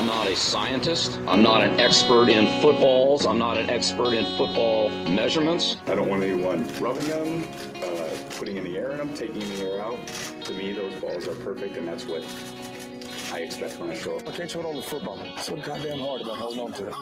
[0.00, 1.20] I'm not a scientist.
[1.26, 3.26] I'm not an expert in footballs.
[3.26, 5.76] I'm not an expert in football measurements.
[5.86, 7.46] I don't want anyone rubbing them,
[7.84, 8.08] uh,
[8.38, 9.98] putting in the air in them, taking the air out.
[10.06, 12.24] To me, those balls are perfect, and that's what
[13.30, 14.26] I expect when I show up.
[14.26, 15.20] I can't all the football.
[15.20, 16.94] It's so goddamn hard about holding on to it.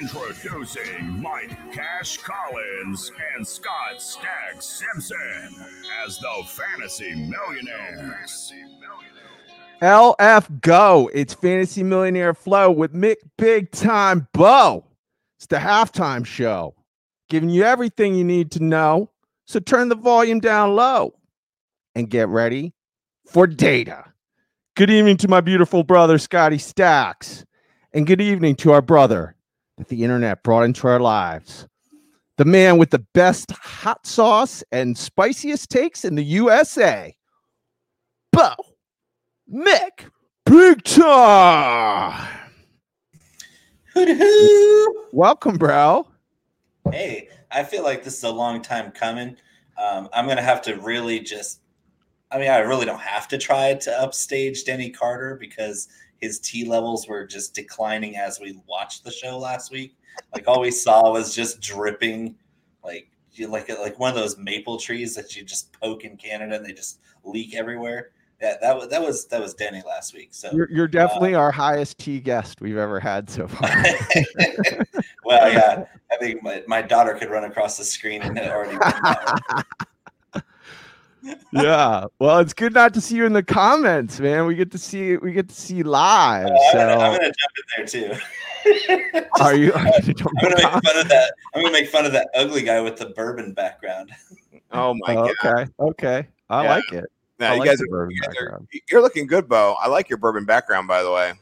[0.00, 5.54] Introducing Mike Cash Collins and Scott Stag Simpson
[6.06, 8.50] as the Fantasy Millionaires.
[9.82, 11.10] LF Go.
[11.12, 14.86] It's Fantasy Millionaire Flow with Mick Big Time Bo.
[15.36, 16.74] It's the halftime show,
[17.28, 19.10] giving you everything you need to know.
[19.44, 21.12] So turn the volume down low
[21.94, 22.72] and get ready
[23.26, 24.04] for data.
[24.76, 27.44] Good evening to my beautiful brother, Scotty Stacks.
[27.92, 29.34] And good evening to our brother
[29.80, 31.66] that the internet brought into our lives.
[32.36, 37.14] The man with the best hot sauce and spiciest takes in the USA.
[38.30, 38.54] Bo.
[39.50, 40.10] Mick
[40.44, 42.28] Big Time.
[45.12, 46.06] Welcome, bro.
[46.92, 49.36] Hey, I feel like this is a long time coming.
[49.78, 51.60] Um, I'm gonna have to really just.
[52.30, 55.88] I mean, I really don't have to try to upstage Denny Carter because
[56.20, 59.96] his T levels were just declining as we watched the show last week.
[60.34, 62.36] Like all we saw was just dripping,
[62.84, 66.56] like you like like one of those maple trees that you just poke in Canada
[66.56, 68.10] and they just leak everywhere.
[68.40, 70.28] Yeah, that was that was that was Denny last week.
[70.32, 73.68] So You're, you're definitely uh, our highest T guest we've ever had so far.
[75.24, 78.78] well, yeah, I think my, my daughter could run across the screen and already.
[81.52, 82.06] yeah.
[82.18, 84.46] Well, it's good not to see you in the comments, man.
[84.46, 86.46] We get to see we get to see live.
[86.46, 89.20] Uh, I'm, so gonna, I'm gonna jump in there too.
[89.40, 89.72] are you?
[89.72, 91.32] Are you I'm gonna make fun of that.
[91.54, 94.10] I'm gonna make fun of that ugly guy with the bourbon background.
[94.72, 95.62] Oh my Oh, god!
[95.62, 95.72] okay.
[95.80, 96.28] Okay.
[96.48, 96.70] I Yeah.
[96.76, 97.04] like it.
[97.40, 99.74] No, I you like guys, are, bourbon you guys are- you're looking good, Bo.
[99.80, 101.32] I like your bourbon background, by the way.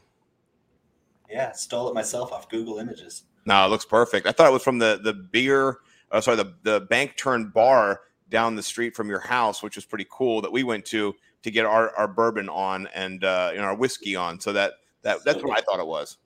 [1.29, 3.25] Yeah, stole it myself off Google Images.
[3.45, 4.25] No, it looks perfect.
[4.25, 5.77] I thought it was from the the beer,
[6.11, 9.85] uh, sorry, the the bank turned bar down the street from your house, which was
[9.85, 13.59] pretty cool that we went to to get our, our bourbon on and uh, you
[13.59, 14.39] know our whiskey on.
[14.39, 14.73] So that
[15.03, 16.17] that that's what I thought it was.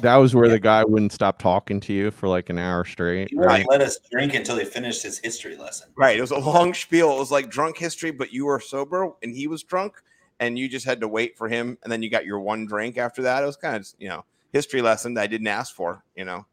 [0.00, 3.30] That was where the guy wouldn't stop talking to you for like an hour straight.
[3.30, 5.88] He wouldn't let us drink until he finished his history lesson.
[5.96, 6.18] Right.
[6.18, 7.12] It was a long spiel.
[7.12, 9.94] It was like drunk history, but you were sober and he was drunk,
[10.38, 12.98] and you just had to wait for him, and then you got your one drink
[12.98, 13.42] after that.
[13.42, 16.04] It was kind of you know history lesson that I didn't ask for.
[16.14, 16.46] You know.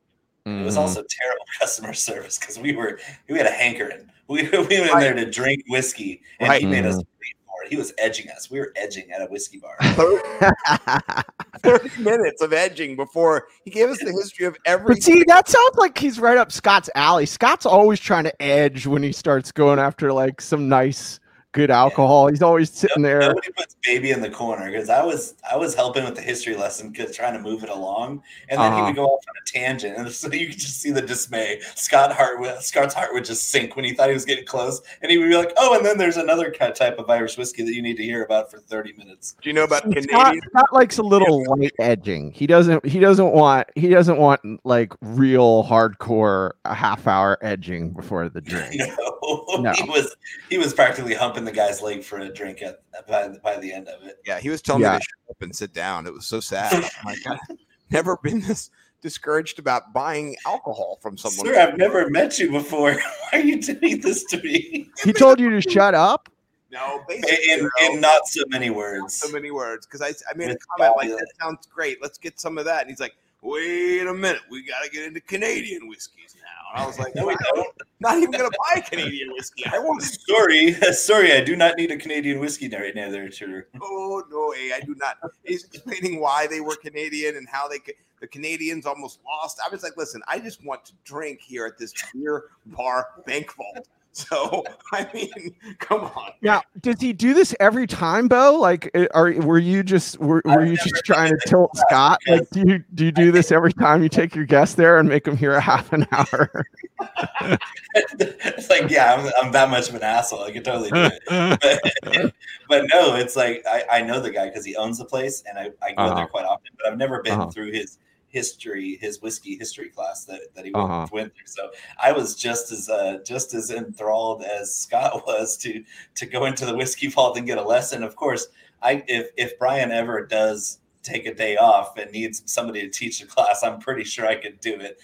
[0.46, 0.80] It was Mhm.
[0.80, 3.00] also terrible customer service because we were
[3.30, 4.10] we had a hankering.
[4.30, 7.70] We, we went in there to drink whiskey, and he made us wait for it.
[7.70, 8.50] He was edging us.
[8.50, 9.76] We were edging at a whiskey bar.
[11.60, 14.96] 30 minutes of edging before he gave us the history of every.
[14.96, 17.26] But see, that sounds like he's right up Scott's alley.
[17.26, 21.20] Scott's always trying to edge when he starts going after like some nice,
[21.54, 22.28] good alcohol.
[22.28, 23.20] He's always sitting there.
[23.22, 26.56] Nobody puts baby in the corner because I was I was helping with the history
[26.56, 28.88] lesson because trying to move it along, and then he Uh-huh.
[28.88, 31.62] would go off on a tangent, and so you could just see the dismay.
[31.76, 35.10] Scott Hart Scott's heart would just sink when he thought he was getting close, and
[35.12, 37.74] he would be like, "Oh, and then there's another kind type of Irish whiskey that
[37.74, 40.42] you need to hear about for 30 minutes." Do you know about Scott, Canadian?
[40.50, 42.32] Scott likes a little light edging.
[42.32, 42.86] He doesn't.
[42.86, 43.68] He doesn't want.
[43.76, 48.74] He doesn't want like real hardcore a half hour edging before the drink.
[48.76, 49.72] No, No.
[49.74, 50.16] he was
[50.50, 53.88] he was practically humping the guy's leg for a drink at by, by the end
[53.88, 54.18] of it.
[54.26, 54.94] Yeah, he was telling Yeah.
[54.94, 56.06] me to shut up and sit down.
[56.08, 56.74] It was so sad.
[56.74, 57.58] I'm like, I've
[57.92, 58.70] never been this
[59.02, 61.46] discouraged about buying alcohol from someone.
[61.46, 62.94] Sir, I've never met you before.
[63.32, 64.90] Why are you doing this to me?
[65.04, 66.30] He told you to shut up.
[66.72, 69.14] no, In, basically, in, no, in not so many words.
[69.16, 71.22] so many words because I, I made a It's comment like fabulous.
[71.38, 72.02] that sounds great.
[72.02, 72.82] Let's get some of that.
[72.82, 76.42] And he's like, wait a minute, we got to get into Canadian whiskeys now.
[76.42, 76.43] And
[76.74, 77.68] I was like, No, we don't.
[78.00, 79.66] not even gonna buy Canadian whiskey.
[79.66, 83.32] I want to Sorry, sorry, I do not need a Canadian whiskey right now, there,
[83.32, 83.68] sir.
[83.82, 85.18] Oh no, way, I do not.
[85.44, 87.80] He's explaining why they were Canadian and how they
[88.20, 89.60] the Canadians almost lost.
[89.66, 93.54] I was like, listen, I just want to drink here at this beer bar bank
[93.54, 93.88] vault.
[94.16, 96.34] So I mean, come on.
[96.44, 98.60] Now, does he do this every time, Bo?
[98.60, 102.20] Like, uh, are were you just were, were you just trying to tilt Scott?
[102.28, 105.10] Like, do you do you do this every time you take your guest there and
[105.10, 106.68] make him here a half an hour?
[107.96, 110.44] it's like, yeah, I'm, I'm that much of an asshole.
[110.44, 111.60] I could totally do it.
[111.62, 112.34] But,
[112.70, 115.58] but no, it's like I, I know the guy because he owns the place, and
[115.58, 116.16] I, I go Uh-huh.
[116.16, 116.70] there quite often.
[116.78, 117.50] But I've never been Uh-huh.
[117.50, 117.98] through his
[118.34, 120.88] history, his whiskey history class that, that he Uh-huh.
[121.00, 121.46] went, went through.
[121.46, 121.70] So
[122.02, 125.84] I was just as uh, just as enthralled as Scott was to
[126.16, 128.04] to go into the whiskey vault and get a lesson.
[128.04, 128.48] Of course,
[128.82, 133.22] I if if Brian ever does take a day off and needs somebody to teach
[133.22, 135.00] a class, I'm pretty sure I could do it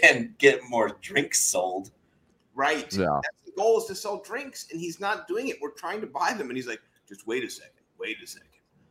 [0.02, 1.90] and get more drinks sold.
[2.54, 2.92] Right.
[2.92, 3.20] Yeah.
[3.22, 5.56] That's the goal is to sell drinks, and he's not doing it.
[5.60, 8.48] We're trying to buy them, and he's like, just wait a second, wait a second.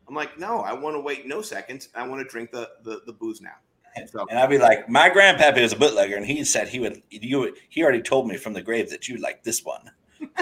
[0.07, 1.89] I'm like, no, I want to wait no seconds.
[1.95, 3.55] I want to drink the the, the booze now.
[4.07, 7.01] So And I'd be like, my grandpappy was a bootlegger, and he said he would
[7.09, 9.91] you would he already told me from the grave that you like this one.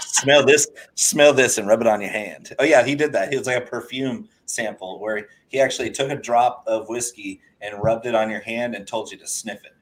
[0.00, 2.54] smell this, smell this, and rub it on your hand.
[2.58, 3.30] Oh yeah, he did that.
[3.30, 7.82] He was like a perfume sample where he actually took a drop of whiskey and
[7.82, 9.74] rubbed it on your hand and told you to sniff it.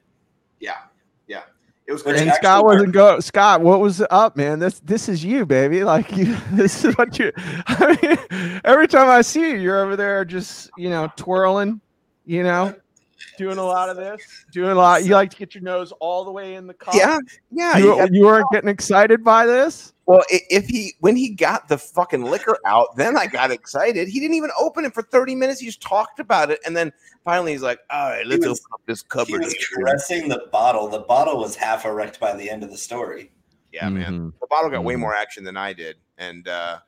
[0.59, 0.77] yeah,
[1.27, 1.43] yeah,
[1.85, 2.17] it was Which.
[2.19, 3.19] And Scott wasn't go.
[3.19, 4.59] Scott, what was up, man?
[4.59, 5.83] This this is you, baby.
[5.93, 7.31] Like you, this is what you.
[7.67, 11.81] I mean, every time I see you, you're over there just you know twirling,
[12.25, 12.73] you know,
[13.37, 14.21] doing a lot of this,
[14.51, 15.03] doing a lot.
[15.03, 16.93] You like to get your nose all the way in the cup.
[16.95, 17.19] Yeah,
[17.51, 17.77] yeah.
[17.77, 19.93] you You, weren't getting excited by this.
[20.05, 24.07] well, if he when he got the fucking liquor out, then I got excited.
[24.07, 25.59] He didn't even open it for 30 minutes.
[25.59, 26.91] He just talked about it, and then
[27.23, 30.47] finally he's like, "All right, let's was- open up this cupboard." He was caressing the
[30.51, 30.87] bottle.
[30.87, 33.31] The bottle was half erect by the end of the story.
[33.71, 34.13] Yeah, man.
[34.31, 34.33] Mhm.
[34.39, 34.99] The bottle got way Mhm.
[34.99, 36.79] more action than I did, and uh,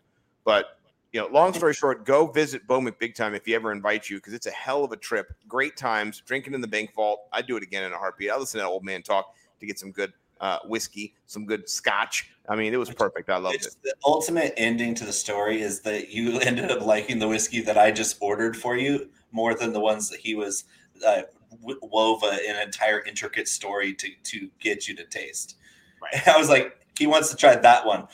[0.44, 0.78] but
[1.16, 4.18] you know, long story short, go visit Bo Big Time if he ever invites you
[4.18, 5.34] because it's a hell of a trip.
[5.48, 7.22] Great times drinking in the bank vault.
[7.32, 8.30] I'd do it again in a heartbeat.
[8.32, 11.70] I listen to that old man talk to get some good uh, whiskey, some good
[11.70, 12.30] scotch.
[12.50, 13.30] I mean, it was perfect.
[13.30, 13.76] I loved It's it.
[13.86, 17.78] the ultimate ending to the story is that you ended up liking the whiskey that
[17.78, 20.66] I just ordered for you more than the ones that he was
[21.08, 21.22] uh,
[21.62, 25.56] wove an entire intricate story to to get you to taste.
[26.02, 26.28] Right.
[26.28, 28.08] I was like, he wants to try that one.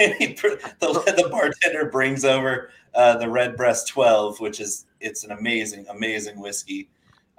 [0.00, 5.24] And he pr- the, the bartender brings over uh, the Redbreast Twelve, which is it's
[5.24, 6.90] an amazing, amazing whiskey,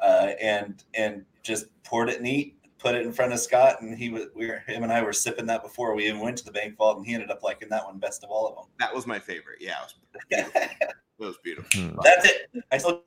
[0.02, 2.56] uh, and and just poured it neat.
[2.80, 5.14] Put it in front of Scott, and he was we were him and I were
[5.14, 7.70] sipping that before we even went to the bank vault, and he ended up liking
[7.70, 8.66] that one best of all of them.
[8.80, 9.58] That was my favorite.
[9.60, 10.70] Yeah, it was, them.
[10.80, 11.82] it was beautiful.
[11.82, 11.98] Hmm.
[12.04, 12.64] That's it.
[12.72, 13.02] I sold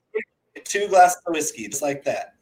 [0.65, 2.35] two glasses of whiskey, just like that.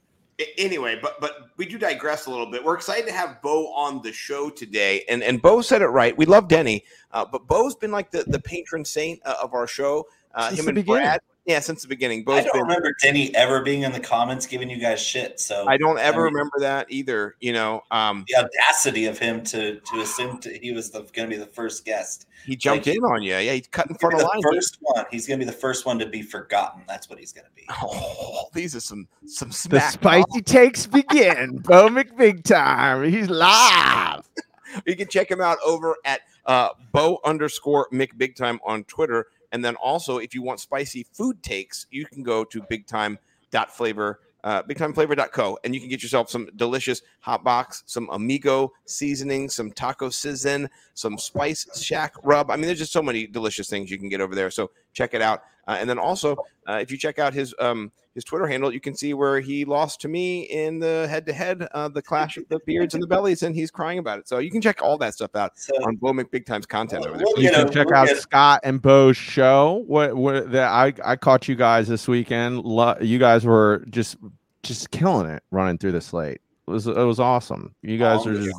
[0.57, 2.65] Anyway, but but we do digress a little bit.
[2.65, 6.17] We're excited to have Bo on the show today, and and Bo said it right.
[6.17, 9.67] We love Denny, uh, but Bo's been like the the patron saint uh, of our
[9.67, 10.07] show.
[10.35, 11.03] Uh, him and beginning.
[11.03, 12.25] Brad, yeah, since the beginning.
[12.29, 12.63] I don't been.
[12.63, 15.41] remember Denny ever being in the comments giving you guys shit.
[15.41, 17.35] So I don't ever I mean- remember that either.
[17.41, 21.27] You know, um, the audacity of him to to assume to, he was going to
[21.27, 22.27] be the first guest.
[22.45, 23.33] he jumped Like- in on you.
[23.37, 24.41] Yeah, he cut in He's gonna front of be line.
[24.43, 25.05] the first one.
[25.11, 26.83] He's going to be the first one to be forgotten.
[26.87, 27.65] That's what he's going to be.
[27.83, 29.93] Oh, these are some some The smack.
[29.93, 31.59] spicy takes begin.
[31.65, 33.11] Bo McBig time.
[33.11, 34.29] He's live.
[34.87, 39.27] You can check him out over at uh, Bo underscore Mick Big Time on Twitter.
[39.53, 44.63] And then also, if you want spicy food takes, you can go to bigtime.flavor, uh,
[44.63, 50.09] bigtimeflavor.co, and you can get yourself some delicious hot box, some amigo seasoning, some taco
[50.09, 52.51] sizzin, some spice shack rub.
[52.51, 54.51] I mean, there's just so many delicious things you can get over there.
[54.51, 55.43] So check it out.
[55.69, 56.35] Uh, and then also,
[56.69, 59.65] uh, if you check out his um, his Twitter handle, you can see where he
[59.67, 63.07] lost to me in the head to head, the clash of the beards and the
[63.07, 64.27] bellies, and he's crying about it.
[64.27, 67.19] So you can check all that stuff out So on Bo Big Time's content over
[67.19, 67.27] there.
[67.29, 69.85] We'll You get can a- check we'll out get- Scott and Bo's show.
[69.87, 72.65] What what that I I caught you guys this weekend.
[72.65, 74.17] Lo- you guys were just
[74.63, 76.41] just killing it running through the slate.
[76.67, 77.75] It was it was awesome.
[77.83, 78.57] You guys on are just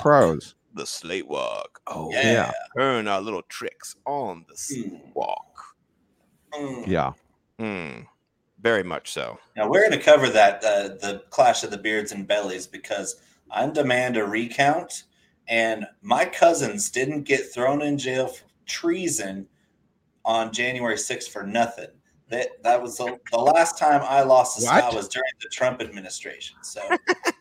[0.00, 0.54] pros.
[0.74, 1.80] The slate walk.
[1.88, 2.22] Oh, Yeah.
[2.22, 2.52] Yeah.
[2.78, 5.14] Turn our little tricks on the slate Mm.
[5.14, 5.46] walk.
[6.54, 6.86] Mm.
[6.86, 7.12] Yeah.
[7.58, 8.02] Hmm.
[8.60, 9.38] Very much so.
[9.56, 13.16] Now we're going to cover that uh, the clash of the beards and bellies because
[13.50, 15.04] I demand a recount,
[15.48, 19.46] and my cousins didn't get thrown in jail for treason
[20.24, 21.88] on January 6th for nothing.
[22.28, 24.78] That that was the, the last time I lost a What?
[24.78, 26.56] Scott was during the Trump administration.
[26.62, 26.80] So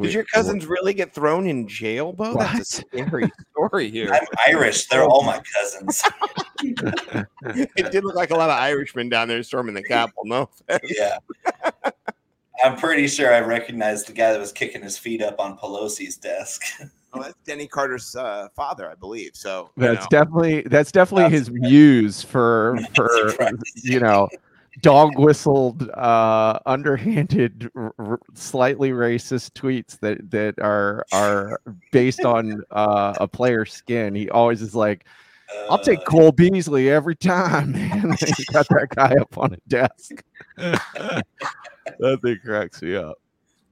[0.00, 2.34] Did your cousins really get thrown in jail, Bo?
[2.34, 4.12] That's a scary story here.
[4.12, 4.86] I'm Irish.
[4.86, 6.02] They're all my cousins.
[6.62, 10.22] it did look like a lot of Irishmen down there storming the Capitol.
[10.24, 10.50] No,
[10.84, 11.18] yeah.
[12.64, 16.16] I'm pretty sure I recognized the guy that was kicking his feet up on Pelosi's
[16.16, 16.62] desk.
[17.12, 19.32] oh, that's Denny Carter's uh, father, I believe.
[19.34, 20.18] So That's know.
[20.18, 23.32] definitely that's definitely his muse for for
[23.76, 24.28] you know
[24.80, 31.60] dog whistled uh underhanded r- slightly racist tweets that that are are
[31.92, 34.14] based on uh a player's skin.
[34.14, 35.06] He always is like
[35.70, 38.16] i'll take Uh, cole beasley every time man.
[38.36, 40.22] He got that guy up on a desk.
[42.00, 43.16] That thing cracks me up.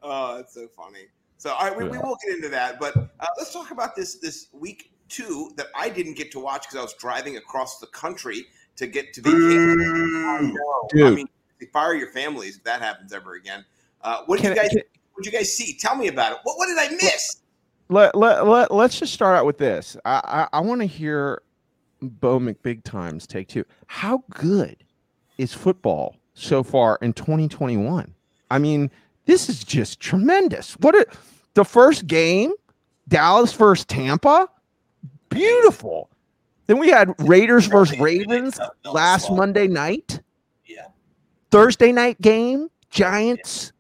[0.03, 1.07] Oh, that's so funny.
[1.37, 4.15] So, all right, we, we will get into that, but uh, let's talk about this
[4.17, 7.89] this week two that I didn't get to watch because I was driving across the
[7.89, 9.81] country to get to vacation.
[9.81, 10.53] I
[10.91, 11.15] Dude.
[11.15, 11.29] mean,
[11.73, 13.65] fire your families if that happens ever again.
[14.03, 14.69] Uh, what did Can you guys?
[14.71, 14.83] can-
[15.15, 15.77] What did you guys see?
[15.79, 16.39] Tell me about it.
[16.45, 17.39] What, what did I miss?
[17.89, 21.41] let, let, let, let's just start out with this i i, I want to hear
[22.03, 24.77] bo mcbig times take two how good
[25.39, 28.13] is football so far in 2021.
[28.51, 28.91] I mean,
[29.25, 30.73] this is just tremendous.
[30.81, 31.07] What a,
[31.55, 32.53] the first game,
[33.09, 34.49] Dallas versus Tampa,
[35.31, 36.11] beautiful.
[36.67, 40.21] Then we had Raiders versus Ravens last Monday night.
[40.65, 40.87] Yeah.
[41.51, 43.73] Thursday night game, Giants,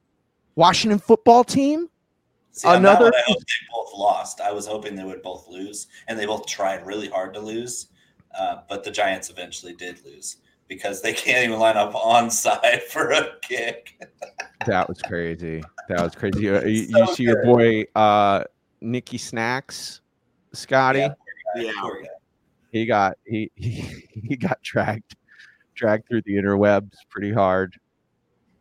[0.54, 1.88] Washington football team.
[2.52, 4.40] See, Another- I hope they both lost.
[4.40, 7.88] I was hoping they would both lose, and they both tried really hard to lose.
[8.38, 10.38] Uh, but the Giants eventually did lose
[10.68, 14.00] because they can't even line up onside for a kick.
[14.66, 15.62] That was crazy.
[15.88, 16.42] That was crazy.
[16.44, 18.44] You, So you see your boy uh
[18.80, 20.00] Nicky Snacks,
[20.52, 21.00] Scotty.
[21.00, 21.14] Yeah,
[21.56, 21.72] Yeah.
[22.76, 22.86] Poor guy.
[22.86, 25.16] He got he, he he got dragged
[25.74, 27.78] dragged through the interwebs pretty hard.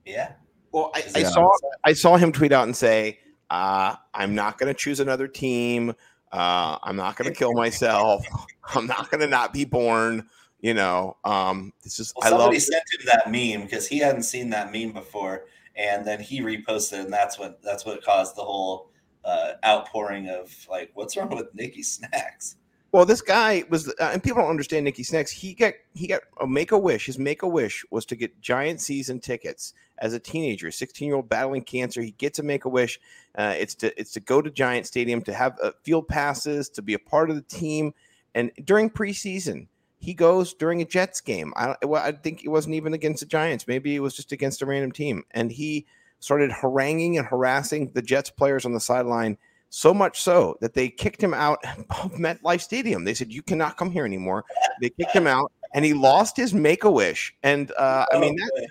[0.06, 0.34] Yeah.
[0.72, 1.50] Well, I, I saw
[1.84, 3.20] I saw him tweet out and say,
[3.50, 5.94] uh, "I'm not going to choose another team.
[6.32, 8.26] Uh, I'm not going to kill myself.
[8.76, 10.28] I'm not going to not be born."
[10.60, 12.42] You know, um, this is Well, I love.
[12.42, 15.46] somebody sent him that meme because he hadn't seen that meme before,
[15.76, 18.90] and then he reposted, and that's what that's what caused the whole
[19.24, 22.58] uh, outpouring of like, "What's wrong with Nikki Snacks?"
[22.96, 25.30] Well, this guy was, uh, and people don't understand Nicky Snacks.
[25.30, 27.08] He got he got a make a wish.
[27.08, 31.18] His make a wish was to get Giant season tickets as a teenager, sixteen year
[31.18, 32.02] old battling cancer.
[32.02, 32.98] He gets a make a wish.
[33.38, 36.82] Uh, it's to it's to go to Giant Stadium to have uh, field passes to
[36.82, 37.94] be a part of the team.
[38.34, 39.68] And during preseason,
[40.00, 41.52] he goes during a Jets game.
[41.58, 43.68] I well, I think it wasn't even against the Giants.
[43.68, 45.24] Maybe it was just against a random team.
[45.32, 45.86] And he
[46.22, 49.38] started haranguing and harassing the Jets players on the sideline
[49.70, 53.04] so much so that they kicked him out of MetLife Stadium.
[53.04, 54.46] They said, "You cannot come here anymore."
[54.82, 57.36] They kicked him out, and he lost his Make a Wish.
[57.44, 58.68] And uh, I mean, that,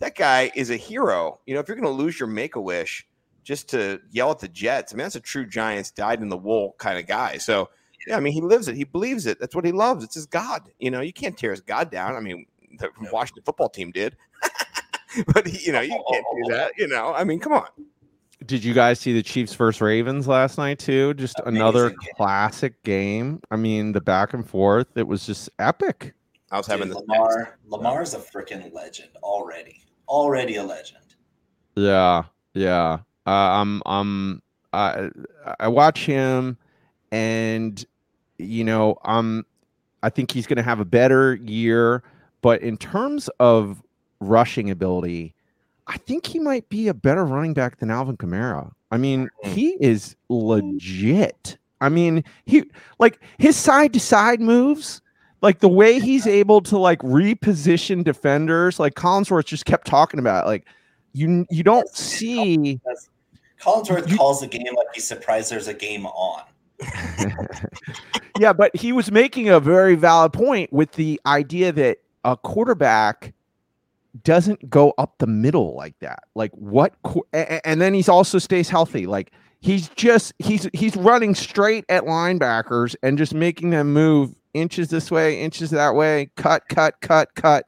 [0.00, 1.40] that guy is a hero.
[1.46, 3.06] You know, if you're going to lose your Make a Wish
[3.44, 6.36] just to yell at the Jets, I mean, that's a true Giants died in the
[6.36, 7.38] wool kind of guy.
[7.38, 7.70] So,
[8.06, 8.76] yeah, I mean, he lives it.
[8.76, 9.38] He believes it.
[9.40, 10.04] That's what he loves.
[10.04, 10.70] It's his God.
[10.78, 12.16] You know, you can't tear his God down.
[12.16, 12.46] I mean,
[12.78, 14.16] the Washington football team did.
[15.34, 16.72] but he, you know, you can't do that.
[16.76, 17.68] You know, I mean, come on.
[18.46, 21.12] Did you guys see the Chiefs versus Ravens last night too?
[21.14, 22.14] Just another Amazing game.
[22.16, 23.40] classic game.
[23.50, 26.14] I mean, the back and forth, it was just epic.
[26.50, 27.58] I was having Dude, the Lamar.
[27.66, 29.82] Lamar's a freaking legend already.
[30.08, 31.02] Already a legend.
[31.74, 32.98] Yeah, yeah.
[33.26, 34.42] Uh, I'm, I'm,
[34.72, 35.10] I,
[35.60, 36.56] I watch him,
[37.12, 37.84] and
[38.38, 39.44] you know, I'm,
[40.02, 42.02] I think he's going to have a better year.
[42.40, 43.82] But in terms of
[44.20, 45.34] rushing ability,
[45.88, 48.70] I think he might be a better running back than Alvin Kamara.
[48.90, 49.52] I mean, mm.
[49.52, 50.46] he is mm.
[50.46, 51.58] legit.
[51.80, 52.64] I mean, he
[52.98, 55.00] like his side to side moves,
[55.40, 58.78] like the way he's able to like reposition defenders.
[58.78, 60.66] Like Collinsworth just kept talking about, it, like
[61.12, 62.80] you you don't see.
[63.60, 66.42] Collinsworth You- calls the game like he's surprised there's a game on.
[68.38, 73.34] yeah, but he was making a very valid point with the idea that a quarterback
[74.24, 76.20] doesn't go up the middle like that.
[76.34, 76.94] Like what?
[77.02, 79.06] qu- a- a- And then he's also stays healthy.
[79.06, 84.88] Like he's just he's he's running straight at linebackers and just making them move inches
[84.88, 87.66] this way, inches that way, cut, cut, cut, cut.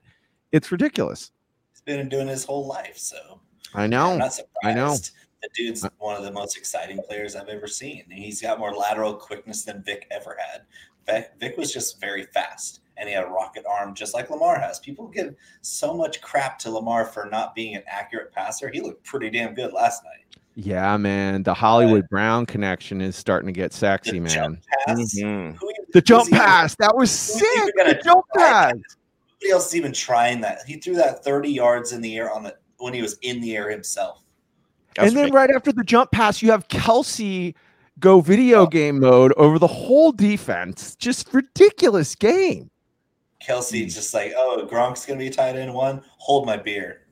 [0.52, 1.30] It's ridiculous.
[1.72, 3.40] He's been doing his whole life, so
[3.74, 4.12] I know.
[4.12, 4.64] I'm not surprised.
[4.64, 4.96] I know.
[5.42, 8.04] The dude's uh, one of the most exciting players I've ever seen.
[8.10, 11.24] He's got more lateral quickness than Vic ever had.
[11.40, 14.78] Vic was just very fast, and he had a rocket arm just like Lamar has.
[14.78, 18.68] People give so much crap to Lamar for not being an accurate passer.
[18.70, 20.38] He looked pretty damn good last night.
[20.54, 21.42] Yeah, man.
[21.42, 24.30] The Hollywood Brown connection is starting to get sexy, The man.
[24.30, 24.98] jump pass.
[25.18, 25.56] Mhm.
[25.56, 26.76] Who even- The jump who's even- pass.
[26.76, 27.74] That was sick.
[27.76, 28.72] The jump pass.
[28.72, 28.76] that?
[28.76, 30.58] Nobody else is even trying that.
[30.66, 33.56] He threw that 30 yards in the air on the when he was in the
[33.56, 34.22] air himself.
[34.96, 35.34] That and then fake.
[35.34, 37.54] right after the jump pass, you have Kelce
[38.00, 38.66] go video Oh.
[38.66, 40.96] game mode over the whole defense.
[40.96, 42.69] Just ridiculous game.
[43.44, 46.02] Kelce's just like, oh, Gronk's gonna be tight end one.
[46.18, 47.02] Hold my beer.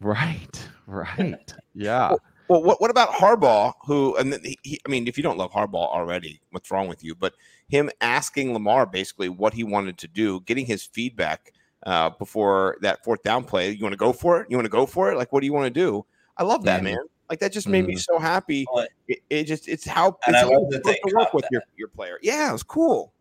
[0.00, 0.68] Right.
[0.86, 1.54] Right.
[1.74, 2.14] Yeah.
[2.48, 3.72] Well, what, what about Harbaugh?
[3.86, 6.86] Who and then he, he, I mean, if you don't love Harbaugh already, what's wrong
[6.86, 7.14] with you?
[7.14, 7.32] But
[7.68, 11.54] him asking Lamar basically what he wanted to do, getting his feedback
[11.86, 13.70] uh, before that fourth down play.
[13.70, 14.48] You want to go for it?
[14.50, 15.16] You want to go for it?
[15.16, 16.04] Like, what do you want to do?
[16.36, 16.84] I love that, Mhm.
[16.84, 16.98] man.
[17.30, 18.66] Like that just made me so happy.
[19.08, 21.52] It, it just it's how And I love that they to work with that.
[21.52, 22.18] your, your player.
[22.20, 23.14] Yeah, it was cool.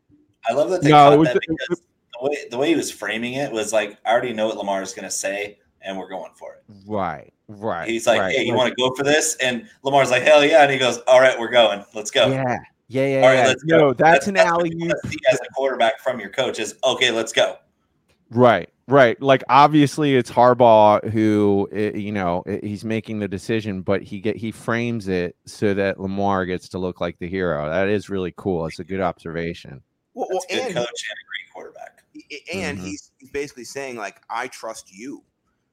[0.50, 1.86] I love that they No, caught it was- that it- because the
[2.24, 4.94] way the way he was framing it was like, I already know what Lamar is
[4.94, 6.64] gonna say, and we're going for it.
[6.86, 7.34] Right.
[7.48, 7.88] Right.
[7.90, 8.58] He's like, right, Hey, you right.
[8.58, 9.36] want to go for this?
[9.42, 10.64] And Lamar's like, Hell yeah!
[10.64, 11.84] And he goes, All right, we're going.
[11.94, 12.28] Let's go.
[12.28, 12.60] Yeah.
[12.88, 13.08] Yeah.
[13.08, 13.22] Yeah.
[13.22, 13.48] All right, yeah.
[13.48, 13.78] let's go.
[13.78, 17.12] no, that's, an what alley you see as a quarterback from your coach is okay.
[17.12, 17.58] Let's go.
[18.30, 19.22] Right, right.
[19.22, 24.20] Like obviously it's Harbaugh who eh, you know eh, he's making the decision, but he
[24.20, 27.70] get he frames it so that Lamar gets to look like the hero.
[27.70, 28.66] That is really cool.
[28.68, 29.82] It's a good observation.
[30.14, 31.91] Well, That's well, a good and coach and a great quarterback.
[32.54, 32.84] And Mhm.
[32.84, 35.24] he's, he's basically saying like i trust you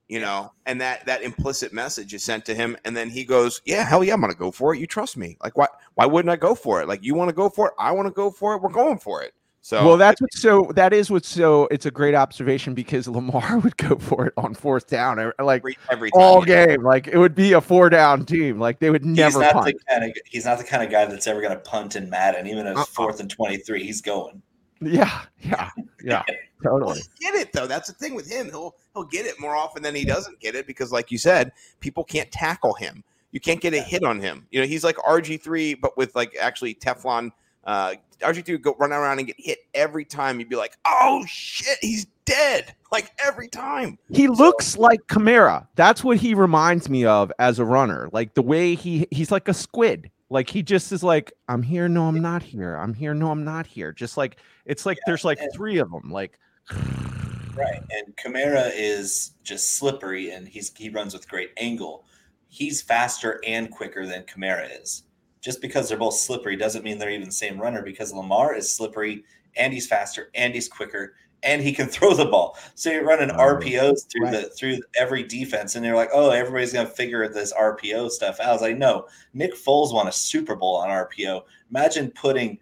[0.09, 3.61] you know and that that implicit message is sent to him and then he goes
[3.65, 6.31] yeah hell yeah i'm gonna go for it you trust me like why why wouldn't
[6.31, 8.31] i go for it like you want to go for it i want to go
[8.31, 10.71] for it we're going for it so well, that's what's so.
[10.77, 11.67] That is what's so.
[11.71, 15.61] It's a great observation because Lamar would go for it on fourth down, uh, like
[15.61, 16.67] every, every time all yeah.
[16.69, 16.83] game.
[16.83, 18.59] Like it would be a four down team.
[18.59, 19.67] Like they would He's never not punt.
[19.67, 22.09] the kind of he's not the kind of guy that's ever going to punt in
[22.09, 22.83] Madden, even if Uh-uh.
[22.83, 23.85] it's fourth and twenty three.
[23.85, 24.41] He's going.
[24.81, 25.71] Yeah, yeah,
[26.03, 26.23] yeah,
[26.63, 27.01] totally.
[27.21, 27.67] get it though.
[27.67, 28.47] That's the thing with him.
[28.47, 31.53] He'll he'll get it more often than he doesn't get it because, like you said,
[31.81, 33.05] people can't tackle him.
[33.33, 34.47] You can't get a hit on him.
[34.51, 37.31] You know, he's like RG three, but with like actually Teflon.
[37.65, 40.39] Uh, RG three would go run around and get hit every time.
[40.41, 42.75] You'd be like, oh shit, he's dead.
[42.91, 43.99] Like every time.
[44.11, 45.67] He looks like Kamara.
[45.75, 48.09] That's what he reminds me of as a runner.
[48.13, 50.11] Like the way he he's like a squid.
[50.31, 52.77] Like he just is like, I'm here, no, I'm not here.
[52.77, 53.93] I'm here, no, I'm not here.
[53.93, 56.11] Just like it's like there's like and- three of them.
[56.11, 56.39] Like
[56.71, 57.83] Right.
[57.91, 62.05] And Kamara is just slippery and he's he runs with great angle.
[62.49, 65.05] He's faster and quicker than Kamara is.
[65.41, 68.73] Just because they're both slippery doesn't mean they're even the same runner because Lamar is
[68.73, 69.25] slippery
[69.57, 72.57] and he's faster and he's quicker and he can throw the ball.
[72.75, 74.33] So you're running Oh, RPOs through right.
[74.45, 78.39] the through every defense and they're like, "Oh, everybody's going to figure this RPO stuff
[78.41, 79.07] out." I was like, "No.
[79.35, 81.43] Nick Foles won a Super Bowl on RPO.
[81.71, 82.59] Imagine putting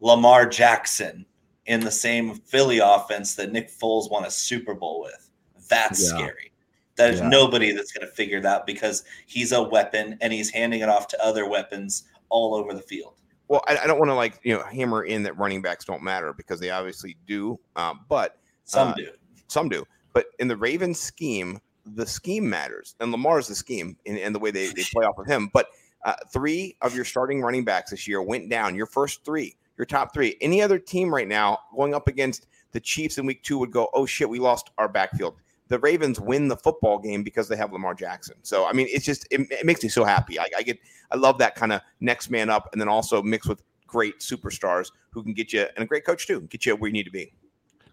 [0.00, 1.26] Lamar Jackson
[1.68, 5.30] in the same Philly offense that Nick Foles won a Super Bowl with.
[5.68, 6.16] That's Yeah.
[6.16, 6.52] scary.
[6.96, 7.28] There's Yeah.
[7.28, 11.06] nobody that's going to figure that because he's a weapon and he's handing it off
[11.08, 13.14] to other weapons all over the field.
[13.46, 16.02] Well, I, I don't want to like you know hammer in that running backs don't
[16.02, 17.58] matter because they obviously do.
[17.76, 19.10] Um, but Some Uh, do.
[19.46, 19.86] some do.
[20.12, 24.38] But in the Ravens scheme, the scheme matters, and Lamar's the scheme and, and the
[24.38, 25.48] way they, they play off of him.
[25.52, 25.68] But
[26.04, 28.74] uh, three of your starting running backs this year went down.
[28.74, 30.36] Your first three, your top three.
[30.40, 33.88] Any other team right now going up against the Chiefs in Week Two would go,
[33.94, 35.36] "Oh shit, we lost our backfield."
[35.68, 38.36] The Ravens win the football game because they have Lamar Jackson.
[38.42, 40.38] So I mean, it's just it, it makes me so happy.
[40.38, 40.78] I, I get,
[41.10, 44.90] I love that kind of next man up, and then also mixed with great superstars
[45.10, 47.10] who can get you and a great coach too, get you where you need to
[47.10, 47.32] be.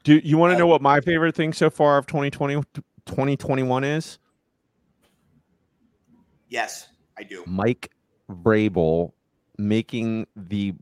[0.03, 2.61] Do you want to know what my favorite thing so far of 2020
[3.05, 4.19] 2021 is?
[6.49, 7.43] Yes, I do.
[7.47, 7.91] Mike
[8.29, 9.11] Vrabel
[9.57, 10.73] making the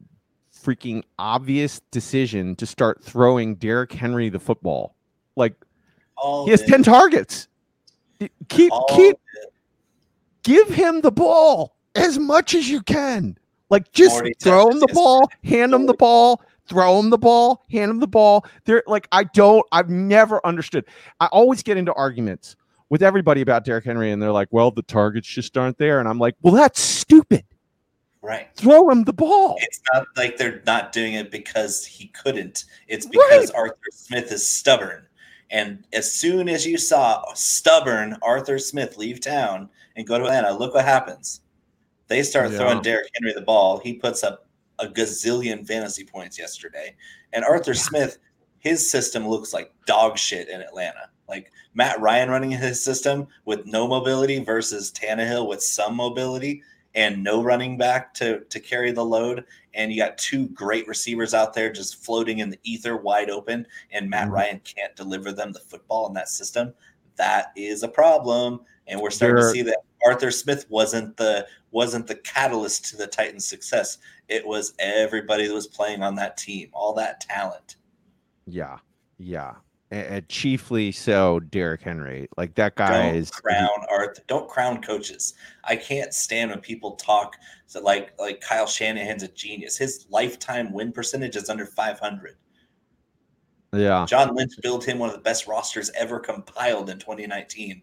[0.63, 4.95] freaking obvious decision to start throwing Derrick Henry the football.
[5.36, 5.54] Like
[6.17, 7.47] All he has in, 10 targets.
[8.47, 9.17] Keep all keep
[10.43, 13.38] give him the ball as much as you can.
[13.69, 17.91] Like just throw him the ball, hand him the ball, throw him the ball, hand
[17.91, 18.45] him the ball.
[18.65, 20.86] They're like I don't I've never understood.
[21.19, 22.56] I always get into arguments
[22.89, 26.08] with everybody about Derrick Henry and they're like, "Well, the targets just aren't there." And
[26.08, 27.43] I'm like, "Well, that's stupid.
[28.23, 28.47] Right.
[28.55, 32.65] Throw him the ball." It's not like they're not doing it because he couldn't.
[32.88, 35.05] It's because Arthur Smith is stubborn.
[35.51, 40.51] And as soon as you saw stubborn Arthur Smith leave town and go to Atlanta,
[40.51, 41.41] look what happens.
[42.07, 42.57] They start Yeah.
[42.57, 43.77] throwing Derrick Henry the ball.
[43.77, 44.47] He puts up
[44.79, 46.95] a gazillion fantasy points yesterday.
[47.33, 48.17] And Arthur Smith,
[48.59, 51.09] his system looks like dog shit in Atlanta.
[51.29, 56.63] Like Matt Ryan running his system with no mobility versus Tannehill with some mobility
[56.95, 59.45] and no running back to to carry the load.
[59.73, 63.65] And you got two great receivers out there just floating in the ether wide open,
[63.91, 64.32] and Matt Mhm.
[64.32, 66.73] Ryan can't deliver them the football in that system.
[67.15, 68.62] That is a problem.
[68.88, 72.97] And we're starting There- to see that Arthur Smith wasn't the wasn't the catalyst to
[72.97, 73.97] the Titans' success.
[74.27, 77.77] It was everybody that was playing on that team, all that talent.
[78.45, 78.77] Yeah.
[79.17, 79.56] Yeah.
[79.93, 82.27] And, chiefly so Derrick Henry.
[82.36, 84.23] Like that guy don't is crown Arthur.
[84.27, 85.36] Don't crown coaches.
[85.63, 89.77] I can't stand when people talk so like like Kyle Shanahan's a genius.
[89.77, 92.36] His lifetime win percentage is under 500.
[93.73, 94.06] Yeah.
[94.08, 97.82] John Lynch built him one of the best rosters ever compiled in 2019.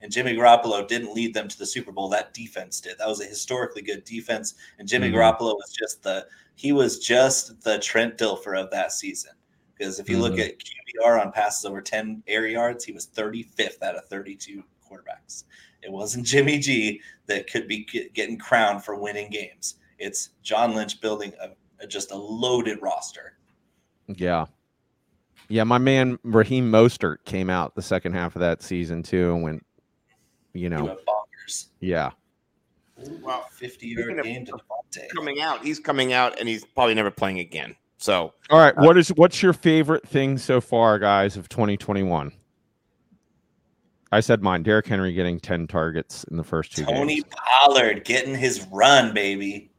[0.00, 2.08] And Jimmy Garoppolo didn't lead them to the Super Bowl.
[2.08, 2.98] That defense did.
[2.98, 4.54] That was a historically good defense.
[4.78, 5.14] And Jimmy Mhm.
[5.14, 9.32] Garoppolo was just the he was just the Trent Dilfer of that season.
[9.78, 10.46] Because if you look Mhm.
[10.48, 15.44] at QBR on passes over 10 air yards, he was 35th out of 32 quarterbacks.
[15.82, 19.76] It wasn't Jimmy G that could be getting crowned for winning games.
[19.98, 21.50] It's John Lynch building a,
[21.82, 23.36] a just a loaded roster.
[24.08, 24.46] Yeah.
[25.48, 29.42] Yeah, my man Raheem Mostert came out the second half of that season too and
[29.42, 29.66] went,
[30.52, 31.66] you know, bonkers.
[31.80, 32.10] yeah.
[33.22, 33.46] Wow.
[33.52, 35.08] fifty-yard game to Devontae.
[35.14, 37.76] Coming out, he's coming out, and he's probably never playing again.
[37.98, 42.32] So All right, uh, what is what's your favorite thing so far, guys, of 2021?
[44.10, 44.62] I said mine.
[44.62, 47.26] Derrick Henry getting 10 targets in the first two Tony games.
[47.36, 49.70] Pollard getting his run, baby.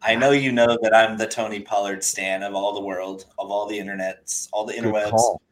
[0.00, 3.50] I know you know that I'm the Tony Pollard stan of all the world, of
[3.50, 5.10] all the internets, all the Good interwebs.
[5.10, 5.42] call.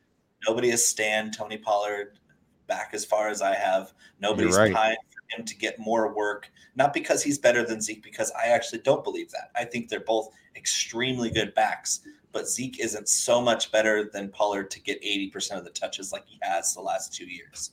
[0.49, 2.19] Nobody has stan Tony Pollard
[2.67, 3.93] back as far as I have.
[4.21, 4.73] Nobody's right.
[4.73, 8.49] pined for him to get more work, not because he's better than Zeke, because I
[8.49, 9.51] actually don't believe that.
[9.57, 12.01] I think they're both extremely good backs,
[12.33, 16.25] but Zeke isn't so much better than Pollard to get 80% of the touches like
[16.27, 17.73] he has the last two years.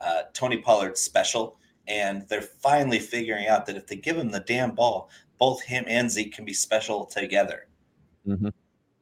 [0.00, 4.40] Uh, Tony Pollard's special, and they're finally figuring out that if they give him the
[4.40, 7.66] damn ball, both him and Zeke can be special together.
[8.26, 8.52] Mhm.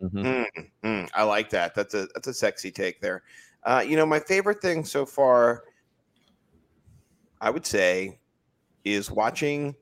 [0.02, 0.46] Mhm.
[0.54, 1.74] Mm, mm, I like that.
[1.74, 3.22] That's a that's a sexy take there.
[3.62, 5.64] Uh, you know, my favorite thing so far,
[7.44, 8.18] I would say,
[8.84, 9.76] is watching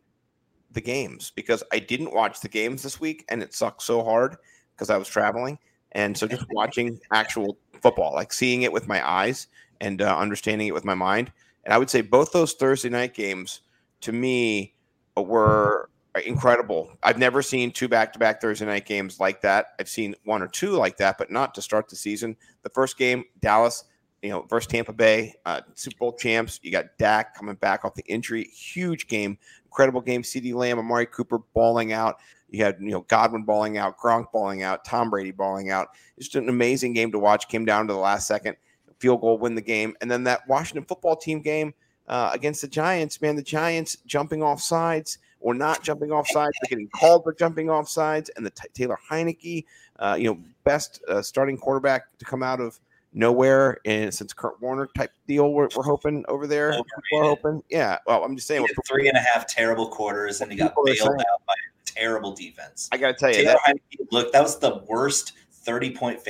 [0.72, 4.36] the games because I didn't watch the games this week and it sucked so hard
[4.74, 5.58] because I was traveling.
[5.92, 9.46] And so just watching actual football, like seeing it with my eyes
[9.80, 11.30] and uh, understanding it with my mind.
[11.64, 13.60] And I would say both those Thursday night games
[14.00, 14.74] to me
[15.16, 15.88] were
[16.24, 16.90] incredible.
[17.04, 19.74] I've never seen two back-to-back Thursday night games like that.
[19.78, 22.36] I've seen one or two like that, but not to start the season.
[22.62, 23.84] The first game, Dallas,
[24.22, 26.60] you know, versus Tampa Bay, uh, Super Bowl champs.
[26.62, 28.44] You got Dak coming back off the injury.
[28.44, 30.22] Huge game, incredible game.
[30.22, 32.18] CeeDee Lamb, Amari Cooper balling out.
[32.48, 35.88] You had you know Godwin balling out, Gronk balling out, Tom Brady balling out.
[36.18, 37.48] Just an amazing game to watch.
[37.48, 38.56] Came down to the last second,
[38.98, 41.74] field goal, win the game, and then that Washington football team game
[42.06, 43.20] uh, against the Giants.
[43.20, 47.32] Man, the Giants jumping off sides or not jumping off sides, but getting called for
[47.32, 49.64] jumping off sides, and the t- Taylor Heinicke,
[49.98, 52.78] uh, you know, best uh, starting quarterback to come out of
[53.12, 56.72] nowhere, and since Kurt Warner type deal, we're, we're hoping over there.
[56.74, 57.98] Oh, people are hoping, yeah.
[58.06, 58.66] Well, I'm just saying.
[58.86, 62.32] Three and a half terrible quarters, and he got bailed saying- out by a terrible
[62.32, 62.88] defense.
[62.92, 66.20] I got to tell you Taylor that Heinicke, look, that was the worst 30 point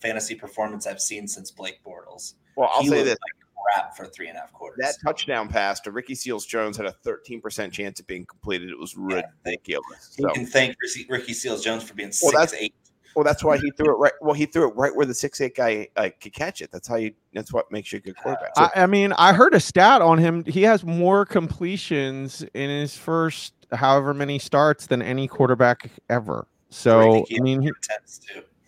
[0.00, 2.34] fantasy performance I've seen since Blake Bortles.
[2.56, 4.78] Well, I'll he say this: like crap for three and a half quarters.
[4.80, 8.70] that touchdown pass to Ricky Seals Jones had a 13% chance of being completed.
[8.70, 9.22] It was Yeah.
[9.44, 10.14] ridiculous.
[10.18, 10.76] you So, can thank
[11.08, 12.74] Ricky, Seals Jones for being Well, six eight.
[13.16, 14.12] Well, that's why he threw it right.
[14.20, 16.70] Well, he threw it right where the six eight guy uh, could catch it.
[16.70, 17.14] That's how you.
[17.32, 18.50] That's what makes you a good quarterback.
[18.54, 20.44] So, I, I mean, I heard a stat on him.
[20.44, 26.46] He has more completions in his first however many starts than any quarterback ever.
[26.68, 27.72] So he I mean, he,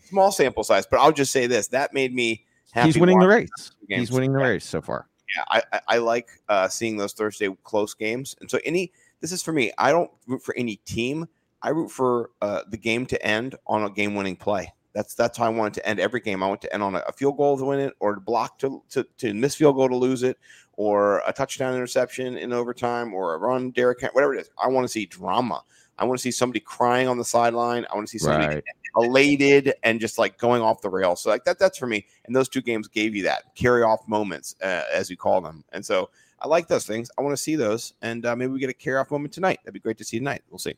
[0.07, 2.47] small sample size, but I'll just say this: that made me.
[2.71, 3.51] Happy he's winning the race.
[3.87, 5.09] He's winning the race so far.
[5.37, 8.93] Yeah, I, I, I like uh, seeing those Thursday close games, and so any.
[9.21, 9.73] This is for me.
[9.77, 11.27] I don't root for any team.
[11.62, 14.73] I root for uh, the game to end on a game-winning play.
[14.94, 16.42] That's that's how I want it to end every game.
[16.42, 18.83] I want to end on a, field goal to win it, or to block to,
[18.90, 20.38] to to miss field goal to lose it,
[20.73, 24.51] or a touchdown interception in overtime, or a run, Derrick, Henry, whatever it is.
[24.61, 25.62] I want to see drama.
[25.99, 27.85] I want to see somebody crying on the sideline.
[27.90, 28.64] I want to see somebody Right.
[28.97, 31.23] elated and just like going off the rails.
[31.23, 32.07] So like that that's for me.
[32.25, 35.64] And those two games gave you that carry off moments, uh, as we call them.
[35.73, 37.11] And so I like those things.
[37.18, 39.59] I want to see those, and uh, maybe we get a carry off moment tonight.
[39.64, 40.42] That'd be great to see tonight.
[40.51, 40.77] We'll see.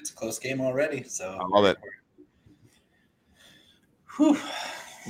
[0.00, 1.04] It's a close game already.
[1.04, 1.76] So I love it.
[4.16, 4.36] Whew.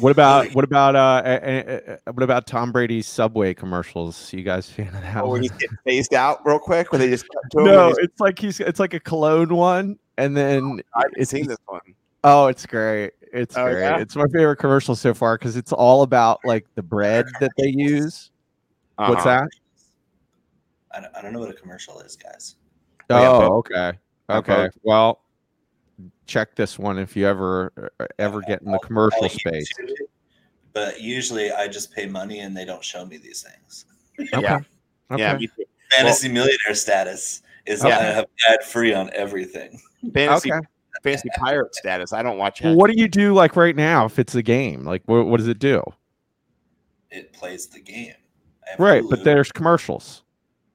[0.01, 4.33] What about what about uh, uh, uh, uh, what about Tom Brady's Subway commercials?
[4.33, 5.17] You guys fan of that?
[5.19, 5.43] Oh, where one?
[5.43, 8.39] he's getting phased out real quick, where they just cut to No, he's- it's like
[8.39, 11.81] he's it's like a cologne one, and then I haven't it's seen this one.
[12.23, 13.13] Oh, it's great.
[13.33, 13.81] It's Oh, great.
[13.81, 13.99] yeah?
[13.99, 17.69] It's my favorite commercial so far because it's all about like the bread that they
[17.75, 18.31] use.
[18.97, 19.41] What's Uh-huh.
[19.41, 19.49] that?
[20.93, 22.57] I don't, I don't know what a commercial is, guys.
[23.09, 23.93] Oh, Oh, okay.
[24.31, 24.55] Yeah, Okay.
[24.65, 24.73] both.
[24.83, 25.21] Well,
[26.27, 29.69] check this one if you ever uh, ever get in the commercial I'll space.
[29.79, 30.09] It,
[30.73, 33.87] But usually I just pay money and they don't show me these things.
[34.35, 34.43] Okay.
[34.43, 34.59] Yeah.
[35.11, 35.23] Okay.
[35.23, 35.65] Yeah, me too.
[35.93, 37.99] Fantasy millionaire status is Yeah.
[37.99, 39.81] I have ad free on everything.
[40.15, 40.67] fantasy Okay.
[41.03, 42.13] fantasy pirate status.
[42.13, 42.61] I don't watch.
[42.63, 44.85] Well, what do you do like right now if it's a game?
[44.85, 45.83] Like what, what does it do?
[47.11, 48.15] It plays the game.
[48.79, 49.11] Right, Hulu.
[49.11, 50.23] but there's commercials.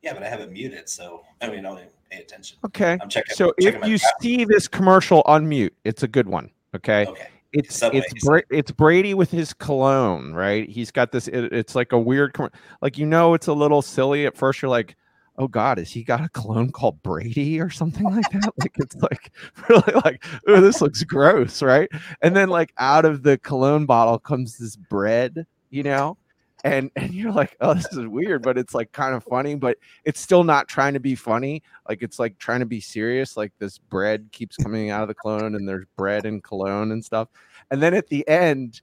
[0.02, 2.58] yeah, but I have it muted, so I mean I don't even pay attention.
[2.65, 2.98] Okay.
[3.02, 3.36] I'm checking.
[3.36, 4.22] So checking if you draft.
[4.22, 6.50] see this commercial unmute, it's a good one.
[6.76, 7.06] Okay.
[7.08, 10.70] okay, it's Subway, it's Bra- it's Brady with his cologne, right?
[10.70, 11.28] He's got this.
[11.30, 14.62] It, it's like a weird, com- like you know, it's a little silly at first.
[14.62, 14.98] You're like,
[15.38, 18.52] oh god, has he got a cologne called Brady or something like that?
[18.60, 19.32] like it's like
[19.70, 21.89] really like, oh, this looks gross, right?
[22.22, 26.18] And then like out of the cologne bottle comes this bread, you know.
[26.65, 29.78] And, and you're like, oh, this is weird, but it's like kind of funny, but
[30.04, 31.62] it's still not trying to be funny.
[31.88, 33.38] Like it's like trying to be serious.
[33.38, 37.06] Like this bread keeps coming out of the cologne, and there's bread and cologne and
[37.06, 37.30] stuff.
[37.69, 38.82] And then at the end,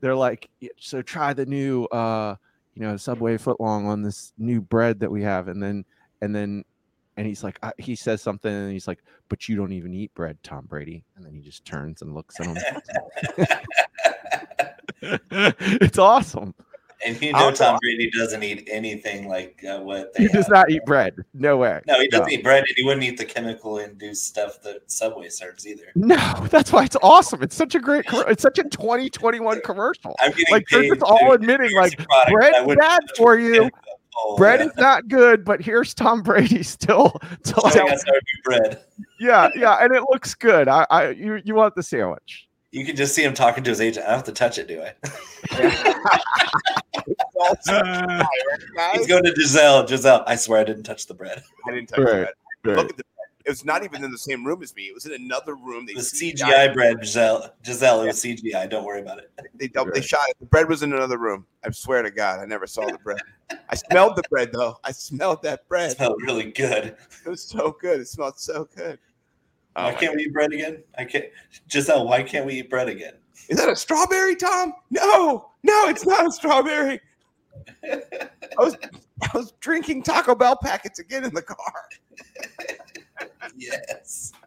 [0.00, 2.34] they're like, so try the new uh,
[2.74, 5.48] you know, Subway footlong on this new bread that we have.
[5.48, 5.84] And then
[6.20, 6.64] and then
[7.16, 10.12] and he's like, uh, he says something, and he's like, but you don't even eat
[10.14, 11.04] bread, Tom Brady.
[11.16, 12.56] And then he just turns and looks at him.
[15.30, 16.54] it's awesome.
[17.06, 17.50] And you know.
[17.50, 21.14] Tom Brady doesn't eat anything like uh, what they He does not eat bread.
[21.34, 21.80] No way.
[21.86, 25.66] No, he doesn't eat bread, and he wouldn't eat the chemical-induced stuff that Subway serves
[25.66, 25.84] either.
[25.94, 26.16] No,
[26.50, 27.42] that's why it's awesome.
[27.42, 28.04] It's such a great.
[28.08, 30.14] It's such a 2021 commercial.
[30.20, 33.02] I'm getting Like they're just all admitting, like endorse a product bread's I wouldn't bad
[33.16, 33.54] for you.
[33.54, 33.72] 10 foot
[34.12, 34.66] pole, bread yeah.
[34.66, 37.18] is not good, but here's Tom Brady still.
[37.44, 38.80] still Showing us how to do bread.
[39.18, 40.68] yeah, yeah, and it looks good.
[40.68, 42.48] I, I, you, you want the sandwich?
[42.72, 44.06] You can just see him talking to his agent.
[44.06, 44.92] I don't have to touch it, do I?
[48.94, 49.86] He's going to Gisele.
[49.86, 51.42] Gisele, I swear I didn't touch the bread.
[51.66, 52.34] I didn't touch Right, that.
[52.64, 52.76] right.
[52.76, 53.04] Look at the.
[53.04, 53.06] bread.
[53.46, 54.82] It was not even in the same room as me.
[54.84, 55.86] It was in another room.
[55.86, 57.50] They It was CGI'd bread, Gisele.
[57.64, 58.68] Gisele, it was CGI.
[58.68, 59.30] Don't worry about it.
[59.54, 60.36] They double, they shot it.
[60.38, 61.46] The bread was in another room.
[61.64, 63.20] I swear to God, I never saw the bread.
[63.68, 64.76] I smelled the bread though.
[64.84, 65.96] I smelled that It bread.
[65.96, 66.96] smelled really good.
[67.24, 68.00] It was so good.
[68.00, 68.98] It smelled so good.
[69.80, 70.82] Oh why can't we eat bread again?
[70.98, 71.26] I can't.
[71.68, 73.14] Gisele, why can't we eat bread again?
[73.48, 74.74] Is that a strawberry, Tom?
[74.90, 77.00] No, no, it's not a strawberry.
[77.84, 78.76] I was
[79.22, 81.88] I was drinking Taco Bell packets again in the car.
[83.56, 84.32] yes.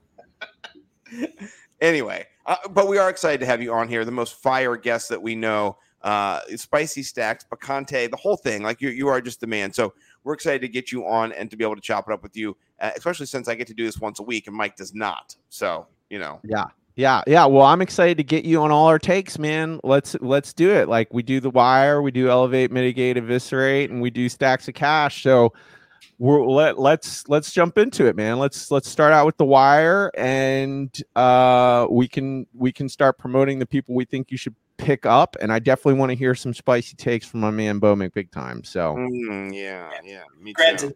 [1.82, 4.06] Anyway, uh, but we are excited to have you on here.
[4.06, 8.64] The most fire guest that we know, uh, spicy stacks, picante, the whole thing.
[8.64, 9.74] Like you, you are just the man.
[9.74, 9.94] So
[10.24, 12.36] we're excited to get you on and to be able to chop it up with
[12.36, 14.94] you, uh, especially since I get to do this once a week and Mike does
[14.94, 15.36] not.
[15.50, 17.46] So you know, Yeah, yeah, yeah.
[17.46, 19.80] Well, I'm excited to get you on all our takes, man.
[19.84, 20.88] Let's let's do it.
[20.88, 24.76] Like we do the wire, we do elevate, mitigate, eviscerate, and we do stacks of
[24.76, 25.24] cash.
[25.24, 25.54] So
[26.20, 28.40] we're let let's let's jump into it, man.
[28.40, 33.60] Let's let's start out with the wire, and uh, we can we can start promoting
[33.60, 35.36] the people we think you should pick up.
[35.42, 38.64] And I definitely want to hear some spicy takes from my man Bo Big Time.
[38.64, 38.96] So.
[38.96, 40.24] Mm, yeah, yeah.
[40.40, 40.96] Me too.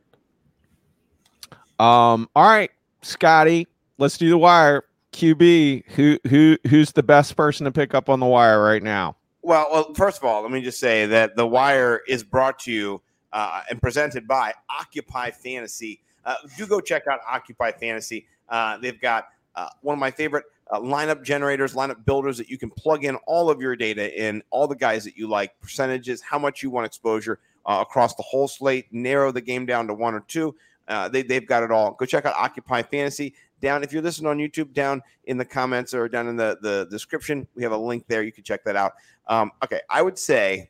[1.80, 4.84] Um, all right, Scotty, let's do the wire.
[5.14, 9.16] QB, who who who's the best person to pick up on the wire right now?
[9.42, 12.72] Well, well, first of all, let me just say that the wire is brought to
[12.72, 13.02] you
[13.34, 16.02] uh, and presented by Occupy Fantasy.
[16.26, 18.26] Uh, do go check out Occupy Fantasy.
[18.50, 22.58] Uh, they've got uh, one of my favorite uh, lineup generators, lineup builders that you
[22.58, 26.22] can plug in all of your data in, all the guys that you like, percentages,
[26.22, 29.94] how much you want exposure uh, across the whole slate, narrow the game down to
[29.94, 30.56] one or two.
[30.88, 31.92] Uh, they, they've got it all.
[31.92, 33.34] Go check out Occupy Fantasy.
[33.60, 36.88] Down, if you're listening on YouTube, down in the comments or down in the, the
[36.92, 38.22] description, we have a link there.
[38.22, 38.94] You can check that out.
[39.28, 40.70] Um, okay, I would say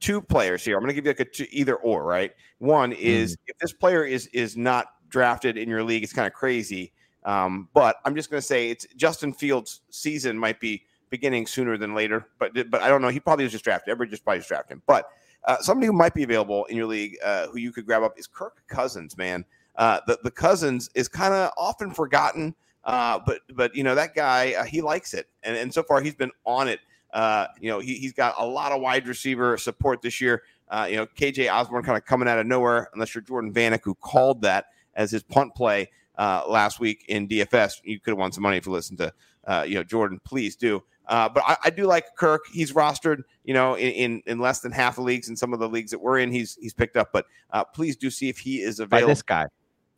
[0.00, 0.76] two players here.
[0.76, 2.32] I'm going to give you like a two, either or, right?
[2.58, 6.32] One is if this player is is not drafted in your league, it's kind of
[6.32, 6.92] crazy.
[7.24, 11.76] Um, but I'm just going to say it's Justin Fields' season might be beginning sooner
[11.76, 13.08] than later, but but I don't know.
[13.08, 13.90] He probably was just drafted.
[13.90, 14.82] Everybody just probably just drafted him.
[14.86, 15.08] But
[15.44, 18.18] uh, somebody who might be available in your league, uh, who you could grab up,
[18.18, 19.16] is Kirk Cousins.
[19.16, 19.44] Man,
[19.76, 22.54] uh, the the Cousins is kind of often forgotten.
[22.84, 26.00] Uh, but but you know that guy, uh, he likes it, and and so far
[26.00, 26.80] he's been on it.
[27.16, 30.42] Uh, you know he he's got a lot of wide receiver support this year.
[30.68, 33.80] Uh, you know KJ Osborn kind of coming out of nowhere, unless you're Jordan Vanek
[33.82, 37.80] who called that as his punt play uh, last week in DFS.
[37.84, 39.14] You could have won some money if you listened to
[39.46, 40.20] uh, you know Jordan.
[40.24, 40.82] Please do.
[41.08, 42.42] Uh, but I, I do like Kirk.
[42.52, 45.30] He's rostered, you know, in, in in less than half the leagues.
[45.30, 47.12] In some of the leagues that we're in, he's he's picked up.
[47.14, 49.08] But uh, please do see if he is By available.
[49.08, 49.46] this guy.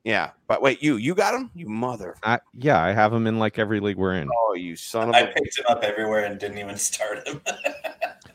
[0.05, 1.51] Yeah, but wait, you you got him?
[1.55, 2.17] You mother!
[2.23, 4.29] I, yeah, I have him in like every league we're in.
[4.33, 5.27] Oh, you son of I a!
[5.33, 7.41] picked him up everywhere and didn't even start him.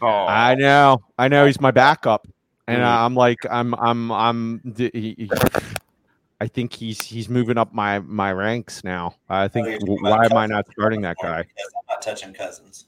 [0.01, 2.27] Oh, I know, I know he's my backup,
[2.67, 2.85] and Mm.
[2.85, 4.73] I'm like, I'm, I'm, I'm.
[4.77, 5.31] he- he-
[6.41, 9.15] I think he's he's moving up my my ranks now.
[9.29, 11.39] I think Oh, you're w- talking about why am I not starting that guy?
[11.39, 11.45] I'm
[11.89, 12.85] not touching Cousins.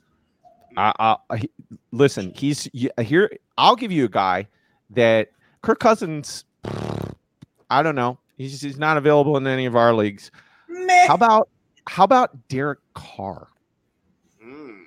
[0.75, 1.49] I, I, he-
[1.91, 3.31] listen, he's here.
[3.57, 4.47] I'll give you a guy
[4.89, 5.29] that
[5.61, 6.43] Kirk Cousins.
[7.69, 8.19] I don't know.
[8.37, 10.31] He's he's not available in any of our leagues.
[10.67, 11.07] Meh.
[11.07, 11.49] How about
[11.87, 13.47] how about Derek Carr?
[14.43, 14.83] Mm.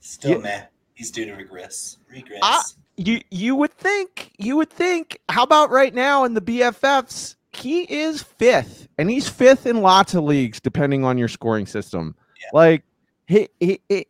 [0.00, 0.38] Still Yeah.
[0.38, 0.62] meh.
[0.94, 1.98] He's due to regress.
[2.10, 2.76] Regress.
[2.96, 5.18] You you would think you would think.
[5.28, 7.36] How about right now in the BFFs?
[7.52, 12.14] He is fifth, and he's fifth in lots of leagues, depending on your scoring system.
[12.40, 12.48] Yeah.
[12.52, 12.84] Like
[13.26, 14.06] he, he he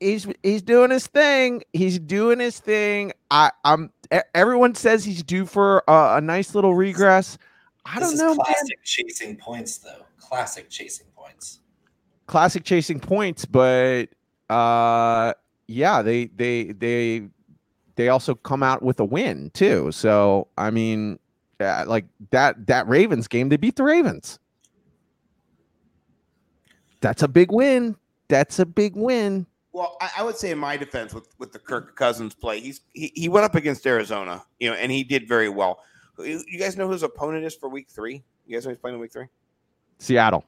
[0.00, 1.62] he's he's doing his thing.
[1.72, 3.12] He's doing his thing.
[3.30, 3.90] I I'm
[4.34, 7.38] everyone says he's due for a, a nice little regress.
[7.86, 8.44] I don't is know, man.
[8.44, 10.04] classic chasing points, though.
[10.18, 11.60] Classic chasing points.
[12.26, 14.06] classic chasing points, but
[14.50, 15.32] uh
[15.66, 17.28] yeah, they they they
[17.96, 19.90] they also come out with a win too.
[19.92, 21.18] So I mean,
[21.60, 24.38] uh, like that that Ravens game, they beat the Ravens.
[27.00, 27.96] That's a big win.
[28.28, 29.46] That's a big win.
[29.72, 32.80] Well, I, I would say in my defense with with the Kirk Cousins play, he's
[32.94, 35.80] he, he went up against Arizona, you know, and he did very well.
[36.18, 38.22] You guys know who his opponent is for Week Three?
[38.46, 39.26] You guys know who's playing in Week Three?
[39.98, 40.44] Seattle.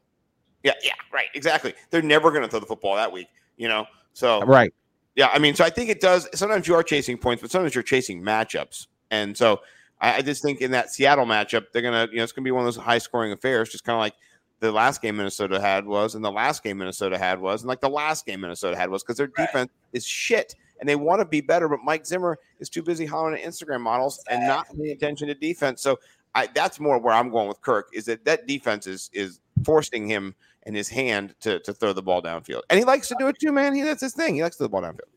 [0.63, 1.75] Yeah, yeah, right, exactly.
[1.91, 3.87] They're never going to throw the football that week, you know.
[4.15, 4.73] So Right.
[5.15, 6.29] Yeah, I mean, so I think it does.
[6.35, 9.61] Sometimes you are chasing points, but sometimes you're chasing matchups, and so
[10.01, 12.51] I, I just think in that Seattle matchup, they're gonna, you know, it's gonna be
[12.51, 14.15] one of those high scoring affairs, just kind of like
[14.61, 17.81] the last game Minnesota had was, and the last game Minnesota had was, and like
[17.81, 19.47] the last game Minnesota had was, because their Right.
[19.47, 23.07] defense is shit, and they want to be better, but Mike Zimmer is too busy
[23.07, 25.83] hollering at Instagram models and not paying attention to defense.
[25.83, 25.99] So
[26.35, 30.07] I, that's more where I'm going with Kirk is that that defense is is forcing
[30.07, 30.35] him
[30.65, 33.39] and his hand to to throw the ball downfield, and he likes to do it
[33.41, 33.75] too, man.
[33.75, 34.35] He that's his thing.
[34.35, 35.11] He likes to throw the ball downfield.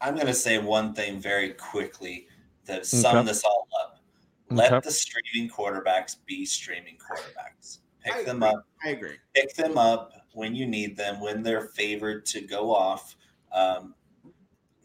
[0.00, 2.26] I'm going to say one thing very quickly
[2.66, 3.26] to sum Okay.
[3.28, 4.00] this all up.
[4.50, 4.80] Let Okay.
[4.84, 7.78] the streaming quarterbacks be streaming quarterbacks.
[8.02, 8.48] Pick I them agree.
[8.48, 8.66] up.
[8.84, 9.16] I agree.
[9.32, 13.14] Pick them up when you need them, when they're favored to go off.
[13.52, 13.94] Um,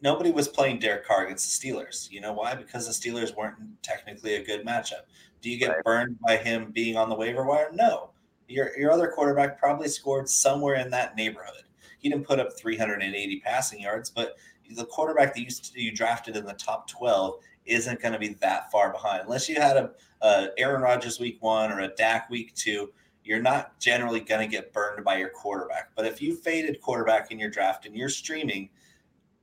[0.02, 2.10] nobody was playing Derek Carr against the Steelers.
[2.12, 2.56] You know why?
[2.56, 5.04] Because the Steelers weren't technically a good matchup.
[5.42, 5.84] Do you get Right.
[5.84, 7.70] burned by him being on the waiver wire?
[7.74, 8.12] No.
[8.48, 11.64] Your your other quarterback probably scored somewhere in that neighborhood.
[12.00, 14.38] He didn't put up 380 passing yards, but
[14.72, 18.72] the quarterback that you, you drafted in the top 12 isn't going to be that
[18.72, 19.24] far behind.
[19.24, 22.92] Unless you had a, a Aaron Rodgers week one or a Dak week two,
[23.24, 25.90] you're not generally going to get burned by your quarterback.
[25.96, 28.70] But if you faded quarterback in your draft and you're streaming,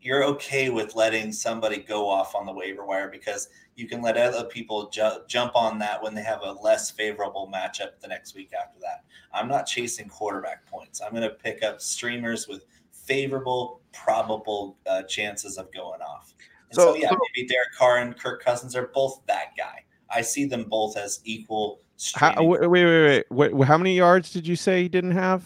[0.04, 4.18] you're okay with letting somebody go off on the waiver wire because you can let
[4.18, 8.34] other people ju- jump on that when they have a less favorable matchup the next
[8.34, 9.04] week after that.
[9.32, 11.00] I'm not chasing quarterback points.
[11.00, 16.34] I'm going to pick up streamers with favorable, probable uh, chances of going off.
[16.70, 19.84] And so, So- yeah, so- maybe Derek Carr and Kirk Cousins are both that guy.
[20.14, 21.80] I see them both as equal.
[22.14, 23.66] How, wait, wait, wait, wait.
[23.66, 25.42] How many yards did you say he didn't have?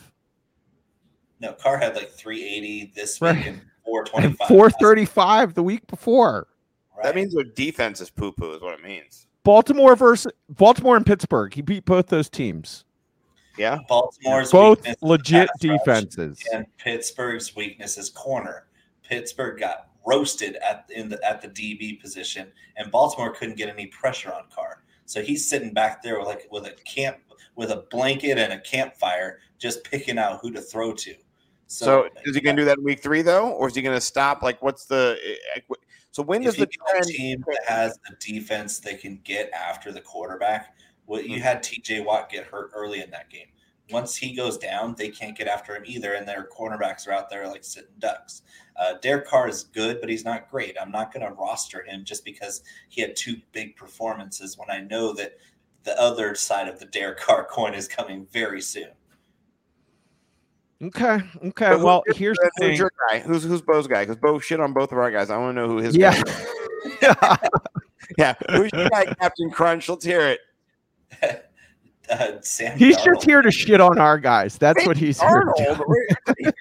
[1.40, 3.36] no, Carr had like 380 this Right.
[3.36, 3.60] week and
[4.14, 4.48] And 425.
[4.48, 6.48] 435 the week before.
[6.96, 7.04] Right.
[7.04, 9.26] That means their defense is poo poo, is what it means.
[9.44, 11.54] Baltimore versus Baltimore and Pittsburgh.
[11.54, 12.84] He beat both those teams.
[13.56, 13.78] Yeah.
[13.88, 16.38] Baltimore's Both legit defenses.
[16.52, 18.66] and Pittsburgh's weakness is corner.
[19.02, 23.86] Pittsburgh got roasted at in the at the DB position, and Baltimore couldn't get any
[23.86, 24.82] pressure on Carr.
[25.06, 27.18] So he's sitting back there with like with a camp
[27.56, 31.14] with a blanket and a campfire, just picking out who to throw to.
[31.68, 33.94] So, is he going to do that in week three though, or is he going
[33.96, 34.42] to stop?
[34.42, 35.18] Like, what's the?
[35.22, 35.74] eh, eh,
[36.12, 37.04] So when does the trend?
[37.06, 40.74] team that has a defense they can get after the quarterback,
[41.06, 43.48] well, you had TJ Watt get hurt early in that game.
[43.90, 47.28] Once he goes down, they can't get after him either, and their cornerbacks are out
[47.28, 48.42] there like sitting ducks.
[48.76, 50.76] Uh, Derek Carr is good, but he's not great.
[50.80, 54.80] I'm not going to roster him just because he had two big performances when I
[54.80, 55.38] know that
[55.84, 58.90] the other side of the Derek Carr coin is coming very soon.
[60.82, 61.18] Okay.
[61.44, 61.66] Okay.
[61.72, 62.76] So who- Well, who's- here's the who's thing.
[62.76, 63.18] your guy?
[63.20, 64.02] Who's who's Bo's guy?
[64.04, 65.28] Because Bo shit on both of our guys.
[65.30, 66.20] I want to know who his Yeah.
[66.22, 66.30] guy
[67.00, 67.16] is.
[68.18, 68.34] yeah.
[68.50, 69.88] Who's your guy, Captain Crunch?
[69.88, 70.40] Let's hear it.
[72.10, 73.04] Uh, Sam He's Darnold.
[73.16, 74.56] just here to shit on our guys.
[74.56, 75.62] That's what he's here to do.
[75.68, 75.84] Arnold.
[75.86, 76.06] we're-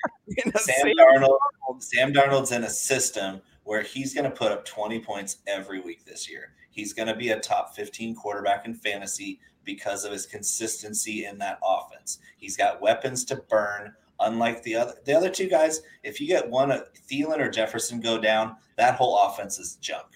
[0.44, 1.38] in the Sam same- Darnold.
[1.82, 6.04] Sam Darnold's in a system where he's going to put up 20 points every week
[6.04, 6.52] this year.
[6.70, 11.38] He's going to be a top 15 quarterback in fantasy because of his consistency in
[11.38, 12.20] that offense.
[12.38, 13.94] He's got weapons to burn.
[14.20, 18.00] Unlike the other the other two guys, if you get one, uh, Thielen or Jefferson
[18.00, 20.08] go down, that whole offense is junk.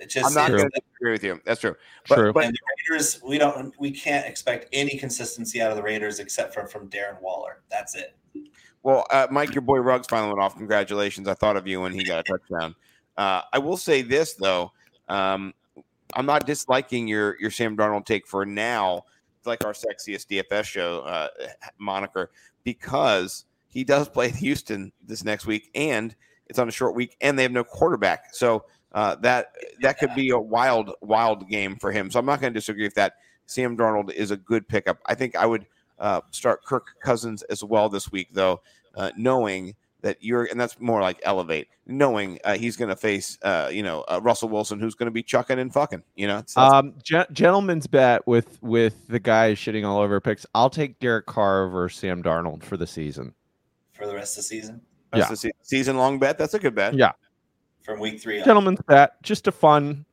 [0.00, 0.62] It just I'm not is.
[0.62, 1.40] going to agree with you.
[1.44, 1.76] That's true.
[2.08, 2.32] But, True.
[2.32, 2.58] but and the
[2.90, 6.88] Raiders, we don't, we can't expect any consistency out of the Raiders except for from
[6.88, 7.60] Darren Waller.
[7.70, 8.16] That's it.
[8.82, 10.56] Well, uh, Mike, your boy Ruggs finally went off.
[10.56, 11.28] Congratulations!
[11.28, 12.74] I thought of you when he got a touchdown.
[13.18, 14.72] Uh, I will say this though,
[15.10, 15.52] um,
[16.14, 19.04] I'm not disliking your your Sam Darnold take for now.
[19.36, 21.28] It's like our sexiest DFS show uh,
[21.78, 22.30] moniker
[22.64, 26.14] because he does play Houston this next week, and
[26.46, 28.34] it's on a short week, and they have no quarterback.
[28.34, 32.10] So uh, that that could be a wild wild game for him.
[32.10, 33.14] So I'm not going to disagree with that.
[33.46, 34.98] Sam Darnold is a good pickup.
[35.06, 35.66] I think I would
[35.98, 38.62] uh, start Kirk Cousins as well this week, though,
[38.94, 43.38] uh, knowing that you're, and that's more like elevate, knowing uh, he's going to face,
[43.42, 46.42] uh, you know, uh, Russell Wilson, who's going to be chucking and fucking, you know.
[46.46, 50.46] So Um, gen- gentleman's bet with with the guy shitting all over picks.
[50.54, 53.34] I'll take Derek Carr over Sam Darnold for the season.
[53.92, 54.80] For the rest of the season,
[55.12, 55.34] that's yeah.
[55.34, 56.38] se- season long bet.
[56.38, 56.94] That's a good bet.
[56.94, 57.12] Yeah.
[57.82, 58.44] from week three on.
[58.44, 60.04] Gentleman's bet, just a fun,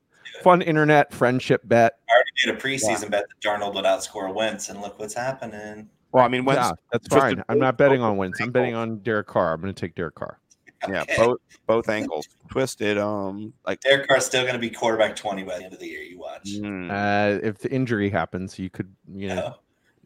[0.44, 1.94] fun internet friendship bet.
[2.10, 5.90] I already made a preseason bet that Darnold would outscore Wentz, and look what's happening.
[6.12, 7.44] Well, I mean, Wentz, yeah, that's fine.
[7.50, 8.42] I'm not betting on both Wentz.
[8.42, 9.54] I'm betting on Derek Carr.
[9.54, 10.40] I'm going to take Derek Carr.
[10.88, 12.98] yeah, both both ankles twisted.
[12.98, 15.88] Um, like Derek Carr's still going to be quarterback 20 by the end of the
[15.88, 16.02] year.
[16.02, 16.46] You watch.
[16.46, 16.90] mm.
[16.90, 19.56] Uh, if the injury happens, you could, you know, No,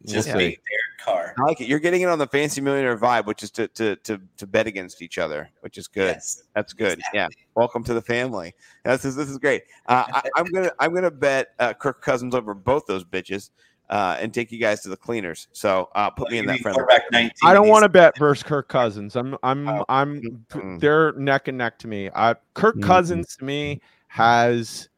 [0.04, 0.32] we'll just see.
[0.32, 0.58] Derek
[1.04, 1.34] Carr.
[1.38, 1.68] I like it.
[1.68, 4.66] You're getting it on the fancy millionaire vibe, which is to to to, to bet
[4.66, 6.14] against each other, which is good.
[6.14, 6.42] Yes.
[6.54, 7.00] That's good.
[7.14, 7.28] Yeah.
[7.54, 8.54] Welcome to the family.
[8.84, 9.62] This is this is great.
[9.86, 13.50] Uh, I, I'm gonna I'm gonna bet uh, Kirk Cousins over both those bitches.
[13.92, 15.48] Uh, and take you guys to the cleaners.
[15.52, 16.82] So uh, put me in that friendly.
[16.82, 17.30] quarterback 19.
[17.44, 19.14] I don't want to bet versus Kirk Cousins.
[19.14, 19.84] I'm I'm Oh.
[19.90, 20.46] I'm
[20.78, 22.08] they're neck and neck to me.
[22.14, 22.80] I Kirk.
[22.80, 24.88] Cousins to me has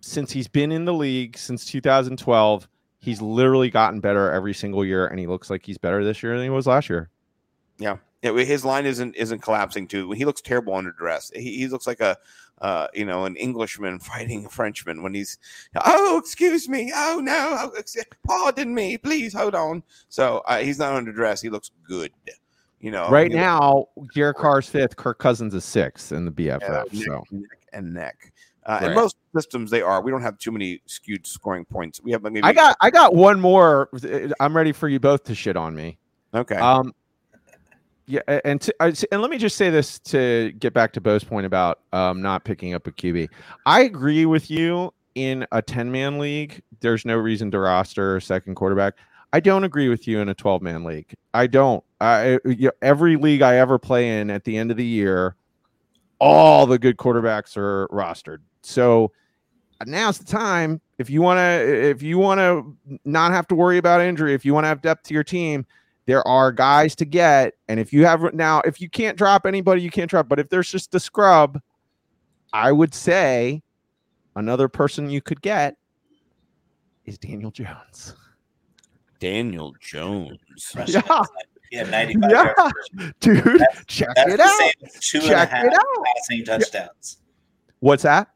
[0.00, 2.68] since he's been in the league since 2012,
[3.00, 6.34] he's literally gotten better every single year and he looks like he's better this year
[6.36, 7.10] than he was last year.
[7.78, 10.12] Yeah, his line isn't isn't collapsing too.
[10.12, 11.32] He looks terrible under duress.
[11.34, 12.16] He, he looks like a
[12.60, 15.38] uh, you know an Englishman fighting a Frenchman when he's
[15.84, 19.82] oh excuse me oh no oh, pardon me please hold on.
[20.08, 21.40] So uh, he's not under duress.
[21.40, 22.12] He looks good.
[22.80, 26.60] You know, right looks- now, Derek Carr's fifth, Kirk Cousins is sixth in the BFF.
[26.60, 28.32] Yeah, neck, so neck and neck.
[28.64, 28.94] Uh, In Right.
[28.96, 30.02] most systems, they are.
[30.02, 32.00] We don't have too many skewed scoring points.
[32.02, 33.88] We have maybe I got I got one more.
[34.40, 35.98] I'm ready for you both to shit on me.
[36.34, 36.56] okay.
[36.56, 36.92] Um,
[38.08, 38.74] yeah, and to,
[39.12, 42.42] and let me just say this to get back to Bo's point about um, not
[42.42, 43.28] picking up a QB.
[43.66, 46.62] I agree with you in a 10 man league.
[46.80, 48.94] There's no reason to roster a second quarterback.
[49.34, 51.12] I don't agree with you in a 12 man league.
[51.34, 51.84] I don't.
[52.00, 55.36] I you know, every league I ever play in at the end of the year,
[56.18, 58.38] all the good quarterbacks are rostered.
[58.62, 59.12] So
[59.86, 63.76] now's the time if you want to if you want to not have to worry
[63.76, 65.66] about injury, if you want to have depth to your team,
[66.08, 67.52] there are guys to get.
[67.68, 70.26] And if you have now, if you can't drop anybody, you can't drop.
[70.26, 71.60] But if there's just a scrub,
[72.50, 73.62] I would say
[74.34, 75.76] another person you could get
[77.04, 78.14] is Daniel Jones.
[79.20, 80.38] Daniel Jones.
[80.74, 81.02] rushing Yeah.
[81.10, 81.44] outside.
[81.70, 82.54] He had 95 Yeah.
[82.56, 83.12] yards.
[83.20, 84.58] Dude, That's- check That's it the out.
[84.58, 85.84] same as two and a Check half it out.
[86.16, 87.18] passing touchdowns.
[87.80, 88.28] What's that?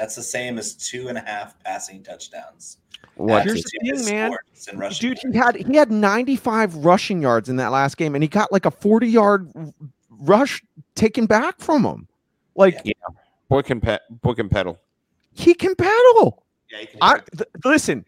[0.00, 2.78] That's the same as two and a half passing touchdowns.
[3.16, 3.44] What?
[3.44, 4.32] That's Here's the the thing, man.
[4.32, 8.14] scores in rushing Dude, he had he had 95 rushing yards in that last game,
[8.14, 9.52] and he got like a 40 yard
[10.08, 10.62] rush
[10.94, 12.08] taken back from him.
[12.56, 12.82] Like
[13.50, 14.78] Boy can pe- boy can pedal.
[15.34, 16.44] he can pedal.
[16.70, 18.06] Yeah, he can I th- listen.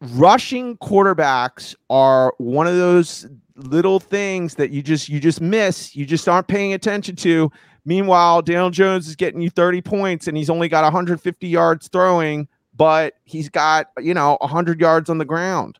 [0.00, 5.96] Rushing quarterbacks are one of those little things that you just you just miss.
[5.96, 7.50] You just aren't paying attention to.
[7.86, 12.48] Meanwhile, Daniel Jones is getting you 30 points, and he's only got 150 yards throwing,
[12.74, 15.78] but he's got you know 100 yards on the ground.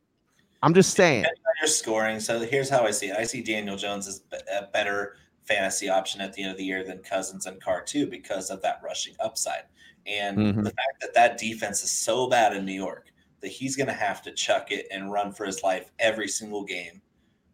[0.62, 1.26] I'm just saying.
[1.60, 2.20] You're scoring.
[2.20, 3.16] So here's how I see it.
[3.16, 6.84] I see Daniel Jones as a better fantasy option at the end of the year
[6.84, 9.62] than Cousins and Carr too because of that rushing upside
[10.06, 10.64] and Mhm.
[10.64, 13.92] the fact that that defense is so bad in New York that he's going to
[13.92, 17.00] have to chuck it and run for his life every single game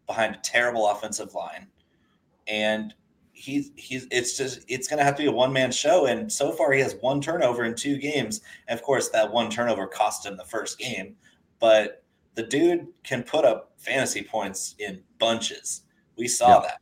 [0.06, 1.66] behind a terrible offensive line
[2.48, 2.94] and
[3.42, 6.30] he's he's it's just it's going to have to be a one man show and
[6.30, 8.40] so far he has one turnover in two games.
[8.68, 11.16] And of course that one turnover cost him the first game
[11.58, 15.82] but the dude can put up fantasy points in bunches.
[16.16, 16.80] We saw that.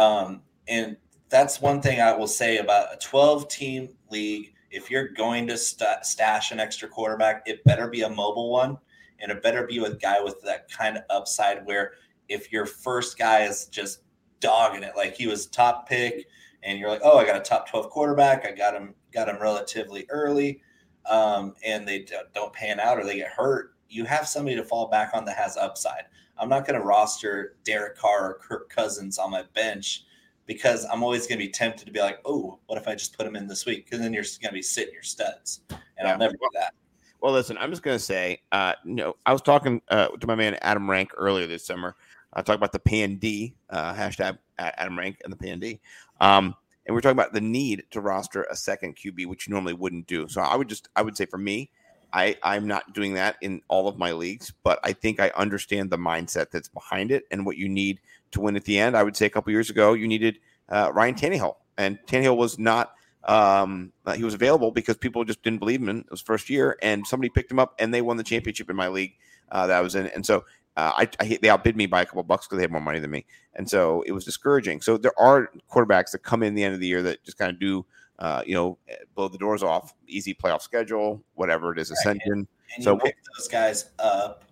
[0.00, 0.96] Um, and
[1.28, 4.54] that's one thing I will say about a 12 team league.
[4.70, 8.78] If you're going to st- stash an extra quarterback, it better be a mobile one
[9.20, 11.92] and it better be a guy with that kind of upside where
[12.28, 14.02] if your first guy is just
[14.40, 16.26] dogging it, like he was top pick
[16.62, 18.46] and you're like, oh, I got a top 12 quarterback.
[18.46, 20.60] I got him, got him relatively early.
[21.08, 23.74] Um, and they don't pan out or they get hurt.
[23.88, 26.04] You have somebody to fall back on that has upside.
[26.36, 30.04] I'm not going to roster Derek Carr or Kirk Cousins on my bench
[30.46, 33.16] because I'm always going to be tempted to be like, oh, what if I just
[33.16, 33.84] put him in this week?
[33.84, 36.12] Because then you're going to be sitting your studs, and Yeah.
[36.12, 36.74] I'll never do that.
[37.20, 40.36] Well, listen, I'm just gonna say, uh, you know, I was talking uh, to my
[40.36, 41.96] man Adam Rank earlier this summer.
[42.32, 45.80] I talked about the PND uh, hashtag Adam Rank and the PND,
[46.20, 46.54] um,
[46.86, 50.06] and we're talking about the need to roster a second QB, which you normally wouldn't
[50.06, 50.26] do.
[50.28, 51.70] So I would just, I would say for me,
[52.12, 55.90] I I'm not doing that in all of my leagues, but I think I understand
[55.90, 58.00] the mindset that's behind it and what you need
[58.32, 58.96] to win at the end.
[58.96, 62.58] I would say a couple years ago, you needed uh, Ryan Tannehill, and Tannehill was
[62.58, 66.48] not um uh, he was available because people just didn't believe him in his first
[66.48, 69.12] year and somebody picked him up and they won the championship in my league
[69.50, 70.44] uh, that I was in and so
[70.78, 73.00] uh, I, I they outbid me by a couple bucks because they had more money
[73.00, 76.62] than me and so it was discouraging so there are quarterbacks that come in the
[76.62, 77.84] end of the year that just kind of do
[78.20, 78.78] uh, you know
[79.14, 83.16] blow the doors off easy playoff schedule whatever it is ascension And So- you pick
[83.36, 84.44] those guys up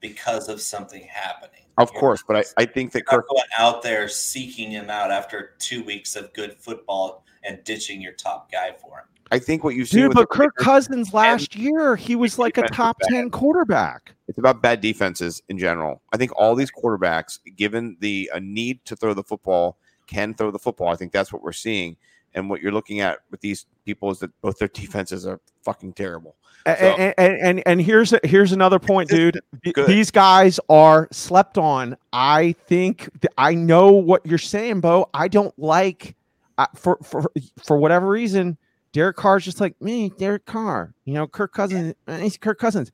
[0.00, 1.64] because of something happening.
[1.78, 5.10] of You're course but I, I think that Kirk going out there seeking him out
[5.10, 9.06] after two weeks of good football and ditching your top guy for him.
[9.30, 12.56] I think what you see Dude, with but Kirk Cousins last year, he was like
[12.58, 14.14] a top 10 quarterback.
[14.26, 16.02] It's about bad defenses in general.
[16.12, 19.76] I think all these quarterbacks, given the a need to throw the football,
[20.06, 20.88] can throw the football.
[20.88, 21.96] I think that's what we're seeing.
[22.34, 25.94] And what you're looking at with these people is that both their defenses are fucking
[25.94, 26.36] terrible.
[26.66, 29.40] So- and, and and and here's a, here's another point, dude.
[29.72, 29.86] Good.
[29.86, 31.96] These guys are slept on.
[32.12, 35.08] I think th- I know what you're saying, Bo.
[35.14, 36.14] I don't like
[36.58, 37.30] uh, for for
[37.64, 38.58] for whatever reason.
[38.92, 40.94] Derek Carr's just like me, Derek Carr.
[41.04, 41.94] You know, Kirk Cousins.
[42.06, 42.90] uh, He's Kirk Cousins.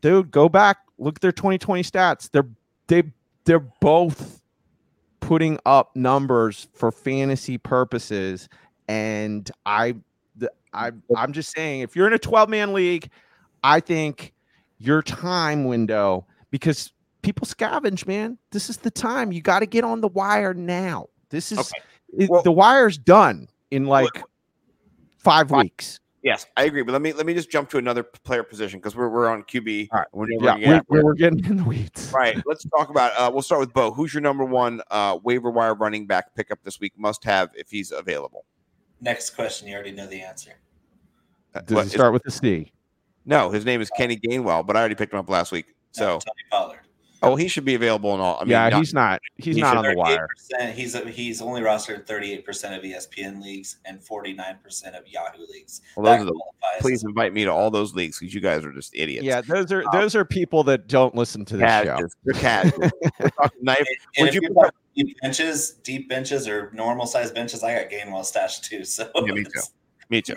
[0.00, 2.30] dude, go back, look at their 2020 stats.
[2.30, 2.48] They're
[2.88, 3.04] they
[3.44, 4.40] they're both
[5.20, 8.48] putting up numbers for fantasy purposes,
[8.88, 9.96] and I,
[10.72, 13.08] I, I'm just saying, if you're in a 12 man league,
[13.64, 14.32] I think
[14.78, 18.38] your time window because people scavenge, man.
[18.50, 21.06] This is the time you got to get on the wire now.
[21.30, 22.24] This is Okay.
[22.24, 24.22] it- the wire's done in like
[25.22, 25.98] five weeks.
[26.22, 26.82] Yes, I agree.
[26.82, 29.42] But let me let me just jump to another player position because we're we're on
[29.42, 29.88] QB.
[29.90, 30.08] All right.
[30.12, 32.12] We're Yeah, never we, gonna get- we we're getting in the weeds.
[32.14, 32.40] Right.
[32.46, 33.12] Let's talk about.
[33.16, 33.90] Uh, we'll start with Bo.
[33.92, 36.92] Who's your number one uh, waiver wire running back pickup this week?
[36.96, 38.44] Must have if he's available.
[39.00, 40.52] Next question, you already know the answer.
[41.54, 42.72] Uh, Does what it is- start with the a C?
[43.26, 45.66] no, his name is Kenny Gainwell, but I already picked him up last week.
[45.66, 46.78] No, So, Tony Pollard.
[47.22, 48.36] Oh, he should be available in all.
[48.40, 49.20] I mean, yeah, not- he's not.
[49.36, 50.28] He's he not on the wire.
[50.60, 52.44] 38%, He's he's only rostered 38%
[52.76, 55.80] of ESPN leagues and 49% of Yahoo leagues.
[55.96, 58.64] well, those That are the, please invite me to all those leagues because you guys
[58.64, 59.24] are just idiots.
[59.24, 61.84] Yeah, those are uh, those are people that don't listen to the show.
[61.84, 62.16] Casuals.
[62.24, 62.90] They're casuals.
[63.60, 63.78] Knife.
[64.16, 64.40] And Would if you
[64.94, 68.84] you deep benches, deep benches, or normal size benches, I got Gainwell stashed too.
[68.92, 69.60] So Yeah, me too.
[70.10, 70.34] Me too.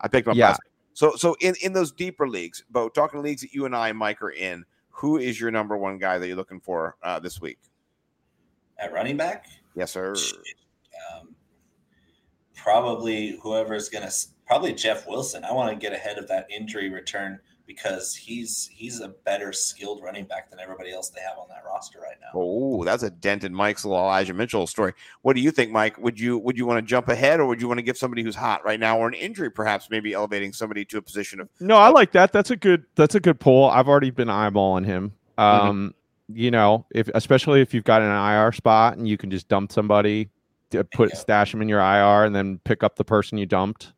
[0.00, 0.48] I picked him up Yeah.
[0.48, 0.60] last.
[0.96, 4.22] So, so in in those deeper leagues, Bo, talking leagues that you and I, Mike,
[4.22, 4.64] are in.
[4.94, 7.58] Who is your number one guy that you're looking for uh, this week?
[8.78, 10.14] At running back, Yes, sir.
[11.16, 11.34] um,
[12.54, 14.10] probably whoever's gonna
[14.46, 15.44] probably Jeff Wilson.
[15.44, 20.02] I want to get ahead of that injury return because he's he's a better skilled
[20.02, 22.28] running back than everybody else they have on that roster right now.
[22.34, 24.92] Oh, that's a dent in Mike's little Elijah Mitchell story.
[25.22, 25.98] What do you think, Mike?
[25.98, 28.22] Would you would you want to jump ahead, or would you want to give somebody
[28.22, 31.48] who's hot right now, or an injury perhaps, maybe elevating somebody to a position of?
[31.60, 32.32] No, I like that.
[32.32, 32.84] That's a good.
[32.94, 33.70] That's a good pull.
[33.70, 35.12] I've already been eyeballing him.
[35.38, 35.68] Mm-hmm.
[35.68, 35.94] Um,
[36.32, 39.72] you know, if especially if you've got an IR spot and you can just dump
[39.72, 40.28] somebody,
[40.92, 41.16] put Yeah.
[41.16, 43.92] stash them in your IR, and then pick up the person you dumped.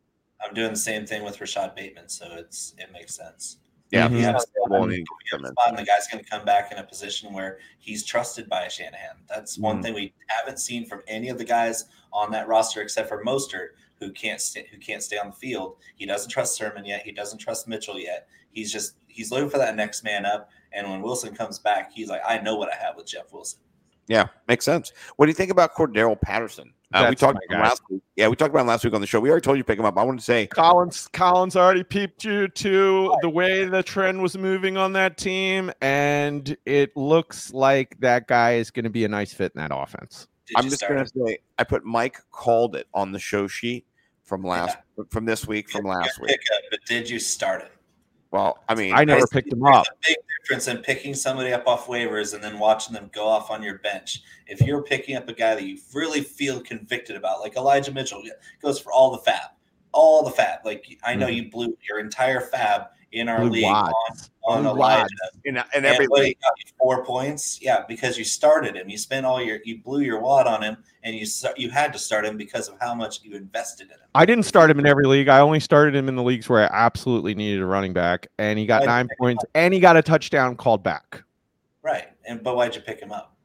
[0.45, 3.57] I'm doing the same thing with Rashod Bateman, so it's it makes sense.
[3.89, 4.09] Yeah.
[4.09, 6.77] You have spot, you he- have spot and the guy's going to come back in
[6.77, 9.15] a position where he's trusted by Shanahan.
[9.29, 9.83] That's one Mhm.
[9.83, 13.69] thing we haven't seen from any of the guys on that roster except for Mostert,
[13.99, 15.77] who can't st- who can't stay on the field.
[15.95, 17.03] He doesn't trust Sermon yet.
[17.03, 18.27] He doesn't trust Mitchell yet.
[18.51, 20.49] He's just he's looking for that next man up.
[20.73, 23.59] And when Wilson comes back, he's like, I know what I have with Jeff Wilson.
[24.07, 24.91] Yeah, makes sense.
[25.15, 26.73] What do you think about Cordarrelle Patterson?
[26.93, 28.01] Uh, we talked about last week.
[28.15, 29.19] Yeah, we talked about him last week on the show.
[29.19, 29.97] We already told you to pick him up.
[29.97, 34.37] I want to say, Collins Collins already peeped you to the way the trend was
[34.37, 39.09] moving on that team, and it looks like that guy is going to be a
[39.09, 40.27] nice fit in that offense.
[40.47, 43.85] Did I'm just going to say, I put Mike called it on the show sheet
[44.23, 44.77] from last
[45.09, 46.29] from this week from Good last week.
[46.29, 47.69] pickup, but did you start him?
[48.31, 49.85] Well, I mean, I never There's- picked him up.
[49.87, 53.49] a big difference in picking somebody up off waivers and then watching them go off
[53.49, 54.21] on your bench.
[54.47, 58.21] If you're picking up a guy that you really feel convicted about, like Elijah Mitchell
[58.61, 59.51] goes for all the fab,
[59.93, 60.59] all the fab.
[60.65, 61.35] Like I know Mhm.
[61.35, 64.29] you blew your entire fab in our Blue league wads.
[64.45, 65.07] on, on Blue Elijah.
[65.45, 66.39] in, in And every what, he league.
[66.41, 68.89] got four points, yeah, because you started him.
[68.89, 71.99] You spent all your, you blew your wad on him, and you you had to
[71.99, 74.07] start him because of how much you invested in him.
[74.15, 75.29] I didn't start him in every league.
[75.29, 78.59] I only started him in the leagues where I absolutely needed a running back, and
[78.59, 81.23] he got Why'd nine points, and he got a touchdown called back.
[81.81, 83.36] Right, and but why'd you pick him up?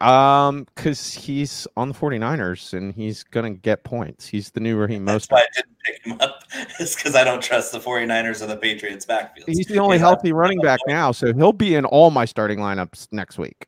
[0.00, 4.26] Um, because he's on the 49ers and he's gonna get points.
[4.26, 5.32] He's the new Raheem That's Mostert.
[5.32, 6.42] why I didn't pick him up.
[6.80, 9.48] It's because I don't trust the 49ers or the Patriots backfield.
[9.48, 10.00] He's the only Yeah.
[10.02, 13.66] healthy running back now, so he'll be in all my starting lineups next week.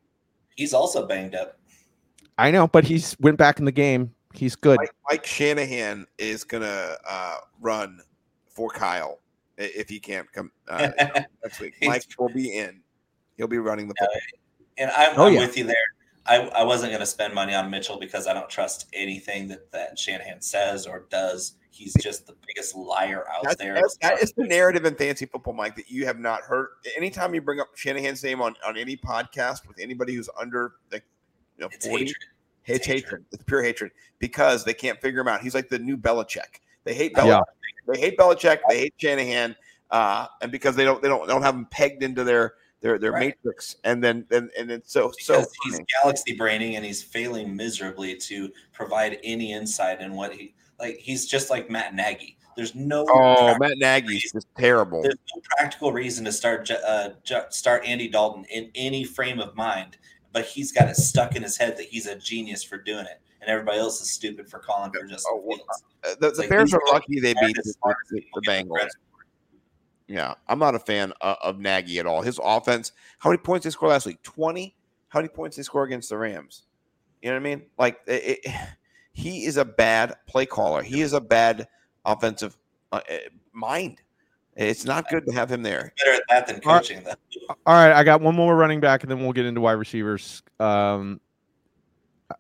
[0.57, 1.59] He's also banged up.
[2.39, 4.15] I know, but he's went back in the game.
[4.33, 4.79] He's good.
[4.79, 8.01] Mike, Mike Shanahan is gonna uh, run
[8.49, 9.21] for Kyle
[9.57, 10.91] if he can't come uh,
[11.45, 11.75] next week.
[11.83, 12.81] Mike will be in.
[13.37, 14.17] He'll be running the football.
[14.79, 15.41] And I'm, Oh, I'm yeah.
[15.41, 15.77] with you there.
[16.27, 19.71] I, I wasn't going to spend money on Mitchell because I don't trust anything that,
[19.73, 21.55] that Shanahan says or does.
[21.71, 23.75] He's just the biggest liar out That's, there.
[23.75, 26.69] that's, that is the narrative in fantasy football, Mike, that you have not heard.
[26.97, 31.03] Anytime you bring up Shanahan's name on, on any podcast with anybody who's under like
[31.59, 32.17] you know, it's 40, hatred.
[32.65, 33.05] it's It's hatred.
[33.05, 33.25] hatred.
[33.33, 35.41] It's pure hatred because they can't figure him out.
[35.43, 36.61] He's like the new Belichick.
[36.85, 37.23] They hate Yeah.
[37.41, 37.43] Belichick.
[37.93, 38.59] They hate Belichick.
[38.69, 39.57] They hate Shanahan,
[39.91, 42.55] uh, and because they don't they don't they don't have him pegged into their
[42.85, 43.35] their their Right.
[43.45, 43.77] matrix.
[43.83, 45.35] And then and and it's so so.
[45.41, 45.87] Because he's funny.
[46.03, 50.99] galaxy braining and he's failing miserably to provide any insight in what he like.
[50.99, 52.37] He's just like Matt Nagy.
[52.57, 55.03] There's no Oh, Matt Nagy's just terrible.
[55.03, 57.11] there's no practical reason to start uh,
[57.51, 59.97] start Andy Dalton in any frame of mind,
[60.33, 63.19] but he's got it stuck in his head that he's a genius for doing it,
[63.41, 65.83] and everybody else is stupid for calling for Justin Oh, Fields.
[66.05, 67.75] Uh, the the like, Bears are lucky they beat the,
[68.11, 68.71] the, the Bengals.
[68.71, 68.93] credit
[70.07, 72.21] Yeah, I'm not a fan of, of Nagy at all.
[72.23, 74.23] His offense, how many points they score last week?
[74.23, 74.75] 20?
[75.09, 76.65] How many points they score against the Rams?
[77.23, 77.63] You know what I mean?
[77.79, 78.55] Like, it, it-
[79.13, 80.83] he is a bad play caller.
[80.83, 81.69] He is a bad
[82.05, 82.57] offensive
[82.93, 83.15] uh, uh,
[83.53, 84.01] mind.
[84.57, 85.93] It's not good to have him there.
[86.05, 86.81] Better at that than All right.
[86.83, 87.55] coaching, though.
[87.67, 90.43] All right, I got one more running back, and then we'll get into wide receivers.
[90.61, 91.21] Um,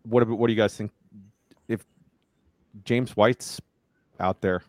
[0.02, 0.90] what ab- what do you guys think?
[1.68, 1.84] If
[2.84, 3.60] James White's
[4.20, 4.62] out there,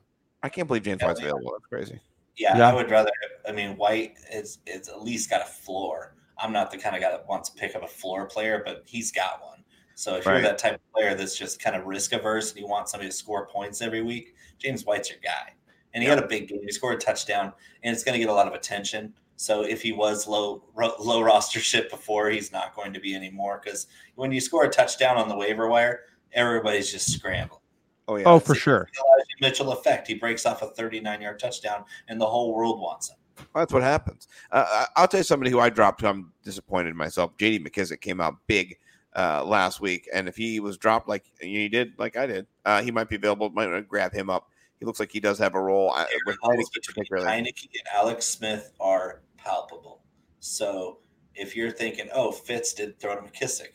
[0.43, 1.51] I can't believe James Yeah, White's available.
[1.53, 1.99] That's crazy.
[2.37, 2.69] Yeah, Yeah.
[2.69, 3.11] I would rather.
[3.47, 6.15] I mean, White is is at least got a floor.
[6.37, 8.83] I'm not the kind of guy that wants to pick up a floor player, but
[8.85, 9.63] he's got one.
[9.95, 10.33] So if Right.
[10.33, 13.09] you're that type of player that's just kind of risk averse and you want somebody
[13.09, 15.53] to score points every week, James White's your guy.
[15.93, 16.59] And he had a big game.
[16.61, 19.13] He scored a touchdown, and it's going to get a lot of attention.
[19.37, 23.61] So if he was low ro- low rostership before, he's not going to be anymore.
[23.63, 26.01] Because when you score a touchdown on the waiver wire,
[26.33, 27.61] everybody's just scrambling.
[28.07, 28.23] Oh yeah.
[28.27, 30.07] oh It's for sure, Elijah Mitchell effect.
[30.07, 33.17] He breaks off a 39 yard touchdown, and the whole world wants him.
[33.53, 34.27] That's what happens.
[34.51, 36.01] Uh, I- I'll tell you somebody who I dropped.
[36.01, 37.35] Who I'm disappointed in myself.
[37.37, 37.63] J.D.
[37.63, 38.77] McKissick came out big
[39.15, 42.81] uh, last week, and if he was dropped like he did, like I did, uh,
[42.81, 43.49] he might be available.
[43.49, 44.49] Might wanna grab him up.
[44.79, 47.27] He looks like he does have a role I, with between particularly.
[47.27, 50.01] Heinicke and Alex Smith are palpable.
[50.41, 50.99] So
[51.33, 53.71] if you're thinking, oh, Fitz did throw to McKissick,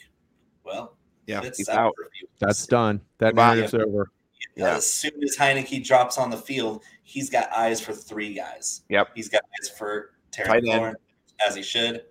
[0.64, 1.94] well, Yeah, Fitz he's out out.
[1.96, 2.34] for a few weeks.
[2.38, 3.00] that's done.
[3.18, 3.66] That Goodbye.
[3.74, 4.10] over.
[4.56, 4.76] Yeah.
[4.76, 8.82] As soon as Heinicke drops on the field, he's got eyes for three guys.
[8.88, 9.08] Yep.
[9.14, 10.60] He's got eyes for Terry.
[10.60, 10.94] McLaurin,
[11.46, 12.04] as he should.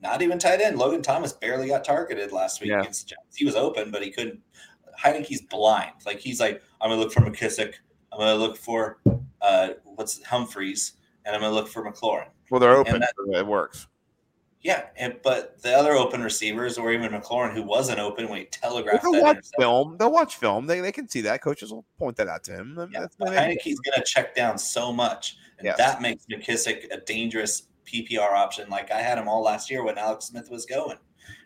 [0.00, 0.78] Not even tight end.
[0.78, 2.80] Logan Thomas barely got targeted last week Yeah.
[2.80, 3.36] against Giants.
[3.36, 4.40] He was open, but he couldn't.
[5.00, 5.92] Heinicke's blind.
[6.06, 7.74] Like he's like, I'm gonna look for McKissick.
[8.12, 8.98] I'm gonna look for
[9.40, 12.26] uh, what's Humphries, and I'm gonna look for McLaurin.
[12.50, 13.00] Well, they're open.
[13.00, 13.86] That- so it works.
[14.68, 18.44] Yeah, and but the other open receivers, or even McLaurin, who wasn't open when he
[18.44, 19.96] telegraphed They'll watch film.
[19.98, 20.66] They'll watch film.
[20.66, 21.40] They, they can see that.
[21.40, 22.76] Coaches will point that out to him.
[22.92, 25.78] Yeah, That's but what Heinicke's going to check down so much, and Yes.
[25.78, 28.68] that makes McKissick a dangerous PPR option.
[28.68, 30.98] Like I had him all last year when Alex Smith was going,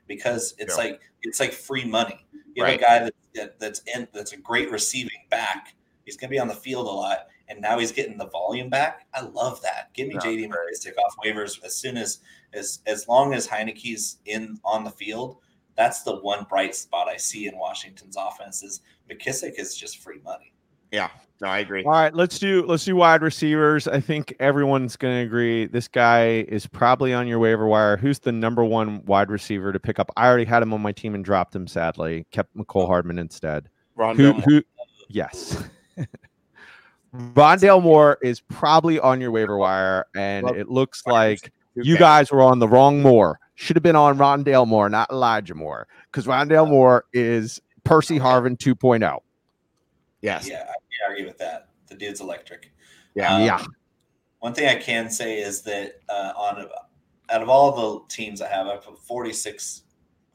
[0.08, 0.82] because it's Yeah.
[0.82, 2.26] like it's like free money.
[2.56, 2.80] You have Right.
[2.80, 5.76] a guy that, that that's in that's a great receiving back.
[6.04, 8.68] He's going to be on the field a lot, and now he's getting the volume
[8.68, 9.07] back.
[9.14, 9.93] I love that.
[9.95, 12.20] Give me Yeah, JD McKissick off waivers as soon as
[12.53, 15.38] as as long as Heinicke's in on the field.
[15.76, 20.20] That's the one bright spot I see in Washington's offense is McKissick is just free
[20.24, 20.53] money.
[20.90, 21.09] Yeah.
[21.40, 21.82] No, I agree.
[21.82, 23.88] All right, let's do let's do wide receivers.
[23.88, 27.97] I think everyone's going to agree this guy is probably on your waiver wire.
[27.97, 30.12] Who's the number one wide receiver to pick up?
[30.16, 31.66] I already had him on my team and dropped him.
[31.66, 32.86] Sadly, kept Mecole oh.
[32.86, 33.68] Hardman instead.
[33.99, 34.59] Rondale Who?
[34.59, 34.62] Who?
[35.09, 35.64] Yes.
[37.14, 42.30] Rondale Moore is probably on your waiver wire, and Love- it looks like you guys
[42.30, 43.38] were on the wrong Moore.
[43.54, 48.52] Should have been on Rondale Moore, not Elijah Moore, because Rondale Moore is Percy Harvin
[48.52, 48.74] oh.
[48.74, 49.18] 2.0.
[50.22, 50.48] Yes.
[50.48, 51.68] Yeah, I can't with that.
[51.88, 52.72] The dude's electric.
[53.14, 53.34] Yeah.
[53.34, 53.64] Um, yeah.
[54.38, 56.66] One thing I can say is that uh, on
[57.30, 59.82] out of all the teams I have, I put 46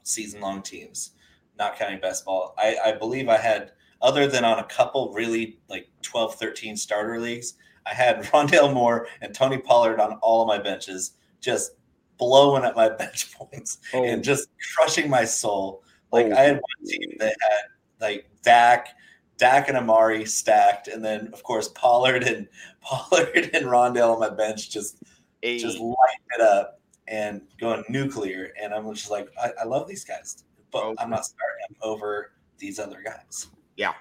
[0.02, 1.12] season long teams,
[1.58, 2.54] not counting best ball.
[2.58, 7.18] I, I believe I had, other than on a couple really like 12, 13 starter
[7.20, 7.54] leagues,
[7.86, 11.72] I had Rondale Moore and Tony Pollard on all of my benches, just
[12.18, 15.82] blowing up my bench points Oh, and just crushing my soul.
[16.12, 16.32] Like Oh.
[16.36, 17.60] I had one team that had
[18.00, 18.88] like Dak,
[19.36, 22.48] Dak and Amari stacked, and then of course Pollard and
[22.80, 25.02] Pollard and Rondale on my bench just
[25.42, 25.58] Hey.
[25.58, 28.52] just lighting it up and going nuclear.
[28.60, 30.94] And I'm just like, I, I love these guys, but Oh.
[30.98, 33.46] I'm not starting them over these other guys.
[33.78, 33.94] Yeah.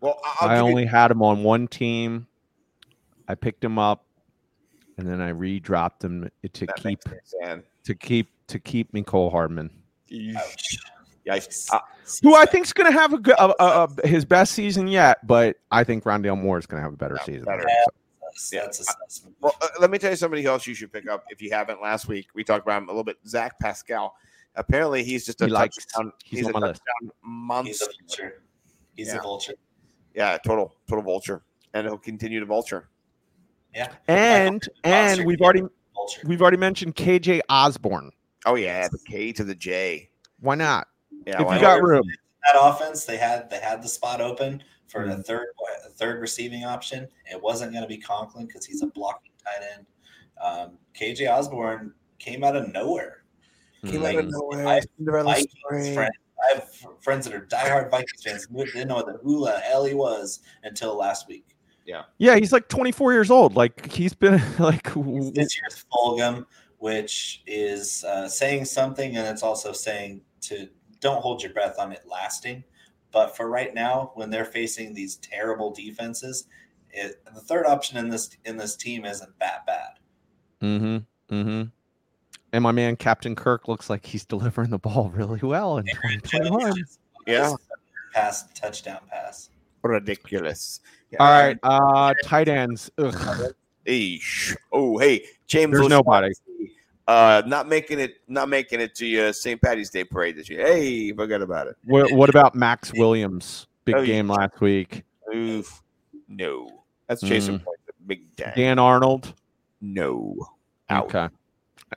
[0.00, 2.28] Well, I- I'll I give you- only had him on one team.
[3.26, 4.04] I picked him up,
[4.98, 7.64] and then I re-dropped him to that keep makes me sad.
[7.84, 9.70] to keep to keep Mecole Hardman,
[10.36, 10.78] Ouch.
[11.26, 11.72] Yikes.
[11.72, 11.80] Uh,
[12.22, 15.26] who I think is going to have a good uh, uh, his best season yet.
[15.26, 17.44] But I think Rondale Moore is going to have a better Yeah, season.
[17.46, 17.64] better.
[18.36, 18.62] So- Yeah.
[18.64, 19.34] that's assessment.
[19.40, 21.80] Well, uh, let me tell you somebody else you should pick up if you haven't.
[21.82, 23.16] Last week we talked about him a little bit.
[23.26, 24.14] Zach Pascal.
[24.54, 26.12] Apparently, he's just a He likes- touchdown.
[26.24, 26.80] he's He's, a my list.
[27.00, 28.42] touchdown He's monster.
[28.96, 29.00] A.
[29.00, 29.18] He's Yeah.
[29.18, 29.54] a vulture.
[30.14, 31.42] Yeah, total, total vulture,
[31.74, 32.88] and he'll continue to vulture.
[33.74, 33.92] Yeah.
[34.08, 35.62] and and we've already
[35.94, 36.22] Vulture.
[36.24, 38.10] we've already mentioned KJ Osborn.
[38.46, 40.08] Oh yeah, the K to the J.
[40.40, 40.88] Why not?
[41.26, 42.04] Yeah, if why you got room,
[42.44, 45.20] that offense, they had they had the spot open for Mm-hmm.
[45.20, 45.46] a third
[45.84, 47.06] a third receiving option.
[47.30, 49.86] It wasn't going to be Conklin because he's a blocking tight end.
[50.42, 53.24] Um, KJ Osborn came out of nowhere.
[53.84, 54.66] Came Like, out of nowhere.
[54.66, 55.52] I- Cinderella Vikings
[55.92, 56.08] story.
[56.36, 59.44] Friends, I have friends that are diehard Vikings fans who didn't know what the who
[59.44, 61.56] the hell he was until last week.
[61.84, 63.56] yeah, Yeah, he's like 24 years old.
[63.56, 66.46] Like he's been like w- This year's Fulgham,
[66.78, 70.68] which is uh, saying something, and it's also saying to
[71.00, 72.64] don't hold your breath on it lasting.
[73.12, 76.48] But for right now, when they're facing these terrible defenses,
[76.90, 79.98] it, the third option in this in this team isn't that bad.
[80.62, 81.34] Mm-hmm.
[81.34, 81.62] Mm-hmm.
[82.56, 86.72] And my man Captain Kirk looks like he's delivering the ball really well in 2021.
[87.26, 87.52] Yeah.
[88.14, 89.50] pass touchdown pass.
[89.82, 90.78] Ridiculous.
[91.10, 92.88] Yeah, All right, uh, tight ends.
[92.98, 93.52] Ugh.
[93.84, 94.56] Eesh.
[94.72, 95.72] Oh, hey, James.
[95.76, 96.32] There's nobody.
[97.08, 99.60] Uh, not making it, not making it to your St.
[99.60, 100.64] Patty's Day parade this year.
[100.64, 101.76] Hey, forget about it.
[101.84, 103.66] What, what about Maxx Williams?
[103.84, 104.06] Big Oh, yeah.
[104.06, 105.02] game last week.
[105.34, 105.82] Oof.
[106.28, 106.68] No,
[107.08, 107.64] that's Jason Mm.
[107.64, 107.78] Point.
[108.06, 108.52] Big dang.
[108.54, 109.34] Dan Arnold.
[109.80, 110.36] No.
[110.88, 111.06] Out.
[111.06, 111.28] Okay.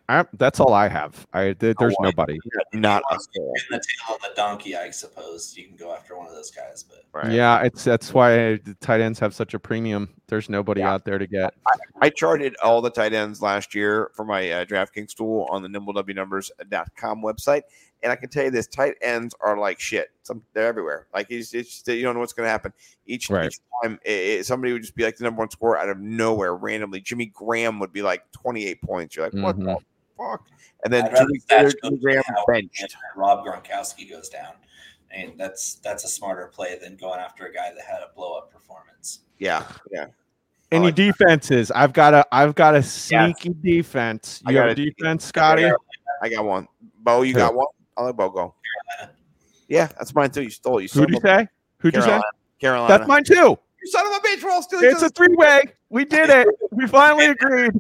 [0.08, 1.26] I, that's all I have.
[1.34, 2.38] I there- there's Oh, nobody.
[2.74, 3.28] Not You us.
[3.36, 5.56] want to get in the tail of the donkey, I suppose.
[5.58, 7.32] You can go after one of those guys, but Right.
[7.32, 10.10] Yeah, it's that's why tight ends have such a premium.
[10.28, 10.94] There's nobody Yeah.
[10.94, 11.56] out there to get.
[12.02, 15.70] I charted all the tight ends last year for my uh, DraftKings tool on the
[15.70, 17.64] nimblewnumbers.com website.
[18.02, 20.10] And I can tell you this tight ends are like shit.
[20.24, 21.08] Some they're everywhere.
[21.14, 22.72] Like it's, it's just, you don't know what's going to happen.
[23.06, 23.48] Each, Right.
[23.48, 26.00] each time it, it- somebody would just be like the number one scorer out of
[26.00, 27.02] nowhere randomly.
[27.02, 29.16] Jimmy Graham would be like 28 points.
[29.16, 29.66] You're like, what mm-hmm.
[29.66, 29.78] the
[30.18, 30.48] fuck?
[30.84, 32.96] And then I'd rather two weeks Thatch later, goes Jimmy Graham benched.
[33.16, 34.54] Rob Gronkowski goes down.
[35.12, 38.38] And that's that's a smarter play than going after a guy that had a blow
[38.38, 39.22] up performance.
[39.40, 39.66] Yeah.
[39.92, 40.06] Yeah.
[40.72, 41.02] Any like that.
[41.02, 41.72] defenses?
[41.72, 44.42] I've got a I've got a sneaky defense.
[44.48, 45.70] You have got a a- defense, Scotty?
[46.22, 46.68] I got one.
[47.00, 47.40] Bo, you Who?
[47.40, 47.68] got one?
[48.00, 48.56] I'll let Bo go.
[48.98, 49.18] Carolina.
[49.68, 50.44] Yeah, that's mine too.
[50.44, 50.84] You stole it.
[50.84, 51.48] You Who'd you say?
[51.80, 52.08] Who'd you say?
[52.08, 52.32] Carolina.
[52.60, 52.98] Carolina.
[52.98, 53.58] That's mine too.
[53.82, 54.42] You son of a bitch.
[54.42, 55.64] We're all stealing It's a three way.
[55.90, 56.48] We did it.
[56.72, 57.74] We finally agreed.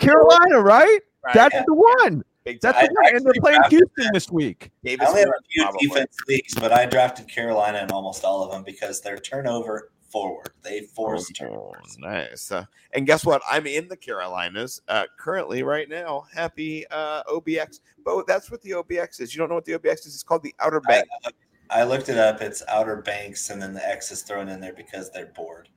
[0.00, 1.00] Carolina, right?
[1.32, 2.22] That's the one.
[2.44, 3.16] That's the one.
[3.16, 4.70] And they're playing Houston this week.
[4.86, 5.88] I only have a few probably.
[5.88, 10.50] defense leagues, but I drafted Carolina in almost all of them because they're turnover forward.
[10.62, 11.96] They forced Oh, turnovers.
[11.98, 12.50] nice.
[12.52, 12.64] Uh,
[12.94, 13.42] and guess what?
[13.48, 16.24] I'm in the Carolinas uh, currently right now.
[16.32, 17.80] Happy uh, OBX.
[18.04, 19.34] But that's what the OBX is.
[19.34, 20.14] You don't know what the OBX is?
[20.14, 21.06] It's called the Outer Bank.
[21.70, 22.40] I looked it up.
[22.40, 25.68] It's Outer Banks, and then the X is thrown in there because they're bored.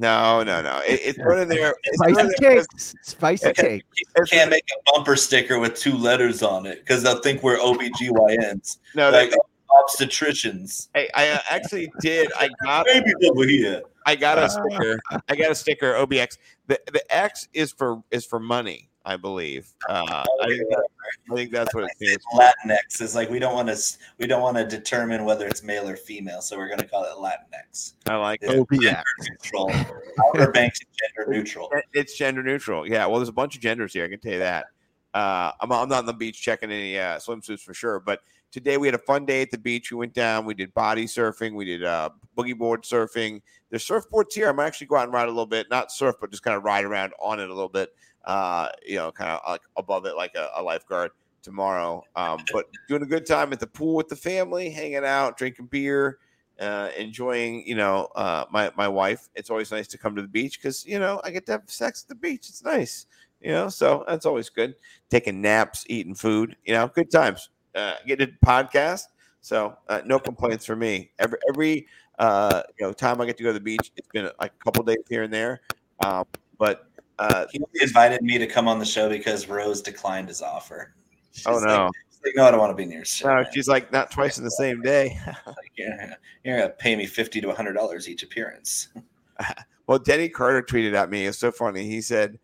[0.00, 0.80] No, no, no.
[0.86, 1.74] It, it's put in there.
[1.84, 2.94] It's put in Spicy there cakes.
[3.02, 3.84] Spicy cake.
[3.96, 7.58] You can't make a bumper sticker with two letters on it because they'll think we're
[7.58, 9.36] OBGYNs, No, like they,
[9.70, 10.88] obstetricians.
[10.94, 12.30] I, I uh, actually did.
[12.38, 13.82] I got Baby over here.
[14.06, 14.48] I got a Uh.
[14.48, 15.00] sticker.
[15.28, 15.94] I got a sticker.
[15.94, 16.38] OBX.
[16.66, 18.88] The the X is for is for money.
[19.04, 19.66] I believe.
[19.88, 20.04] Uh,
[20.42, 20.84] I, think that,
[21.30, 22.40] I think that's what it stands for.
[22.42, 25.88] Latinx is like we don't want to we don't want to determine whether it's male
[25.88, 27.94] or female, so we're going to call it Latinx.
[28.06, 28.50] I like it.
[28.50, 28.80] It's OBX.
[28.82, 29.72] gender neutral.
[30.26, 31.72] Outer Banks is gender neutral.
[31.94, 32.86] It's gender neutral.
[32.86, 33.06] Yeah.
[33.06, 34.04] Well, there's a bunch of genders here.
[34.04, 34.66] I can tell you that.
[35.14, 38.00] Uh, I'm, I'm not on the beach checking any uh, swimsuits for sure.
[38.00, 38.20] But
[38.50, 39.90] today we had a fun day at the beach.
[39.90, 40.44] We went down.
[40.44, 41.54] We did body surfing.
[41.54, 43.42] We did uh, boogie board surfing.
[43.70, 44.48] There's surfboards here.
[44.48, 45.68] I might actually go out and ride a little bit.
[45.70, 47.94] Not surf, but just kind of ride around on it a little bit.
[48.24, 51.10] Uh, you know, kind of like above it, like a, a lifeguard
[51.42, 52.02] tomorrow.
[52.16, 55.66] Um, but doing a good time at the pool with the family, hanging out, drinking
[55.66, 56.18] beer
[56.60, 59.28] uh, enjoying, you know, uh, my my wife.
[59.34, 61.62] It's always nice to come to the beach because you know I get to have
[61.66, 62.48] sex at the beach.
[62.48, 63.06] It's nice,
[63.40, 64.74] you know, so that's always good.
[65.10, 67.50] Taking naps, eating food, you know, good times.
[67.78, 69.04] Uh, get a podcast,
[69.40, 71.10] so uh, no complaints for me.
[71.18, 71.86] Every every
[72.18, 74.64] uh, you know time I get to go to the beach, it's been like a
[74.64, 75.60] couple days here and there,
[76.04, 76.24] um,
[76.58, 76.84] but.
[77.20, 80.94] Uh, He invited me to come on the show because Rose declined his offer.
[81.32, 83.02] She's oh no, she's like, no, I don't want to be near.
[83.24, 85.18] No, she's like not twice in the same day.
[85.46, 85.96] Like, you're,
[86.44, 88.88] you're gonna pay me fifty to hundred dollars each appearance.
[89.88, 91.24] Well, Denny Carter tweeted at me.
[91.24, 91.84] It's so funny.
[91.84, 92.38] He said,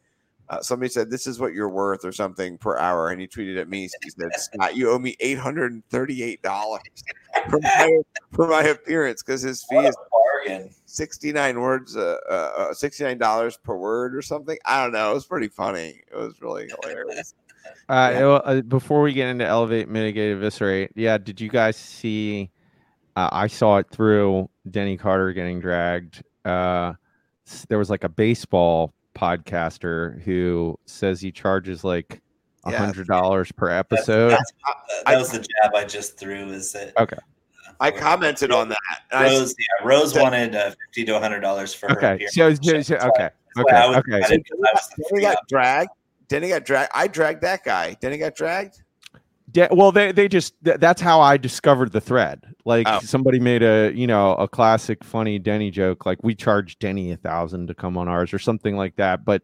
[0.49, 3.09] uh, somebody said, this is what you're worth or something per hour.
[3.11, 3.89] And he tweeted at me.
[4.03, 6.43] He said, Scott, you owe me $838
[7.51, 7.99] for my,
[8.33, 10.71] for my appearance because his fee is a bargain!
[10.87, 14.59] 69 words, uh, uh, uh, $69 per word or something.
[14.65, 15.11] I don't know.
[15.13, 16.01] It was pretty funny.
[16.13, 17.35] It was really hilarious.
[17.89, 18.21] Uh, Yeah.
[18.27, 22.51] well, uh, before we get into elevate, mitigate, eviscerate, yeah, did you guys see?
[23.17, 26.23] Uh, I saw it through Denny Carter getting dragged.
[26.45, 26.93] Uh,
[27.69, 32.21] there was like a baseball podcaster who says he charges like
[32.65, 34.31] a hundred dollars per episode.
[34.31, 36.47] that's- that, that was the jab I just threw.
[36.49, 37.19] Is that Okay.
[37.81, 38.79] I commented on that.
[39.13, 42.35] Rose, yeah, Rose that- wanted uh, fifty to hundred dollars for her Okay, appearance.
[42.35, 44.19] so, so, so- That's why- okay, that's why I was okay, okay.
[44.19, 45.91] excited 'cause I was the Denny free got op- dragged.
[46.29, 46.91] Denny got dragged.
[46.95, 47.97] I dragged that guy.
[48.01, 48.83] Denny got dragged.
[49.53, 52.43] Yeah, well, they they just th- that's how I discovered the thread.
[52.67, 53.01] Like Oh.
[53.01, 57.17] somebody made a you know a classic funny Denny joke, like we charged Denny a
[57.17, 59.25] thousand to come on ours or something like that.
[59.25, 59.43] But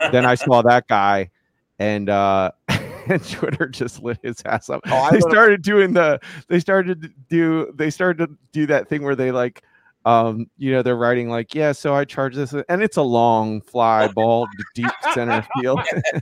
[0.12, 1.30] then I saw that guy,
[1.78, 2.52] and uh
[3.08, 4.80] and Twitter just lit his ass up.
[4.86, 6.18] Oh, I they started doing the
[6.48, 9.62] they started to do they started to do that thing where they like
[10.04, 13.60] um you know they're writing like yeah so I charge this and it's a long
[13.60, 15.80] fly ball to deep center field.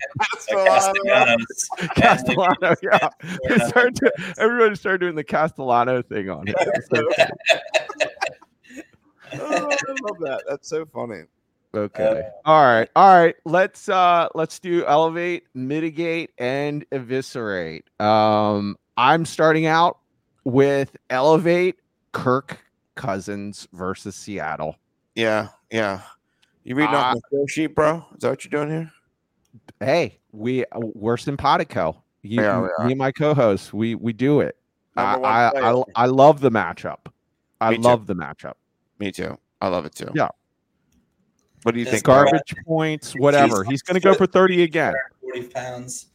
[0.49, 1.69] Castellanos.
[1.95, 3.09] Castellano, yeah.
[3.49, 6.55] They started to, everybody started doing the Castellano thing on it.
[9.33, 10.43] Oh, I love that.
[10.49, 11.23] That's so funny.
[11.75, 12.29] okay.
[12.45, 12.91] All right.
[12.97, 13.37] All right.
[13.45, 17.89] Let's uh let's do elevate, mitigate, and eviscerate.
[18.01, 19.99] Um, I'm starting out
[20.45, 21.77] with elevate
[22.13, 22.59] Kirk
[23.01, 24.77] Cousins versus Seattle.
[25.15, 26.03] Yeah, yeah.
[26.65, 28.05] You reading Uh, off the score sheet, bro?
[28.15, 28.93] Is that what you're doing here?
[29.81, 32.03] Hey, we uh, we're simpatico.
[32.23, 34.57] You, Yeah, we me and my co-host, we we do it.
[34.97, 35.71] I I.
[35.73, 37.07] I I love the matchup.
[37.61, 37.83] I Me too.
[37.83, 38.55] love the matchup.
[38.99, 39.39] Me too.
[39.63, 40.11] I love it too.
[40.15, 40.29] Yeah.
[41.63, 42.05] What do you This think?
[42.05, 42.33] guard- Mark?
[42.47, 43.65] Garbage points, whatever.
[43.65, 44.95] He's going to go for 30 again.
[45.21, 46.07] 40 pounds.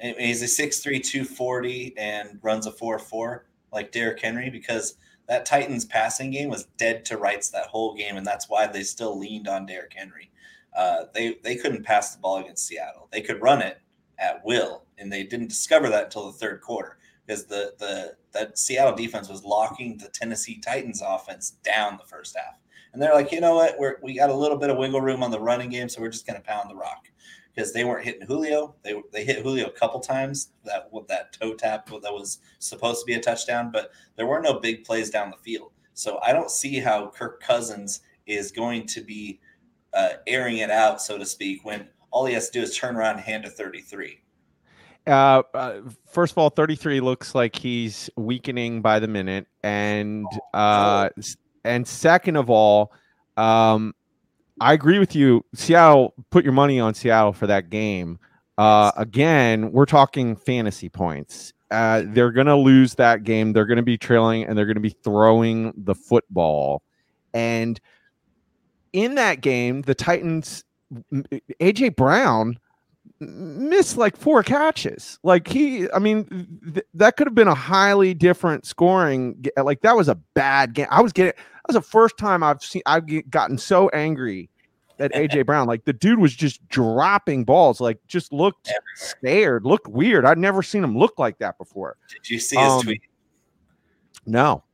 [0.00, 4.94] He's a 6'3, 240 and runs a 4 4 like Derrick Henry because
[5.28, 8.16] that Titans passing game was dead to rights that whole game.
[8.16, 10.30] And that's why they still leaned on Derrick Henry.
[10.76, 13.08] Uh, they, they couldn't pass the ball against Seattle.
[13.12, 13.78] They could run it
[14.18, 14.84] at will.
[14.96, 19.28] And they didn't discover that until the third quarter because the, the that Seattle defense
[19.28, 22.58] was locking the Tennessee Titans offense down the first half.
[22.92, 23.78] And they're like, you know what?
[23.78, 26.10] We're, we got a little bit of wiggle room on the running game, so we're
[26.10, 27.08] just going to pound the rock
[27.58, 28.76] because they weren't hitting Julio.
[28.84, 33.00] They they hit Julio a couple times that with that toe tap that was supposed
[33.00, 35.72] to be a touchdown, but there were no big plays down the field.
[35.94, 39.40] So I don't see how Kirk Cousins is going to be
[39.92, 42.94] uh, airing it out, so to speak, when all he has to do is turn
[42.94, 44.20] around and hand to 33.
[45.08, 51.08] Uh, uh, first of all, 33 looks like he's weakening by the minute, and uh,
[51.18, 52.92] s- and second of all,
[53.36, 53.94] um,
[54.60, 55.44] I agree with you.
[55.54, 58.18] Seattle, put your money on Seattle for that game.
[58.56, 61.52] Uh, again, we're talking fantasy points.
[61.70, 63.52] Uh, they're going to lose that game.
[63.52, 66.82] They're going to be trailing, and they're going to be throwing the football.
[67.34, 67.80] And
[68.92, 70.64] in that game, the Titans,
[71.12, 72.58] AJ Brown
[73.20, 75.18] missed like four catches.
[75.22, 79.44] Like he, I mean, th- that could have been a highly different scoring.
[79.56, 80.86] Like that was a bad game.
[80.90, 81.34] I was getting.
[81.68, 82.82] Was the first time I've seen.
[82.86, 84.48] I've get- gotten so angry
[84.98, 85.66] at AJ Brown.
[85.68, 87.80] Like the dude was just dropping balls.
[87.80, 89.64] Like just looked scared.
[89.64, 90.24] Looked weird.
[90.24, 91.96] I'd never seen him look like that before.
[92.10, 93.02] Did you see his Um, tweet?
[94.26, 94.64] No.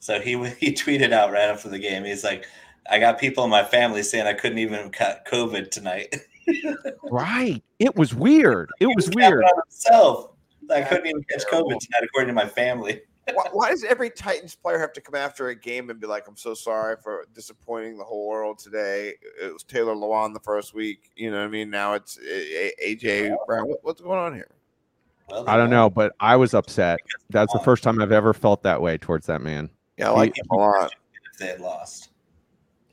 [0.00, 2.04] So he he tweeted out right after the game.
[2.04, 2.46] He's like,
[2.90, 6.14] "I got people in my family saying I couldn't even cut COVID tonight."
[7.02, 7.62] Right.
[7.78, 8.70] It was weird.
[8.80, 9.44] It was counted weird.
[9.66, 10.30] himself.
[10.72, 13.02] I couldn't even catch COVID tonight, according to my family.
[13.34, 16.26] Why, why does every Titans player have to come after a game and be like,
[16.28, 19.14] "I'm so sorry for disappointing the whole world today"?
[19.40, 21.10] It was Taylor Lewan the first week.
[21.16, 21.70] You know what I mean?
[21.70, 23.68] Now it's A- A- AJ Brown.
[23.68, 24.48] What, what's going on here?
[25.46, 27.00] I don't know, but I was upset.
[27.28, 29.68] That's the first time I've ever felt that way towards that man.
[29.98, 30.92] Yeah, I like He- him a lot.
[31.32, 32.10] If they had lost,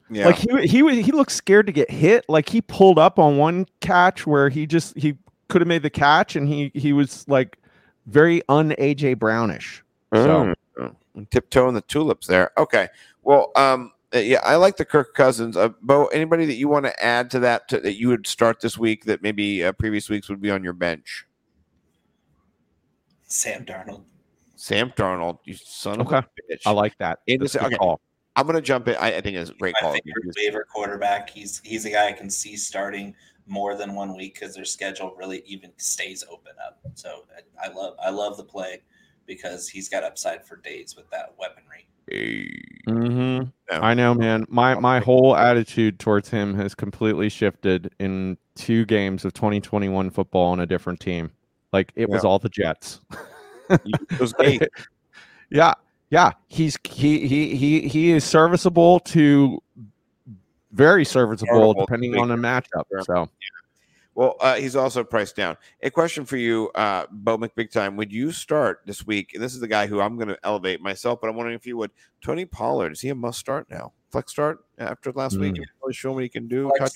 [0.10, 2.26] Yeah, Like he he he looked scared to get hit.
[2.28, 5.18] Like he pulled up on one catch where he just he
[5.48, 7.58] could have made the catch, and he he was like
[8.06, 9.82] very un AJ Brownish.
[10.24, 11.30] So Mm.
[11.32, 12.52] tiptoeing the tulips there.
[12.58, 12.90] Okay.
[13.24, 15.56] Well, um, uh, yeah, I like the Kirk Cousins.
[15.56, 18.60] Uh, Bo, anybody that you want to add to that to, that you would start
[18.60, 21.26] this week that maybe uh, previous weeks would be on your bench?
[23.24, 24.04] Sam Darnold.
[24.56, 26.62] Sam Darnold, you son of a bitch.
[26.66, 27.20] I like that.
[27.28, 27.78] It That's is- a good okay.
[27.78, 28.00] call.
[28.38, 28.96] I'm gonna jump in.
[28.98, 29.94] I, I think it's a great My call.
[29.94, 31.30] favorite waiver quarterback.
[31.30, 33.16] He's he's a guy I can see starting
[33.48, 36.80] more than one week because their schedule really even stays open up.
[36.96, 37.24] So
[37.64, 38.82] I, I love I love the play
[39.26, 41.88] because he's got upside for days with that weaponry.
[42.88, 43.80] hmm Yeah.
[43.82, 44.46] I know, man.
[44.50, 50.52] My my whole attitude towards him has completely shifted in two games of 2021 football
[50.52, 51.32] on a different team.
[51.74, 53.02] Like it was all the Jets.
[53.70, 54.62] It was great.
[55.50, 55.74] yeah,
[56.10, 56.32] yeah.
[56.48, 59.62] He's he he he he is serviceable to
[60.72, 62.84] very serviceable Serviceable, depending on the matchup.
[62.92, 63.02] Sure.
[63.02, 63.30] So
[64.16, 65.58] Well, uh, he's also priced down.
[65.82, 67.98] A question for you, uh, Bo McBig Time.
[67.98, 69.34] Would you start this week?
[69.34, 71.68] And this is the guy who I'm going to elevate myself, but I'm wondering if
[71.68, 71.92] you would.
[72.24, 73.92] Tony Pollard, is he a must start now?
[74.12, 75.56] Flex start after last week?
[75.56, 75.58] Mm.
[75.58, 76.72] He's really showing what he can do.
[76.80, 76.88] I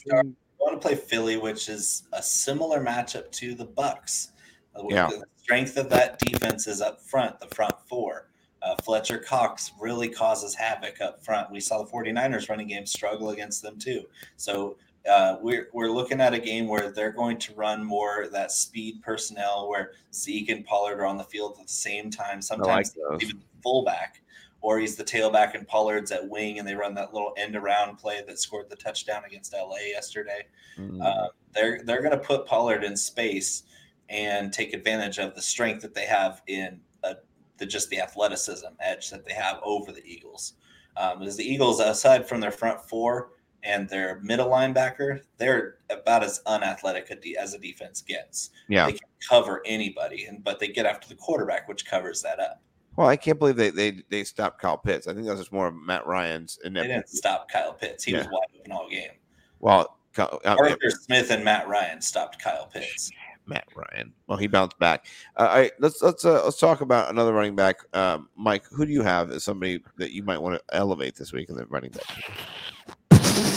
[0.59, 4.29] want to play Philly, which is a similar matchup to the Bucs.
[4.73, 5.07] Uh, Yeah.
[5.07, 8.29] The strength of that defense is up front, the front four.
[8.61, 11.49] Uh, Fletcher Cox really causes havoc up front.
[11.51, 14.03] We saw the 49ers running game struggle against them too.
[14.35, 18.51] So uh, we're, we're looking at a game where they're going to run more that
[18.51, 22.41] speed personnel where Zeke and Pollard are on the field at the same time.
[22.41, 23.21] Sometimes those.
[23.21, 24.21] even fullback,
[24.61, 27.97] or he's the tailback and Pollard's at wing, and they run that little end around
[27.97, 30.45] play that scored the touchdown against LA yesterday.
[30.77, 31.01] Mm.
[31.01, 33.63] Uh, they're they're going to put Pollard in space
[34.09, 37.13] and take advantage of the strength that they have in uh,
[37.57, 40.53] the just the athleticism edge that they have over the Eagles.
[40.97, 43.29] Um, because the Eagles, aside from their front four
[43.63, 48.51] and their middle linebacker, they're about as unathletic a de- as a defense gets.
[48.67, 48.85] yeah.
[48.85, 52.61] They can cover anybody, and but they get after the quarterback, which covers that up.
[52.95, 55.07] Well, I can't believe they they they stopped Kyle Pitts.
[55.07, 56.59] I think that was just more of Matt Ryan's.
[56.63, 59.11] And They didn't stop Kyle Pitts; he was wide open all game.
[59.59, 63.11] well, Kyle- uh, yeah, Arthur Smith and Matt Ryan stopped Kyle Pitts.
[63.45, 64.13] Matt Ryan.
[64.27, 65.07] Well, he bounced back.
[65.35, 67.77] Uh, all right, let's let's uh, let's talk about another running back.
[67.93, 71.33] Um, Mike, who do you have as somebody that you might want to elevate this
[71.33, 72.31] week in the running back?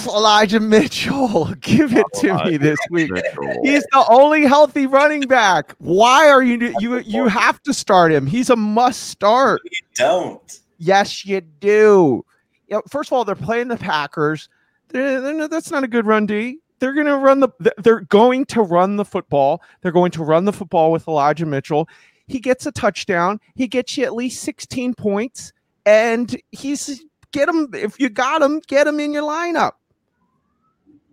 [0.07, 3.11] Elijah Mitchell, give it to me this week.
[3.11, 3.61] Mitchell.
[3.63, 5.75] He's the only healthy running back.
[5.79, 8.27] Why are you you you have to start him?
[8.27, 9.61] He's a must start.
[9.65, 10.61] You don't.
[10.79, 12.25] Yes, you do.
[12.69, 14.49] You know, first of all, they're playing the Packers.
[14.89, 16.59] They're- they're that's not a good run D.
[16.79, 17.49] They're going to run the.
[17.79, 19.63] They're going to run the football.
[19.81, 21.89] They're going to run the football with Elijah Mitchell.
[22.27, 23.41] He gets a touchdown.
[23.55, 25.53] He gets you at least sixteen points,
[25.87, 28.61] and he's get him if you got him.
[28.67, 29.73] Get him in your lineup.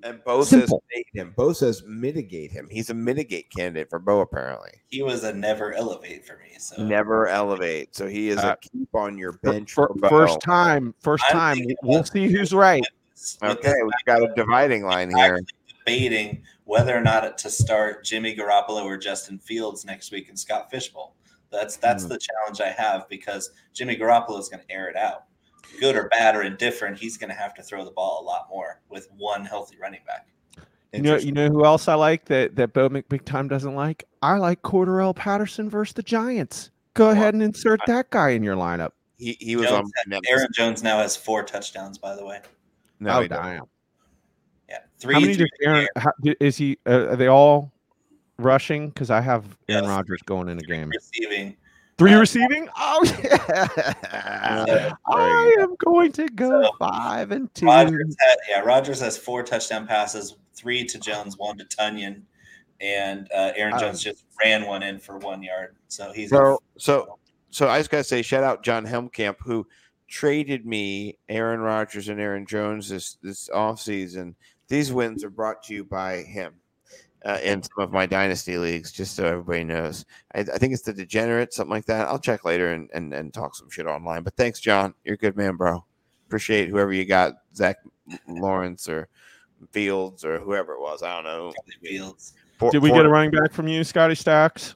[0.01, 1.33] And Bo says mitigate him.
[1.35, 2.69] Bo says mitigate him.
[2.71, 4.71] He's a mitigate candidate for Bo, apparently.
[4.89, 6.55] He was a never elevate for me.
[6.57, 7.93] So Never elevate.
[7.95, 9.73] So he is Uh, a keep on your bench.
[9.73, 10.07] fir- for Bo.
[10.09, 11.65] first time, first I'm time.
[11.83, 12.83] We'll see who's right.
[13.43, 15.35] Okay, we've got a dividing line here.
[15.35, 15.47] actually
[15.85, 20.71] debating whether or not to start Jimmy Garoppolo or Justin Fields next week in Scott
[20.71, 21.15] Fishbowl.
[21.51, 22.09] That's that's Hmm.
[22.09, 25.23] the challenge I have because Jimmy Garoppolo is going to air it out.
[25.79, 28.47] Good or bad or indifferent, he's going to have to throw the ball a lot
[28.49, 30.27] more with one healthy running back.
[30.93, 34.05] You know, you know who else I like that that Bo McBig Time doesn't like?
[34.23, 36.71] I like Cordarrelle Patterson versus the Giants.
[36.95, 38.91] Go ahead and insert that guy in your lineup.
[39.17, 40.11] He, he was Jones on.
[40.11, 42.39] had- Aaron Jones now has four touchdowns, by the way.
[42.99, 43.45] No, oh he doesn't.
[43.45, 43.63] damn!
[44.67, 45.13] Yeah, three.
[45.13, 45.81] How many through Aaron?
[45.81, 46.77] air, How, d- is he?
[46.87, 47.71] Uh, are they all
[48.37, 48.89] rushing?
[48.89, 49.87] Because I have Aaron Yes.
[49.87, 50.89] Rodgers going in the three game.
[50.89, 51.55] receiving.
[51.99, 52.69] Three Uh, receiving?
[52.77, 54.93] Oh yeah!
[55.05, 57.65] I am going to go So, five and two.
[57.65, 62.21] Rodgers had, yeah, Rodgers has four touchdown passes, three to Jones, one to Tonyan,
[62.79, 63.79] and uh, Aaron Oh.
[63.79, 65.75] Jones just ran one in for one yard.
[65.89, 67.19] So he's So, so,
[67.51, 69.67] so I just gotta say, shout out John Helmkamp who
[70.07, 74.35] traded me Aaron Rodgers and Aaron Jones this this offseason.
[74.69, 76.53] These wins are brought to you by him
[77.25, 80.05] uh, in some of my dynasty leagues, just so everybody knows.
[80.33, 82.07] I, I think it's the Degenerate, something like that.
[82.07, 84.23] I'll check later and, and and talk some shit online.
[84.23, 84.93] But thanks, John.
[85.03, 85.83] You're a good man, bro.
[86.27, 87.77] Appreciate whoever you got, Zach
[88.27, 89.07] Lawrence or
[89.71, 91.03] Fields or whoever it was.
[91.03, 91.53] I don't know.
[91.83, 92.33] Fields.
[92.57, 94.75] Four- Did we four- get a running back from you, Scotty Stacks?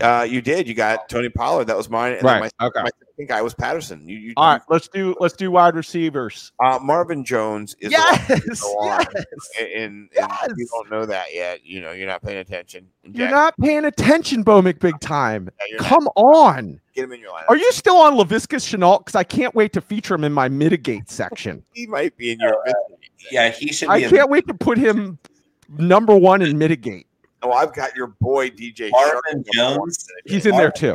[0.00, 0.68] Uh, you did.
[0.68, 1.64] You got Tony Pollard.
[1.66, 2.12] That was mine.
[2.12, 2.52] And then Right.
[2.60, 2.82] My, Okay.
[2.82, 4.08] my second guy was Patterson.
[4.08, 4.62] You, you, All right.
[4.68, 6.52] Let's do let's do wide receivers.
[6.62, 8.62] Uh, Marvin Jones is the Yes.
[8.82, 9.16] yes.
[9.60, 10.48] and, and Yes.
[10.56, 11.64] you don't know that yet.
[11.66, 12.86] You know, you're not paying attention.
[13.04, 15.48] And You're not paying attention, Bo McBig Time.
[15.58, 15.88] yeah, you're not.
[15.88, 16.80] Come on.
[16.94, 17.48] Get him in your lineup.
[17.48, 19.00] Are you still on Laviska Shenault?
[19.00, 21.64] Because I can't wait to feature him in my mitigate section.
[21.74, 22.54] He might be in your.
[23.32, 24.08] Yeah, he should I be.
[24.10, 25.18] can't wait to put him
[25.76, 27.07] number one in mitigate.
[27.42, 29.12] Oh, I've got your boy DJ Chark.
[29.24, 30.06] Marvin Jones.
[30.26, 30.94] He's in there too.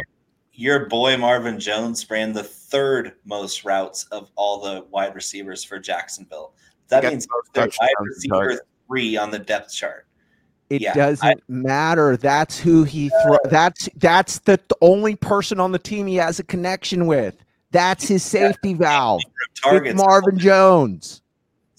[0.53, 5.79] Your boy Marvin Jones ran the third most routes of all the wide receivers for
[5.79, 6.53] Jacksonville.
[6.89, 8.59] That got means the most wide receiver target.
[8.87, 10.05] three on the depth chart.
[10.69, 12.17] It Yeah, doesn't matter.
[12.17, 13.37] That's who he throw.
[13.45, 17.35] That's that's the th- only person on the team he has a connection with.
[17.71, 19.21] That's his safety valve.
[19.49, 21.22] It's Targets Marvin Jones.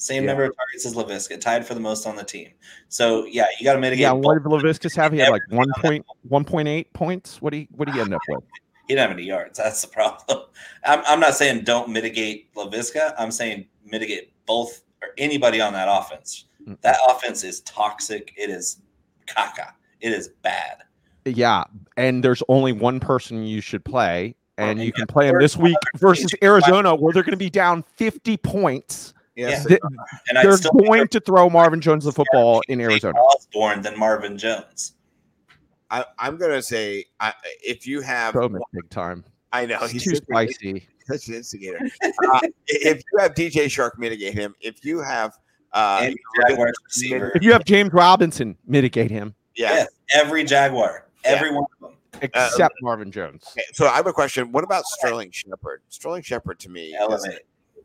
[0.04, 0.26] Same Yeah.
[0.26, 2.50] number of targets as Laviska, tied for the most on the team.
[2.90, 4.02] So yeah, you got to mitigate.
[4.02, 5.12] Yeah, what did Laviska have?
[5.12, 7.40] He had like one point one point eight points.
[7.40, 8.44] What do you what do you end up with?
[8.86, 9.56] He didn't have any yards.
[9.56, 10.42] That's the problem.
[10.84, 13.14] I'm, I'm not saying don't mitigate Laviska.
[13.18, 16.44] I'm saying mitigate both or anybody on that offense.
[16.68, 16.78] Mm.
[16.82, 18.34] That offense is toxic.
[18.36, 18.82] It is
[19.26, 19.70] caca.
[20.02, 20.82] It is bad.
[21.24, 21.64] Yeah,
[21.96, 25.78] and there's only one person you should play, and you can play him this week
[25.96, 29.14] versus Arizona, where they're going to be down 50 points.
[29.36, 29.66] Yes.
[29.66, 29.80] Th-
[30.32, 33.18] They're going to throw Marvin Jones the football in Arizona.
[33.18, 34.92] Osborn than Marvin Jones.
[35.90, 37.32] I, I'm gonna say I,
[37.62, 39.24] if you have, Bowman, big time.
[39.52, 40.88] I know He's he's too spicy.
[41.06, 41.78] such an instigator.
[42.02, 45.34] uh, if you have DJ Chark mitigate him, if you have,
[45.72, 46.16] uh, and
[46.48, 47.32] you receiver.
[47.34, 49.74] If you have James Robinson, mitigate him, yeah.
[49.74, 51.06] Yes, every Jaguar.
[51.24, 51.96] Every one of them.
[52.22, 53.44] except Marvin Jones.
[53.52, 54.50] Okay, so I have a question.
[54.52, 55.82] What about Sterling Shepard?
[55.90, 57.40] Sterling Shepard to me, Elevate.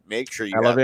[0.07, 0.77] make sure you have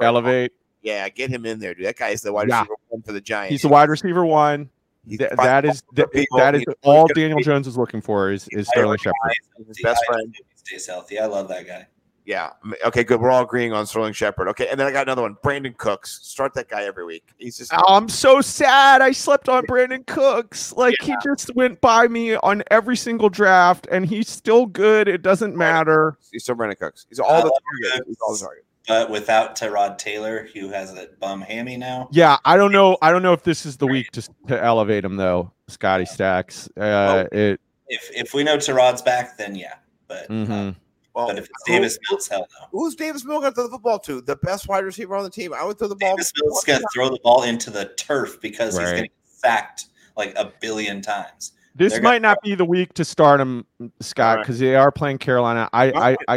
[0.00, 0.52] Elevate, elevate.
[0.82, 1.86] Yeah, get him in there, dude.
[1.86, 2.60] That guy is the wide Yeah.
[2.60, 3.50] receiver one for the Giants.
[3.52, 4.68] He's the wide receiver one.
[5.06, 6.38] He's Th- that is that, people.
[6.38, 9.32] that is all Daniel be- Jones is looking for is is Sterling like Shepard.
[9.68, 10.34] his best friend.
[10.36, 11.18] hope stays healthy.
[11.18, 11.86] I love that guy.
[12.26, 12.52] Yeah.
[12.86, 13.20] Okay, good.
[13.20, 14.48] We're all agreeing on Sterling Shepard.
[14.48, 15.36] Okay, and then I got another one.
[15.44, 16.20] Brandin Cooks.
[16.22, 17.22] Start that guy every week.
[17.36, 19.02] He's just Oh, I'm so sad.
[19.02, 20.72] I slept on Brandin Cooks.
[20.72, 25.06] Like he just went by me on every single draft, and he's still good.
[25.06, 26.16] It doesn't matter.
[26.32, 27.04] he's still Brandin Cooks.
[27.10, 28.08] He's I all the love targets.
[28.08, 28.60] He's all the Cooks.
[28.86, 29.06] Targets.
[29.06, 32.08] But without Tyrod Taylor, who has a bum hammy now.
[32.12, 32.96] Yeah, I don't know.
[33.02, 36.68] I don't know if this is the week to to elevate him though, Scotty Stacks.
[36.76, 37.60] Uh, it.
[37.88, 39.74] If if we know Tyrod's back, then yeah.
[40.08, 40.76] But uh, mhm.
[41.14, 42.66] Well, but if it's who- Davis Mills, hell no.
[42.72, 44.20] who's Davis Mills going to throw the football to?
[44.20, 45.54] The best wide receiver on the team.
[45.54, 46.16] I would throw the ball.
[46.16, 48.90] Davis Mills is going to throw the ball into the turf because he's Right.
[48.90, 51.52] going to get sacked like a billion times.
[51.76, 53.64] This They're might not be the week to start him,
[54.00, 54.44] Scott, Alright.
[54.46, 55.68] because they are playing Carolina.
[55.72, 56.36] I, I, I,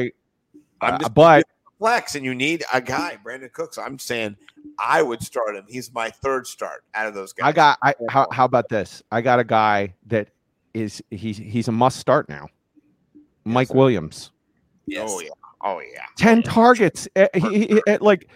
[0.82, 1.48] I'm uh, just but
[1.80, 3.78] flex, and you need a guy, Brandin Cooks.
[3.78, 4.36] I'm saying
[4.80, 5.66] I would start him.
[5.68, 7.48] He's my third start out of those guys.
[7.48, 7.78] I got.
[7.84, 9.02] I how, how about this?
[9.12, 10.30] I got a guy that
[10.74, 12.48] is he's he's a must start now.
[13.46, 14.32] Mike Williams,
[14.86, 15.10] Yes.
[15.12, 15.30] Oh yeah.
[15.64, 16.06] Oh yeah.
[16.18, 17.08] ten targets.
[17.34, 18.28] He, he- he- like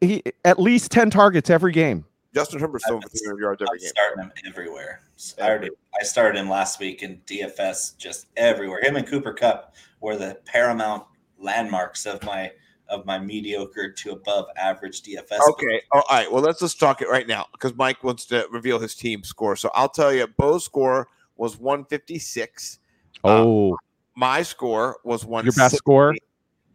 [0.00, 2.04] he at least ten targets every game.
[2.34, 3.88] Justin Herbert's throwing for 300 yards I'm game.
[3.88, 5.02] starting him everywhere.
[5.38, 5.68] I already
[6.00, 8.80] I started him last week in DFS just everywhere.
[8.82, 11.04] Him and Cooper Kupp were the paramount
[11.42, 12.50] landmarks of my
[12.88, 15.38] of my mediocre to above average DFS.
[15.50, 15.80] Okay.
[15.92, 16.30] All right.
[16.30, 19.56] Well, let's just talk it right now because Mike wants to reveal his team score.
[19.56, 22.78] So I'll tell you, Bo's score was 156.
[23.24, 23.76] Uh, oh,
[24.14, 25.44] My score was one.
[25.44, 26.14] your best score.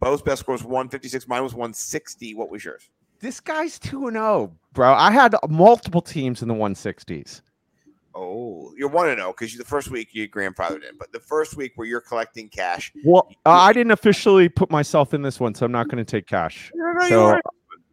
[0.00, 1.28] Bo's best score was 156.
[1.28, 2.34] Mine was 160.
[2.34, 2.88] What was yours?
[3.20, 4.92] This guy's two and zero, bro.
[4.94, 7.42] I had multiple teams in the one sixties.
[8.20, 11.56] Oh, you're one to know because the first week you grandfathered in, but the first
[11.56, 12.92] week where you're collecting cash.
[13.04, 16.10] Well, uh, I didn't officially put myself in this one, so I'm not going to
[16.10, 16.72] take cash.
[16.74, 17.44] No, no, So weren't.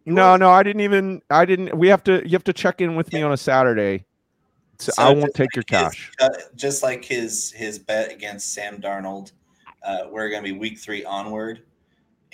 [0.08, 1.22] no, no, I didn't even.
[1.30, 1.78] I didn't.
[1.78, 2.24] We have to.
[2.26, 4.06] You have to check in with me on a Saturday.
[4.80, 6.12] So, So I won't just take your like his- cash.
[6.20, 9.32] uh, just like his his bet against Sam Darnold,
[9.84, 11.62] uh, we're going to be week three onward.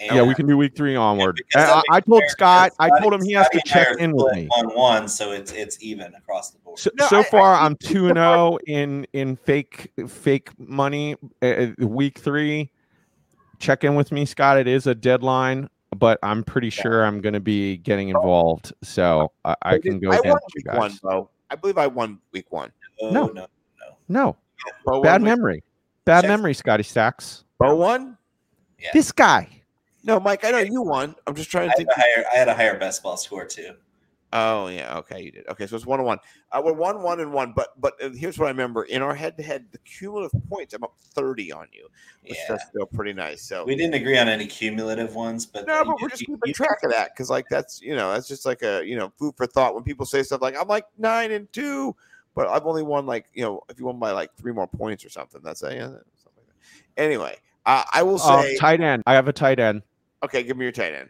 [0.02, 1.42] And Yeah, we can do week three onward.
[1.56, 2.72] I, I told Scott.
[2.80, 4.48] I told him he has to Scotty and I check in with me.
[4.48, 6.80] One one, so it's it's even across the board.
[6.80, 10.50] So, No, so I- I far, think- I'm two and zero in in fake fake
[10.60, 11.16] money.
[11.42, 12.72] Uh, week three,
[13.60, 14.58] check in with me, Scott.
[14.58, 19.32] It is a deadline, but I'm pretty sure I'm going to be getting involved, so
[19.46, 21.00] I, I can go I won week one, guys.
[21.00, 21.30] Bo.
[21.52, 22.72] I believe I won week one.
[23.02, 23.28] Oh, no.
[23.28, 23.46] no,
[24.10, 24.36] No,
[24.86, 25.64] Bo won bad memory,
[26.06, 26.30] bad Check.
[26.30, 27.44] memory, Scotty Stacks.
[27.60, 28.18] Bo one.
[28.80, 28.90] Yeah.
[28.94, 29.48] This guy.
[30.04, 30.44] No, Mike.
[30.44, 31.16] I know you won.
[31.28, 31.90] I'm just trying I to had think.
[31.92, 33.74] higher I had a higher best ball score too.
[34.34, 35.46] Oh yeah, okay, you did.
[35.50, 36.18] Okay, so it's one on one.
[36.54, 37.52] Uh, we're one, one, and one.
[37.54, 40.96] But but uh, here's what I remember: in our head-to-head, the cumulative points, I'm up
[41.14, 41.88] thirty on you,
[42.26, 42.46] which Yeah.
[42.56, 43.44] that's still pretty nice.
[43.44, 46.40] So We didn't agree on any cumulative ones, but no, you- but we're just keeping
[46.46, 49.12] you- track of that because like that's you know that's just like a you know
[49.20, 51.94] food for thought when people say stuff like I'm like nine and two,
[52.34, 55.04] but I've only won like you know if you won by like three more points
[55.04, 56.02] or something, that's a yeah, something
[56.48, 56.48] like
[56.96, 57.02] that.
[57.04, 57.36] Anyway,
[57.66, 59.04] uh, I will Oh, say tight end.
[59.06, 59.82] I have a tight end.
[60.24, 61.10] Okay, give me your tight end.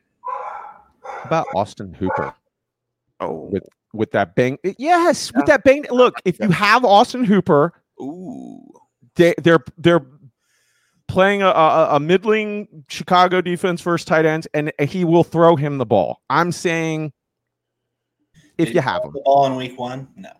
[1.04, 2.34] How about Austin Hooper
[3.20, 4.58] Oh, with with that bang?
[4.78, 5.86] Yes, with that bang.
[5.92, 8.60] Look, if you have Austin Hooper, ooh,
[9.16, 10.06] they they're they're
[11.08, 15.78] playing a, a, a middling Chicago defense versus tight ends, and he will throw him
[15.78, 16.22] the ball.
[16.30, 17.14] I'm saying
[18.58, 20.32] if Did you have throw him, the ball in week one, no.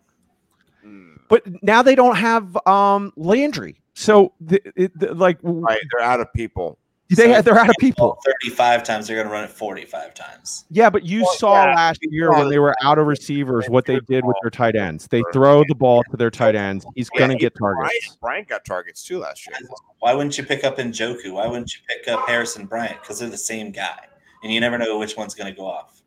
[0.86, 1.18] Mm.
[1.30, 6.20] but now they don't have um Landry, so the, it, the, like right, they're out
[6.20, 6.80] of people.
[7.18, 8.18] They So they're out of people.
[8.26, 10.66] 35 times, they're going to run it 45 times.
[10.70, 13.86] Yeah, but you Well, saw yeah, last year when they were out of receivers what
[13.86, 14.40] they did with ball.
[14.44, 15.08] their tight ends.
[15.08, 16.86] They throw the ball to their tight ends.
[16.96, 18.18] He's Yeah, gonna get Brian, targets.
[18.22, 19.56] Brian got targets too last year.
[20.00, 21.34] Why wouldn't you pick up Njoku?
[21.34, 23.02] Why wouldn't you pick up Harrison Bryant?
[23.02, 24.08] Because they're the same guy,
[24.44, 26.02] and you never know which one's going to go off.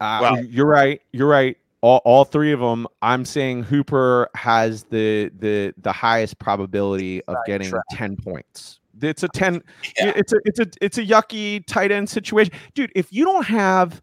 [0.00, 1.00] Uh, Well- you're right.
[1.12, 1.56] You're right.
[1.80, 2.86] All, all three of them.
[3.02, 7.82] I'm saying Hooper has the the the highest probability of getting track.
[7.90, 8.78] ten points.
[9.02, 9.62] It's a ten.
[9.98, 10.12] Yeah.
[10.16, 12.92] It's a it's a it's a yucky tight end situation, dude.
[12.94, 14.02] If you don't have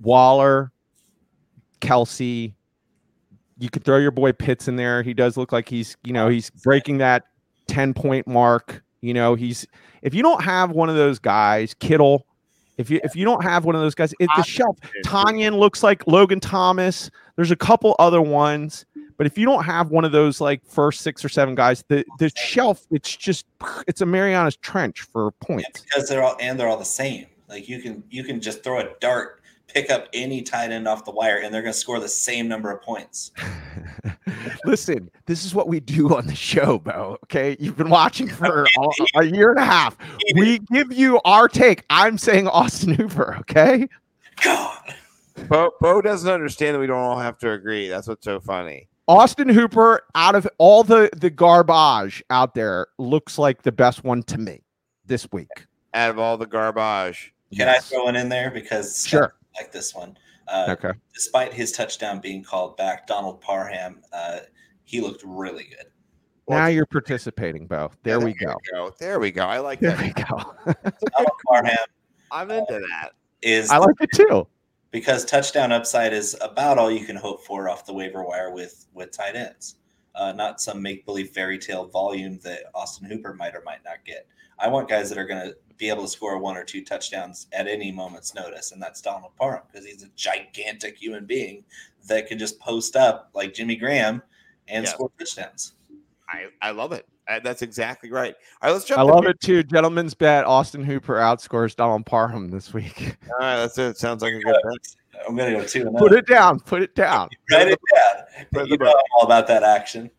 [0.00, 0.72] Waller,
[1.80, 2.54] Kelce,
[3.58, 5.02] you could throw your boy Pitts in there.
[5.02, 7.24] He does look like he's you know he's breaking that
[7.66, 8.82] ten point mark.
[9.00, 9.66] You know he's
[10.02, 12.26] if you don't have one of those guys, Kittle.
[12.76, 15.82] If you if you don't have one of those guys, it, the shelf Tonyan looks
[15.82, 17.10] like Logan Thomas.
[17.36, 18.84] There's a couple other ones,
[19.16, 22.04] but if you don't have one of those like first six or seven guys, the
[22.18, 23.46] the shelf it's just
[23.86, 25.80] it's a Mariana's Trench for Yeah, points.
[25.82, 27.26] because they're all and they're all the same.
[27.48, 31.04] Like you can you can just throw a dart, pick up any tight end off
[31.04, 33.32] the wire, and they're going to score the same number of points.
[34.64, 37.18] Listen, this is what we do on the show, Bo.
[37.24, 38.64] Okay, you've been watching for
[39.14, 39.96] a, a year and a half.
[40.34, 41.84] We give you our take.
[41.90, 43.36] I'm saying Austin Hooper.
[43.40, 43.88] Okay.
[44.42, 44.94] God,
[45.48, 47.88] Bo, Bo doesn't understand that we don't all have to agree.
[47.88, 48.88] That's what's so funny.
[49.06, 54.22] Austin Hooper, out of all the the garbage out there, looks like the best one
[54.24, 54.62] to me
[55.04, 55.48] this week.
[55.92, 57.92] Out of all the garbage, can Yes.
[57.92, 59.34] I throw one in there because Scott Sure.
[59.60, 60.16] like this one?
[60.48, 60.92] Uh, Okay.
[61.14, 64.40] Despite his touchdown being called back, Donald Parham, uh,
[64.84, 65.86] he looked really good.
[66.48, 67.90] Now you're participating, Bo.
[68.02, 68.54] There we go.
[68.98, 69.44] There we go.
[69.46, 70.02] I like There that.
[70.02, 70.72] we go.
[71.16, 71.76] Donald Parham
[72.30, 73.12] I'm into that.
[73.40, 74.46] is I like it too.
[74.94, 78.86] Because touchdown upside is about all you can hope for off the waiver wire with
[78.94, 79.74] with tight ends.
[80.14, 84.04] Uh, not some make believe fairy tale volume that Austin Hooper might or might not
[84.06, 84.28] get.
[84.56, 87.48] I want guys that are going to be able to score one or two touchdowns
[87.52, 91.64] at any moment's notice, and that's Donald Parham because he's a gigantic human being
[92.06, 94.22] that can just post up like Jimmy Graham
[94.68, 94.90] and Yeah.
[94.92, 95.72] score touchdowns.
[96.28, 97.08] I, I love it.
[97.26, 98.34] Uh, that's exactly right.
[98.60, 98.98] All right, let's jump.
[98.98, 99.62] I love mid- it too.
[99.62, 103.16] Gentlemen's bet: Austin Hooper outscores Donald Parham this week.
[103.32, 103.96] All right, that's it.
[103.96, 105.24] Sounds like a good bet.
[105.26, 106.60] I'm gonna go two and Put it down.
[106.60, 107.30] Put it down.
[107.50, 108.46] Write it down.
[108.52, 110.10] Put You know I'm all about that action.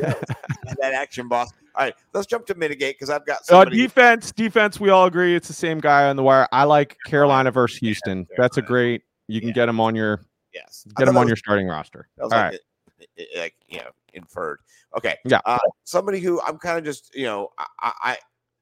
[0.00, 1.50] that action, boss.
[1.74, 4.80] All right, let's jump to mitigate because I've got Uh, defense, defense.
[4.80, 6.48] We all agree it's the same guy on the wire.
[6.52, 8.26] I like Carolina versus Houston.
[8.38, 9.02] That's a great.
[9.28, 9.54] You can Yeah.
[9.56, 10.20] get him on your
[10.54, 12.08] yes, get thought him on was- your starting roster.
[12.16, 12.60] That was All like, right.
[13.00, 14.58] it- it- like you know, inferred.
[14.96, 15.16] Okay.
[15.24, 15.40] Yeah.
[15.44, 18.16] Uh, somebody who I'm kind of just, you know, I, I,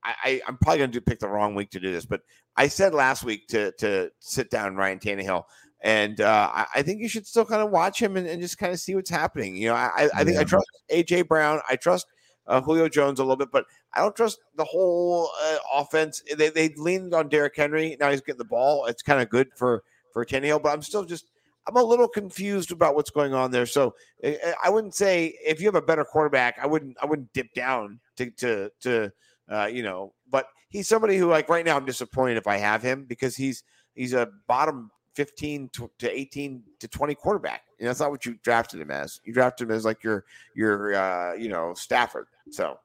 [0.05, 2.21] I, I'm probably going to do pick the wrong week to do this, but
[2.57, 5.45] I said last week to to sit down Ryan Tannehill,
[5.81, 8.59] and uh, I, I think you should still kind of watch him and, and just
[8.59, 9.57] kind of see what's happening.
[9.57, 12.07] You know, I, I- think I trust AJ Brown, I trust
[12.47, 13.65] uh, Julio Jones a little bit, but
[13.95, 16.23] I don't trust the whole uh, offense.
[16.37, 17.97] They they leaned on Derrick Henry.
[17.99, 18.87] Now he's getting the ball.
[18.87, 19.83] It's kind of good for
[20.13, 21.25] for Tannehill, but I'm still just
[21.67, 23.67] I'm a little confused about what's going on there.
[23.67, 27.07] So I- I I wouldn't say if you have a better quarterback, I wouldn't I
[27.07, 29.13] wouldn't dip down to to to
[29.51, 30.15] uh, you know.
[30.31, 33.63] But he's somebody who like right now I'm disappointed if I have him because he's
[33.95, 37.63] he's a bottom 15 to, to 18 to 20 quarterback.
[37.79, 39.21] And that's not what you drafted him as.
[39.25, 40.25] You drafted him as like your
[40.55, 42.27] your uh, you know Stafford.
[42.51, 42.79] So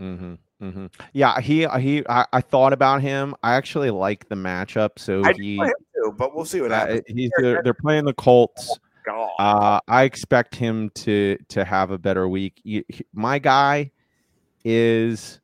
[0.00, 2.02] Mm-hmm, hmm Yeah, he he.
[2.08, 3.36] I, I thought about him.
[3.42, 4.90] I actually like the matchup.
[4.96, 5.58] So I he,
[6.02, 7.02] too, but we'll see what uh, happens.
[7.08, 8.78] he's they're, they're playing the Colts.
[9.04, 9.30] God.
[9.38, 12.60] Uh, I expect him to to have a better week.
[12.64, 13.90] You- he- my guy
[14.64, 15.40] is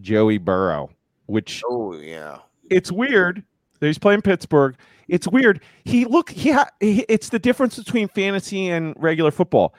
[0.00, 0.90] Joey Burrow,
[1.26, 2.38] which oh yeah.
[2.68, 3.42] it's weird
[3.80, 4.76] he's playing Pittsburgh.
[5.08, 5.62] It's weird.
[5.84, 9.74] He look he, ha, he it's the difference between fantasy and regular football.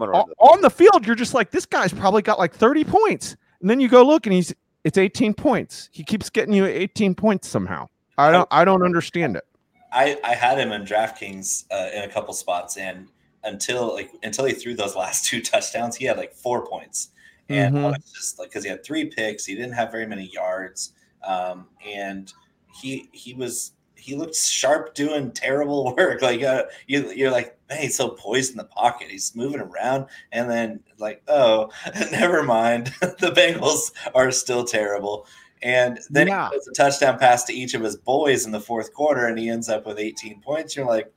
[0.00, 3.68] O- on the field, you're just like this guy's probably got like 30 points, and
[3.68, 4.54] then you go look and he's
[4.84, 5.88] it's 18 points.
[5.92, 7.88] He keeps getting you 18 points somehow.
[8.28, 9.44] I don't I don't understand it.
[9.92, 13.08] I, I had him in DraftKings uh, in a couple spots, and
[13.42, 17.08] until like until he threw those last two touchdowns, he had like four points,
[17.48, 17.96] and I Mhm.
[17.96, 20.92] was just like because he had three picks, he didn't have very many yards,
[21.26, 22.32] um, and
[22.68, 26.22] he he was he looked sharp doing terrible work.
[26.22, 30.06] Like uh, you you're like man, he's so poised in the pocket, he's moving around,
[30.30, 31.70] and then like oh
[32.12, 35.26] never mind, the Bengals are still terrible.
[35.62, 36.48] And then Yeah.
[36.48, 39.38] he throws a touchdown pass to each of his boys in the fourth quarter, and
[39.38, 40.74] he ends up with 18 points.
[40.74, 41.12] You're like,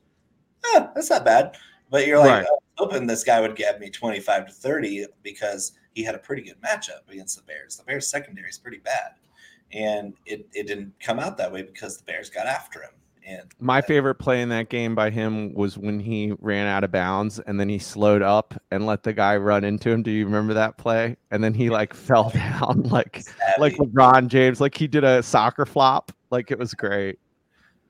[0.75, 1.55] eh, that's not bad.
[1.89, 2.45] But you're like, Right.
[2.47, 6.19] I was hoping this guy would get me 25 to 30 because he had a
[6.19, 7.77] pretty good matchup against the Bears.
[7.77, 9.11] The Bears secondary is pretty bad.
[9.71, 12.91] And it, it didn't come out that way because the Bears got after him.
[13.25, 16.91] And My favorite play in that game by him was when he ran out of
[16.91, 20.03] bounds and then he slowed up and let the guy run into him.
[20.03, 21.15] Do you remember that play?
[21.31, 23.61] And then he like fell down like savvy.
[23.61, 26.11] like LeBron James, like he did a soccer flop.
[26.31, 27.19] Like it was great.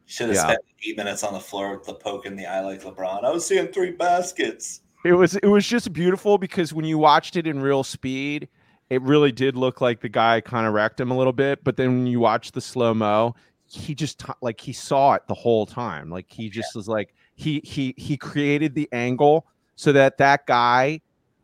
[0.06, 0.44] should have yeah.
[0.44, 3.24] spent eight minutes on the floor with the poke in the eye like LeBron.
[3.24, 4.82] I was seeing three baskets.
[5.06, 8.48] It was it was just beautiful because when you watched it in real speed,
[8.90, 11.64] it really did look like the guy kind of wrecked him a little bit.
[11.64, 13.36] But then when you watch the slow mo,
[13.74, 16.10] he just like he saw it the whole time.
[16.10, 21.02] Like he just was like he he he created the angle so that that guy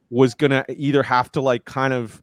[0.10, 2.22] was gonna either have to like kind of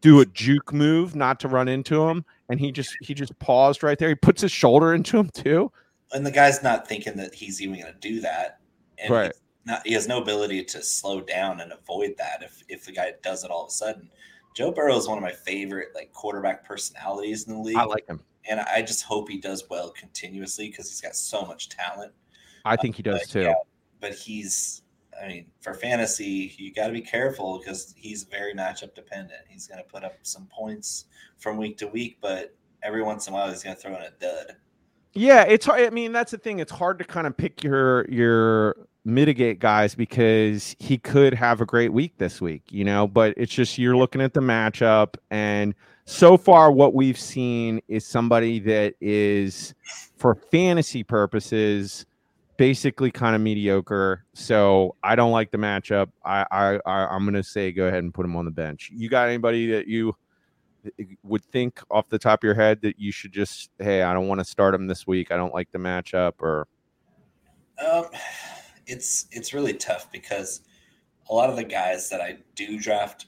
[0.00, 3.82] do a juke move not to run into him and he just he just paused
[3.82, 5.72] right there he puts his shoulder into him too
[6.12, 8.60] And the guy's not thinking that he's even to do that.
[8.98, 9.32] And Right.
[9.66, 13.12] Not, he has no ability to slow down and avoid that if, if the guy
[13.22, 14.08] does it all of a sudden.
[14.54, 17.76] Joe Burrow is one of my favorite like quarterback personalities in the league.
[17.76, 21.44] i like him and I just hope he does well continuously because he's got so
[21.44, 22.12] much talent.
[22.64, 23.54] i think he does uh, But, too yeah,
[24.00, 24.82] but he's,
[25.22, 29.40] I mean, for fantasy, you got to be careful because he's very matchup dependent.
[29.48, 31.06] He's going to put up some points
[31.38, 34.02] from week to week, but every once in a while he's going to throw in
[34.02, 34.56] a dud.
[35.14, 35.80] Yeah, it's hard.
[35.80, 36.58] I mean, that's the thing.
[36.58, 41.66] It's hard to kind of pick your your mitigate guys because he could have a
[41.66, 45.74] great week this week, you know, but it's just you're looking at the matchup and
[46.08, 49.74] so far what we've seen is somebody that is
[50.16, 52.06] for fantasy purposes
[52.56, 54.24] basically kind of mediocre.
[54.32, 56.08] So I don't like the matchup.
[56.24, 58.90] I I, I I'm going to say go ahead and put him on the bench.
[58.90, 60.16] You got anybody that you
[61.22, 64.28] would think off the top of your head that you should just hey i don't
[64.28, 66.66] want to start him this week i don't like the matchup or
[67.84, 68.06] Um,
[68.86, 70.62] it's it's really tough because
[71.30, 73.26] a lot of the guys that I do draft,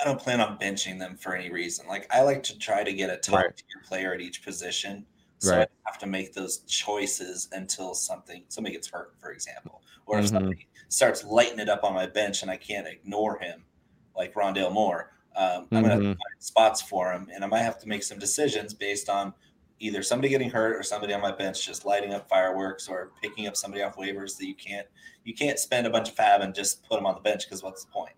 [0.00, 1.86] I don't plan on benching them for any reason.
[1.86, 3.52] Like I like to try to get a top Right.
[3.56, 5.06] tier player at each position,
[5.38, 5.68] so Right.
[5.86, 10.26] I have to make those choices until something somebody gets hurt, for example, or if
[10.26, 10.28] Mhm.
[10.28, 13.66] somebody starts lighting it up on my bench and I can't ignore him,
[14.16, 15.12] like Rondale Moore.
[15.36, 16.18] Um, I'm gonna Mhm.
[16.18, 19.32] find spots for him, and I might have to make some decisions based on
[19.80, 23.46] either somebody getting hurt or somebody on my bench just lighting up fireworks or picking
[23.46, 24.86] up somebody off waivers that you can't
[25.24, 27.62] you can't spend a bunch of fab and just put them on the bench because
[27.62, 28.14] what's the point?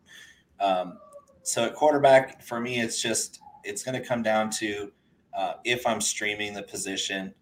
[0.61, 1.01] Um,
[1.47, 4.91] so at quarterback, for me, it's just it's going to come down to
[5.33, 7.33] uh, if I'm streaming the position.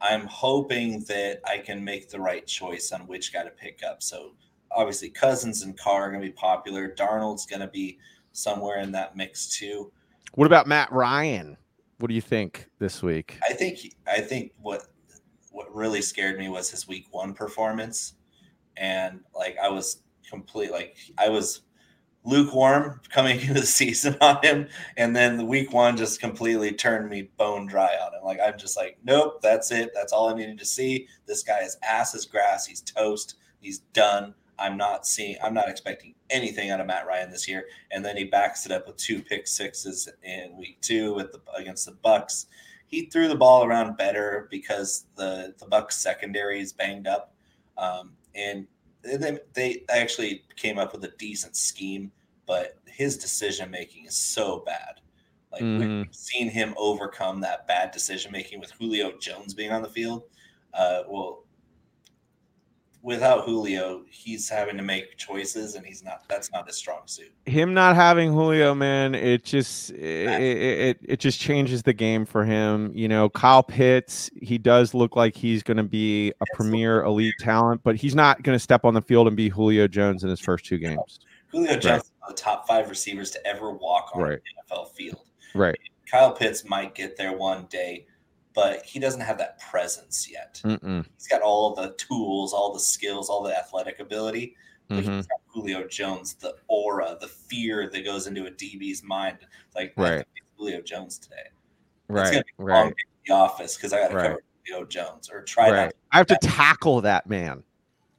[0.00, 4.00] I'm hoping that I can make the right choice on which guy to pick up.
[4.00, 4.34] So
[4.70, 6.94] obviously, Cousins and Carr are going to be popular.
[6.94, 7.98] Darnold's going to be
[8.30, 9.90] somewhere in that mix too.
[10.34, 11.56] What about Matt Ryan?
[11.98, 13.40] What do you think this week?
[13.42, 14.84] I think I think what
[15.50, 18.14] what really scared me was his week one performance,
[18.76, 21.62] and like I was complete like I was
[22.24, 27.08] lukewarm coming into the season on him, and then the week one just completely turned
[27.08, 28.24] me bone dry on him.
[28.24, 29.90] Like I'm just like, nope, that's it.
[29.94, 31.08] That's all I needed to see.
[31.26, 32.66] This guy is ass as grass.
[32.66, 33.36] He's toast.
[33.60, 34.34] He's done.
[34.58, 35.36] I'm not seeing.
[35.42, 37.64] I'm not expecting anything out of Matt Ryan this year.
[37.90, 41.40] And then he backs it up with two pick sixes in week two with the
[41.54, 42.46] against the Bucs.
[42.86, 47.34] He threw the ball around better because the the Bucs secondary is banged up,
[47.76, 48.66] um, and
[49.16, 52.12] they, they actually came up with a decent scheme.
[52.46, 55.00] But his decision making is so bad.
[55.52, 55.78] Like Mhm.
[56.06, 60.24] we've seen him overcome that bad decision making with Julio Jones being on the field.
[60.74, 61.44] Uh, well,
[63.02, 66.22] without Julio, he's having to make choices, and he's not.
[66.28, 67.32] That's not his strong suit.
[67.46, 72.44] him not having Julio, man, it just it, it it just changes the game for
[72.44, 72.90] him.
[72.94, 77.34] You know, Kyle Pitts, he does look like he's going to be a premier elite
[77.40, 80.30] talent, but he's not going to step on the field and be Julio Jones in
[80.30, 81.20] his first two games.
[81.48, 84.32] Julio Jones is one of the top five receivers to ever walk on Right.
[84.34, 85.20] an NFL field.
[85.54, 85.78] Right.
[86.10, 88.06] Kyle Pitts might get there one day,
[88.54, 90.60] but he doesn't have that presence yet.
[90.64, 91.04] Mm-mm.
[91.16, 94.56] He's got all the tools, all the skills, all the athletic ability.
[94.88, 95.16] But Mhm.
[95.16, 99.38] he's got Julio Jones, the aura, the fear that goes into a DB's mind.
[99.74, 100.26] Like Right.
[100.56, 101.36] Julio Jones today.
[101.46, 101.52] It's
[102.08, 102.32] Right.
[102.32, 102.96] gonna be a long Right.
[102.96, 104.28] day the office because I got to Right.
[104.30, 105.92] cover Julio Jones or try Right.
[106.12, 107.62] I have to tackle that man.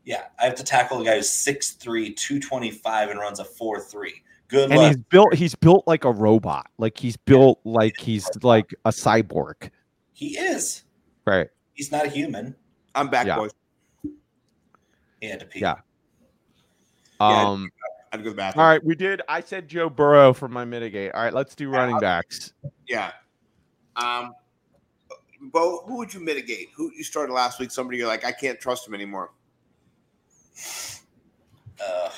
[0.06, 4.24] Yeah, I have to tackle a guy who's 6'3", 225 and runs a 4'3".
[4.48, 4.88] Good And luck.
[4.88, 6.68] he's built he's built like a robot.
[6.78, 9.70] Like he's built like he's like a cyborg.
[10.20, 10.84] He is.
[11.26, 11.48] Right.
[11.72, 12.54] He's not a human.
[12.94, 13.38] I'm back, Yeah.
[13.38, 13.52] boys.
[15.22, 15.62] He had to pee.
[15.62, 15.76] Yeah.
[17.22, 17.42] Yeah.
[17.42, 17.70] Um
[18.12, 18.64] I'd go to the bathroom.
[18.66, 21.14] all right, we did I said Joe Burrow for my mitigate.
[21.14, 22.52] All right, let's do running backs.
[22.86, 23.12] Yeah.
[23.96, 24.34] Um,
[25.40, 26.68] Bo, who would you mitigate?
[26.76, 27.72] Who you started last week?
[27.72, 29.32] Somebody you're like, I can't trust him anymore.
[31.82, 32.10] Uh,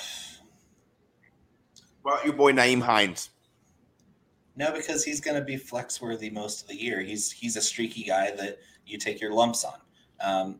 [2.03, 3.29] Well, your boy Nyheim Hines.
[4.61, 7.01] No, because he's going to be flex worthy most of the year.
[7.01, 9.79] He's he's a streaky guy that you take your lumps on.
[10.19, 10.59] Um,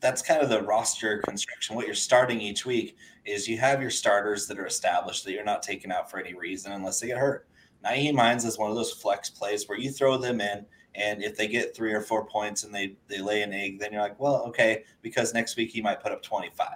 [0.00, 1.76] that's kind of the roster construction.
[1.76, 5.44] What you're starting each week is you have your starters that are established that you're
[5.44, 7.46] not taking out for any reason unless they get hurt.
[7.84, 10.66] Nyheim Hines is one of those flex plays where you throw them in,
[10.96, 13.92] and if they get three or four points and they they lay an egg, then
[13.92, 16.66] you're like, well, okay, because next week he might put up 25,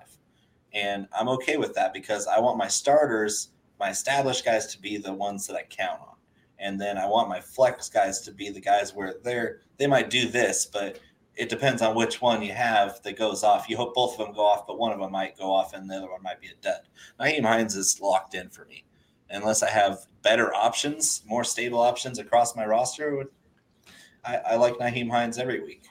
[0.72, 3.48] and I'm okay with that because I want my starters,
[3.80, 6.14] my established guys, to be the ones that I count on,
[6.58, 10.10] and then I want my flex guys to be the guys where they're they might
[10.10, 10.98] do this, but
[11.38, 13.68] it depends on which one you have that goes off.
[13.68, 15.88] You hope both of them go off, but one of them might go off and
[15.88, 16.80] the other one might be a dud.
[17.20, 18.84] Nyheim Hines is locked in for me.
[19.30, 23.24] Unless I have better options, more stable options across my roster,
[24.24, 25.84] I, I like Nyheim Hines every week.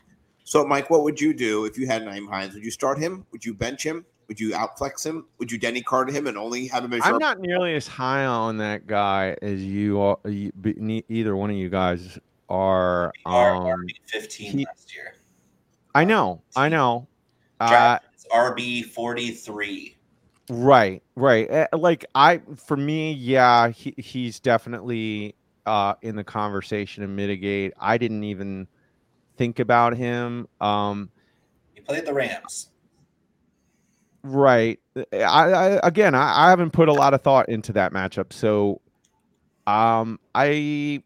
[0.44, 2.54] So, Mike, what would you do if you had Nyheim Hines?
[2.54, 3.26] Would you start him?
[3.32, 4.06] Would you bench him?
[4.28, 5.26] Would you outflex him?
[5.38, 7.88] Would you Denny card him and only have him as I'm your not nearly as
[7.88, 10.18] high on that guy as you are.
[10.26, 10.52] You,
[11.08, 13.14] either one of you guys are.
[13.26, 15.16] R- Um, RB 15 he- last year.
[15.96, 17.08] I know, I know.
[17.60, 17.98] Uh,
[18.32, 19.96] RB 43.
[20.50, 21.50] right, right.
[21.50, 25.36] Uh, Like I, for me, yeah, he, he's definitely
[25.66, 27.74] uh, in the conversation and mitigate.
[27.80, 28.68] I didn't even
[29.38, 30.48] think about him.
[30.62, 31.10] Um,
[31.74, 32.70] He played the Rams.
[34.28, 34.80] Right.
[35.14, 38.82] I, I again, I, I haven't put a lot of thought into that matchup, so
[39.66, 41.02] um, I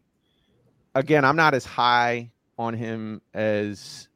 [0.94, 4.08] again, I'm not as high on him as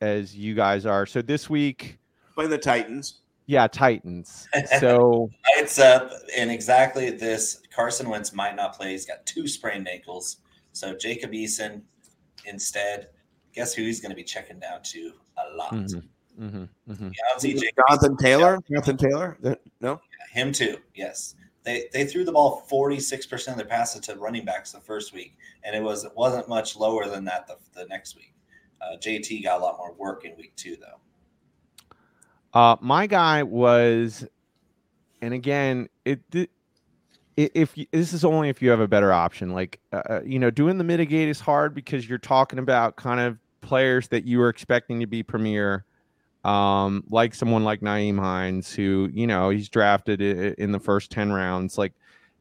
[0.00, 1.06] as you guys are.
[1.06, 1.98] So this week,
[2.34, 3.20] playing the Titans?
[3.46, 4.48] yeah, Titans.
[4.80, 7.60] So It's up in exactly this.
[7.74, 8.92] Carson Wentz might not play.
[8.92, 10.38] He's got two sprained ankles.
[10.72, 11.82] So Jacob Eason
[12.44, 13.08] instead.
[13.54, 15.72] Guess who he's going to be checking down to a lot?
[15.72, 16.02] mhm,
[16.40, 17.00] mhm, mhm.
[17.00, 18.58] Yeah, I don't see Jacob Jonathan Taylor?
[18.68, 19.36] Jonathan Taylor?
[19.40, 20.00] That- No.
[20.32, 20.78] Him too.
[20.94, 21.34] Yes.
[21.62, 25.36] They they threw the ball 46% of their passes to running backs the first week,
[25.62, 28.34] and it was it wasn't much lower than that the, the next week.
[28.82, 30.98] Uh, JT got a lot more work in week two though.
[32.52, 34.26] Uh, my guy was,
[35.22, 36.20] and again, it.
[36.30, 36.50] th-
[37.38, 40.20] i- if you, this is only if you have a better option, like uh, uh,
[40.24, 44.24] you know, doing the mitigate is hard because you're talking about kind of players that
[44.24, 45.84] you were expecting to be premier,
[46.44, 51.32] um, like someone like Nyheim Hines, who you know he's drafted in the first ten
[51.32, 51.78] rounds.
[51.78, 51.92] Like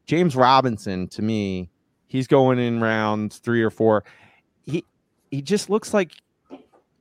[0.06, 1.70] James Robinson, to me,
[2.08, 4.04] he's going in rounds three or four.
[4.66, 4.84] He
[5.32, 6.12] he just looks like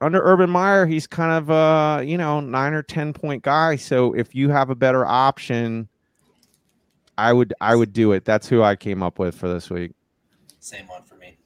[0.01, 3.77] under Urban Meyer, he's kind of a you know nine or ten point guy.
[3.77, 5.89] So if you have a better option,
[7.19, 8.25] I would I would do it.
[8.25, 9.93] That's who I came up with for this week.
[10.61, 11.37] Same one for me.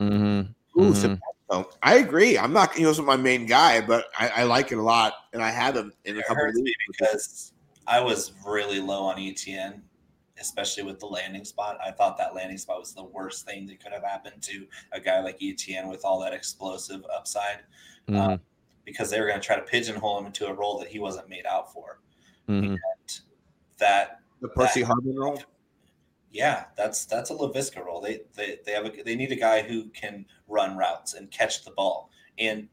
[0.00, 0.80] Mm-hmm.
[0.80, 1.18] Ooh, Mhm.
[1.50, 2.38] So- I agree.
[2.38, 2.74] I'm not.
[2.74, 5.76] He wasn't my main guy, but I, I like it a lot, and I had
[5.76, 6.74] him in a It couple of me leagues.
[6.88, 7.52] because
[7.86, 9.80] I was really low on ETN,
[10.40, 11.78] especially with the landing spot.
[11.84, 15.00] I thought that landing spot was the worst thing that could have happened to a
[15.00, 17.60] guy like ETN with all that explosive upside
[18.08, 18.34] Mhm.
[18.34, 18.38] uh,
[18.84, 21.28] because they were going to try to pigeonhole him into a role that he wasn't
[21.28, 22.00] made out for.
[22.48, 22.70] Mhm.
[22.76, 23.20] And
[23.78, 25.42] that The Percy Harvin role.
[26.30, 28.00] Yeah, that's that's a Laviska role.
[28.00, 31.64] They they they have a they need a guy who can run routes and catch
[31.64, 32.68] the ball, and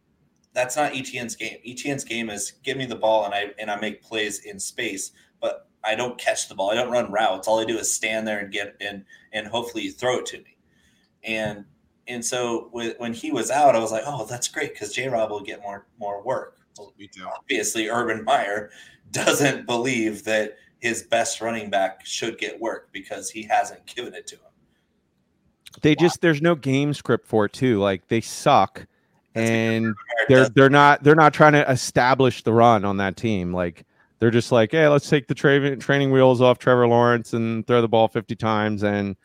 [0.56, 1.57] that's not ETN's game.
[1.68, 5.11] ETN's game is give me the ball and I and I make plays in space,
[5.41, 6.72] but I don't catch the ball.
[6.72, 7.48] I don't run routes.
[7.48, 10.38] All I do is stand there and get and and hopefully you throw it to
[10.38, 10.57] me.
[11.23, 11.65] And
[12.07, 15.10] and so with, when he was out, I was like, oh, that's great because J
[15.10, 16.57] Rob will get more more work.
[16.77, 16.94] Well,
[17.38, 18.72] obviously Urban Meyer
[19.11, 24.28] doesn't believe that his best running back should get work because he hasn't given it
[24.28, 24.42] to him.
[25.82, 27.80] They just there's no game script for it too.
[27.80, 28.86] Like they suck,
[29.34, 29.94] That's and
[30.30, 33.54] they're they're not they're not trying to establish the run on that team.
[33.54, 33.86] Like
[34.20, 37.82] they're just like, hey, let's take the tra- training wheels off Trevor Lawrence and throw
[37.82, 39.18] the ball 50 times and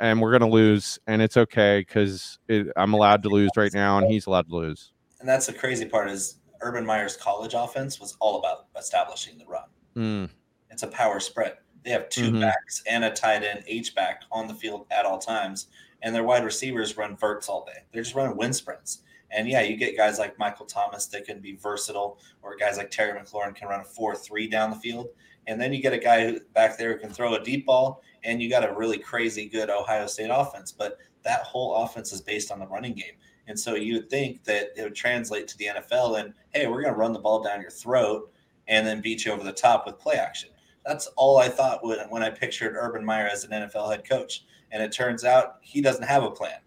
[0.00, 2.38] and we're gonna lose and it's okay because
[2.76, 4.92] I'm allowed to lose right now and he's allowed to lose.
[5.20, 9.44] and that's the crazy part is Urban Meyer's college offense was all about establishing the
[9.46, 9.68] run.
[9.96, 10.30] Mm,
[10.76, 11.54] It's a power spread.
[11.84, 12.42] They have 2 Mhm.
[12.42, 15.68] backs and a tight end H back on the field at all times,
[16.02, 17.84] and their wide receivers run verts all day.
[17.90, 18.98] They're just running wind sprints.
[19.30, 22.90] And yeah, you get guys like Michael Thomas that can be versatile, or guys like
[22.90, 25.08] Terry McLaurin can run a four-three down the field.
[25.46, 28.02] And then you get a guy who, back there who can throw a deep ball,
[28.22, 30.72] and you got a really crazy good Ohio State offense.
[30.72, 33.14] But that whole offense is based on the running game.
[33.46, 36.82] And so you would think that it would translate to the NFL and hey, we're
[36.82, 38.30] going to run the ball down your throat
[38.68, 40.50] and then beat you over the top with play action.
[40.86, 44.44] That's all I thought when, when I pictured Urban Meyer as an NFL head coach.
[44.70, 46.58] And it turns out he doesn't have a plan.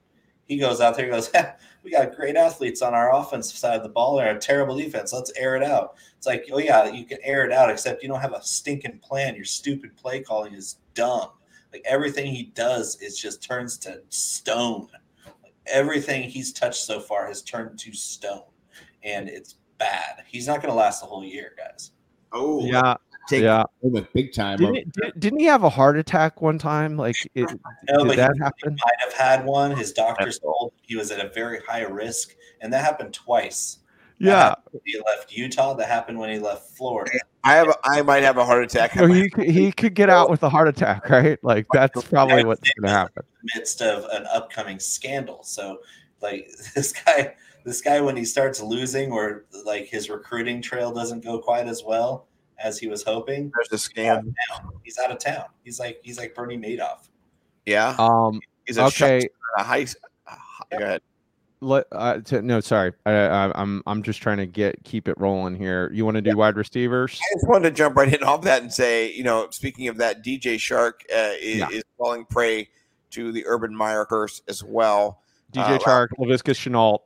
[0.45, 1.31] He goes out there and goes,
[1.83, 5.13] We got great athletes on our offensive side of the ball and a terrible defense.
[5.13, 5.95] Let's air it out.
[6.17, 8.99] It's like, oh, yeah, you can air it out, except you don't have a stinking
[8.99, 9.35] plan.
[9.35, 11.29] Your stupid play calling is dumb.
[11.71, 14.89] Like everything he does is just turns to stone.
[15.43, 18.43] Like, everything he's touched so far has turned to stone,
[19.03, 20.23] and it's bad.
[20.27, 21.91] He's not going to last the whole year, guys.
[22.31, 22.95] Oh, yeah,
[23.29, 23.63] take yeah.
[23.81, 24.57] with big time.
[24.57, 26.97] Didn't, it- did, didn't he have a heart attack one time?
[26.97, 27.49] Like, it,
[27.89, 28.77] No, did but that he, happen?
[28.85, 29.71] might have had one.
[29.75, 33.77] His doctors told he was at a very high risk, and that happened twice.
[34.21, 34.53] Yeah.
[34.83, 35.73] he left Utah.
[35.75, 37.11] That happened when he left Florida.
[37.45, 37.69] I have.
[37.69, 38.93] A, I might have a heart attack.
[38.93, 41.39] So he could- he could get out with a heart attack, right?
[41.41, 43.23] Like that's probably what's gonna happen.
[43.55, 45.43] midst of an upcoming scandal.
[45.43, 45.77] So
[46.21, 47.33] like this guy,
[47.63, 51.81] this guy when he starts losing or like his recruiting trail doesn't go quite as
[51.85, 52.27] well
[52.63, 54.33] as he was hoping, There's a scam.
[54.83, 55.45] he's out of town.
[55.63, 57.09] He's like he's like Bernie Madoff.
[57.65, 57.95] Yeah.
[57.99, 58.39] Um.
[58.65, 59.27] He's a Okay.
[59.57, 59.85] a high.
[60.27, 60.35] uh,
[60.71, 61.01] Go ahead.
[61.61, 62.93] Let, uh, to, no, sorry.
[63.05, 65.89] I, I, I'm I'm just trying to get keep it rolling here.
[65.93, 67.19] You want to do wide receivers?
[67.21, 69.97] I just wanted to jump right in off that and say, you know, speaking of
[69.97, 71.67] that, DJ Chark uh, is, Yeah.
[71.69, 72.69] is falling prey
[73.11, 75.21] to the Urban Meyer curse as well.
[75.51, 76.99] DJ Uh, Chark, Laviska Shenault,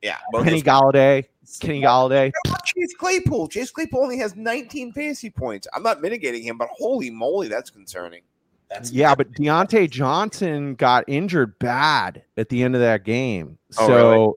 [0.00, 0.16] Yeah.
[0.32, 1.26] both Kenny Golladay,
[1.58, 2.32] Kenny Golladay.
[2.64, 3.48] Chase Claypool.
[3.48, 5.66] Chase Claypool only has 19 fantasy points.
[5.74, 8.22] I'm not mitigating him, but holy moly, that's concerning.
[8.70, 13.58] That's Yeah, but Diontae Johnson got injured bad at the end of that game.
[13.78, 14.32] Oh, so, really?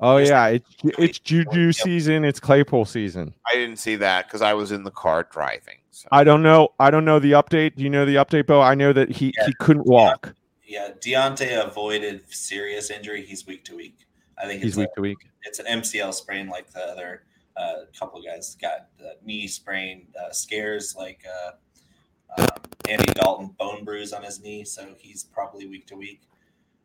[0.00, 2.24] oh yeah, it's it's Juju season.
[2.24, 3.34] It's Claypool season.
[3.50, 5.78] I didn't see that because I was in the car driving.
[5.90, 6.08] So.
[6.12, 6.68] I don't know.
[6.78, 7.76] I don't know the update.
[7.76, 8.60] Do you know the update, Bo?
[8.60, 10.34] I know that he he couldn't walk.
[10.64, 10.90] yeah.
[11.00, 13.24] Deontay avoided serious injury.
[13.24, 13.98] He's week to week.
[14.42, 15.18] I think He's it's a- week to week.
[15.44, 17.24] it's an MCL sprain like the other
[17.56, 22.46] uh, couple of guys got uh, knee sprain uh, scares like uh, um,
[22.88, 26.22] Andy Dalton bone bruise on his knee, so he's probably week to week.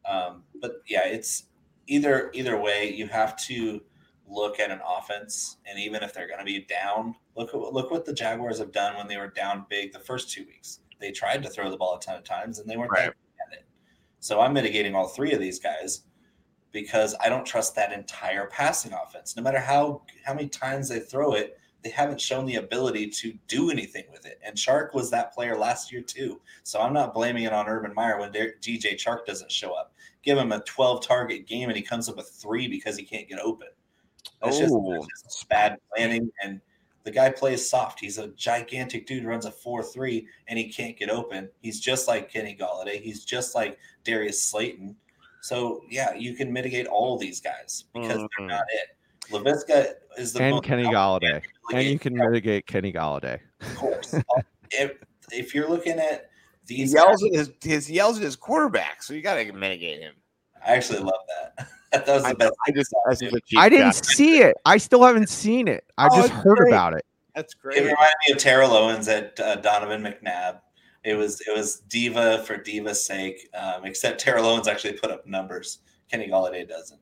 [0.06, 1.46] Um, but yeah, it's
[1.88, 2.92] either either way.
[2.94, 3.82] You have to
[4.28, 7.92] look at an offense, and even if they're going to be down, look at look
[7.92, 10.80] what the Jaguars have done when they were down big the first two weeks.
[11.00, 13.08] They tried to throw the ball a ton of times, and they weren't Right.
[13.10, 13.66] at it.
[14.20, 16.02] So I'm mitigating all three of these guys
[16.76, 19.38] because I don't trust that entire passing offense.
[19.38, 23.34] No matter how how many times they throw it, they haven't shown the ability to
[23.48, 24.42] do anything with it.
[24.46, 26.42] And Chark was that player last year too.
[26.64, 29.94] So I'm not blaming it on Urban Meyer when DJ Chark doesn't show up.
[30.22, 33.30] Give him a 12 target game and he comes up with three because he can't
[33.30, 33.70] get open.
[34.44, 34.92] That's just, Oh.
[35.00, 36.30] that's just bad planning.
[36.44, 36.60] And
[37.06, 38.02] the guy plays soft.
[38.02, 41.50] He's a gigantic dude, runs a 4 3, and he can't get open.
[41.62, 43.00] He's just like Kenny Golladay.
[43.02, 44.98] He's just like Darius Slayton.
[45.46, 48.28] So, yeah, you can mitigate all these guys because Mhm.
[48.38, 48.98] they're not it.
[49.32, 51.40] Laviska is the and most Kenny Golladay.
[51.72, 53.40] And you can mitigate Kenny Golladay.
[53.62, 54.16] of course.
[54.72, 54.94] if,
[55.32, 56.32] if you're looking at
[56.68, 59.52] He these, yells guys, at his, his yells at his quarterback, so you got to
[59.54, 60.16] mitigate him.
[60.66, 61.22] I actually love
[61.56, 61.68] that.
[61.92, 62.54] that was the I, best.
[62.68, 64.06] I just that's just a cheap I didn't shot.
[64.06, 64.58] see it.
[64.66, 65.84] I still haven't seen it.
[66.00, 66.72] I Oh, just heard great.
[66.74, 67.06] about it.
[67.36, 67.78] That's great.
[67.78, 67.92] It great.
[67.92, 70.62] reminded me of Terrell Owens at uh, Donovan McNabb.
[71.06, 73.48] It was it was diva for diva's sake.
[73.54, 75.80] Um, except Terrell Owens actually put up numbers.
[76.10, 77.00] Kenny Golladay doesn't.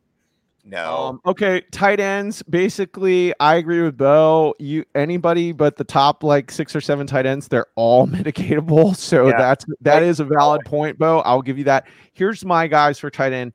[0.66, 2.42] No, Um, okay, tight ends.
[2.44, 4.56] Basically, I agree with Bo.
[4.60, 8.96] You anybody but the top like six or seven tight ends, they're all mitigatable.
[8.96, 9.38] So Yeah.
[9.38, 11.20] that's that is a valid point, Bo.
[11.20, 11.88] I'll give you that.
[12.14, 13.52] Here's my guys for tight end.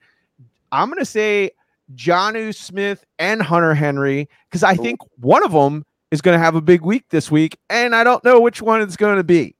[0.71, 1.51] I'm gonna say
[1.95, 6.61] Jonnu Smith and Hunter Henry because I think one of them is gonna have a
[6.61, 9.55] big week this week, and I don't know which one it's gonna be.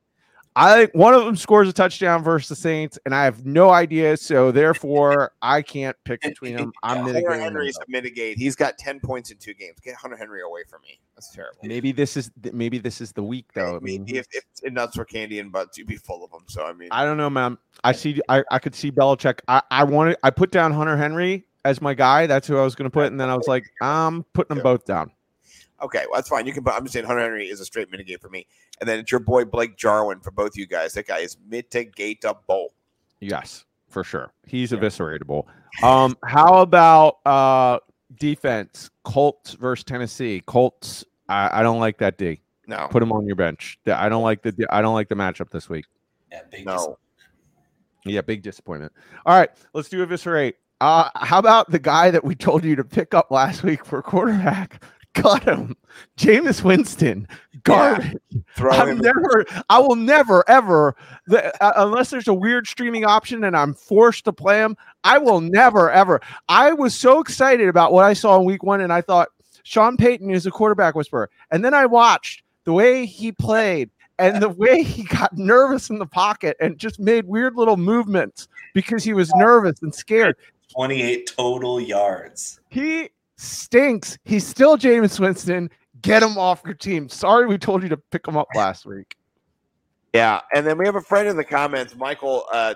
[0.59, 3.71] I think one of them scores a touchdown versus the Saints, and I have no
[3.71, 4.17] idea.
[4.17, 6.73] So therefore, I can't pick between them.
[6.83, 7.43] I'm Yeah, Hunter mitigating.
[7.43, 8.39] Henry's a mitigate.
[8.39, 9.79] He's got ten points in two games.
[9.81, 10.99] Get Hunter Henry away from me.
[11.15, 11.61] That's terrible.
[11.63, 13.77] Maybe this is maybe this is the week though.
[13.77, 16.43] I mean, if, if if nuts were candy and butts, you'd be full of them.
[16.49, 17.57] So I mean, I don't know, man.
[17.85, 18.21] I see.
[18.29, 19.39] I, I could see Belichick.
[19.47, 20.17] I I wanted.
[20.25, 22.27] I put down Hunter Henry as my guy.
[22.27, 24.65] That's who I was going to put, and then I was like, I'm putting them
[24.65, 25.13] both down.
[25.83, 26.47] Okay, well, that's fine.
[26.47, 26.65] You can.
[26.65, 28.47] Put, I'm just saying Hunter Henry is a straight mitigate for me.
[28.81, 30.93] And then it's your boy Blake Jarwin for both you guys.
[30.95, 32.69] That guy is mitigatable.
[33.21, 34.33] Yes, for sure.
[34.47, 35.47] He's evisceratable.
[35.83, 37.79] Um, how about uh
[38.19, 38.91] defense?
[39.05, 40.43] Colts versus Tennessee.
[40.47, 41.05] Colts.
[41.29, 42.41] I, I don't like that D.
[42.67, 43.79] No, Put him on your bench.
[43.87, 44.67] I don't like the.
[44.71, 45.87] I don't like the matchup this week.
[46.31, 46.99] Yeah, big no.
[48.05, 48.93] Yeah, big disappointment.
[49.27, 50.57] All right, let's do eviscerate.
[50.81, 54.03] Uh, how about the guy that we told you to pick up last week for
[54.03, 54.83] quarterback?
[55.23, 55.77] Cut him,
[56.17, 57.27] Jameis Winston.
[57.65, 58.17] Garbage.
[58.57, 58.99] Throw I'm him.
[58.99, 59.45] never.
[59.69, 60.95] I will never ever,
[61.27, 64.77] the, uh, unless there's a weird streaming option and I'm forced to play him.
[65.05, 66.21] I will never ever.
[66.49, 69.29] I was so excited about what I saw in Week One, and I thought
[69.65, 74.43] Sean Payton is a quarterback whisperer, and then I watched the way he played and
[74.43, 79.05] the way he got nervous in the pocket and just made weird little movements because
[79.05, 80.37] he was nervous and scared.
[80.75, 82.61] 28 total yards.
[82.69, 84.19] He stinks.
[84.25, 85.71] He's still Jameis Winston.
[86.03, 87.09] Get him off your team.
[87.09, 89.17] Sorry, we told you to pick him up last week.
[90.13, 92.75] Yeah, and then we have a friend in the comments, Michael uh,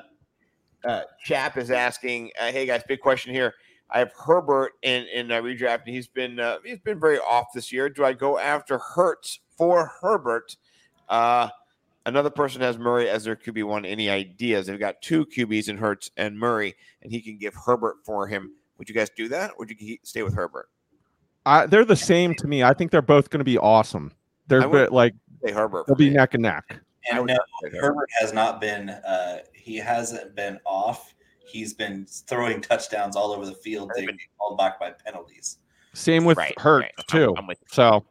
[0.85, 3.55] uh, Chap is asking, uh, "Hey guys, big question here.
[3.91, 7.47] I have Herbert in in uh, redraft, and he's been uh, he's been very off
[7.55, 7.89] this year.
[7.89, 10.57] Do I go after Hurts for Herbert?
[11.09, 11.49] Uh,
[12.07, 13.85] another person has Murray as their QB one.
[13.85, 14.67] Any ideas?
[14.67, 18.53] They've got two QBs in Hurts and Murray, and he can give Herbert for him.
[18.83, 19.51] Would you guys do that?
[19.51, 20.69] Or would you stay with Herbert?
[21.47, 22.65] I, they're the same to me.
[22.65, 24.11] I think they're both going to be awesome.
[24.49, 25.87] They're bit- like Stay Herbert.
[25.87, 26.17] they'll be me.
[26.17, 26.81] neck and neck.
[27.09, 27.81] And would no, Herbert.
[27.81, 28.91] Herbert has not been.
[28.91, 31.15] Uh, he hasn't been off.
[31.47, 33.93] He's been throwing touchdowns all over the field.
[33.95, 35.59] They get called back by penalties.
[35.95, 36.93] Same with Right, Hurts right.
[36.99, 37.35] I'm- too.
[37.39, 38.05] I'm with so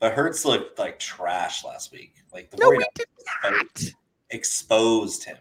[0.00, 2.16] But Hurts looked like trash last week.
[2.34, 3.94] Like the no, we did exposed-
[4.30, 5.36] exposed him.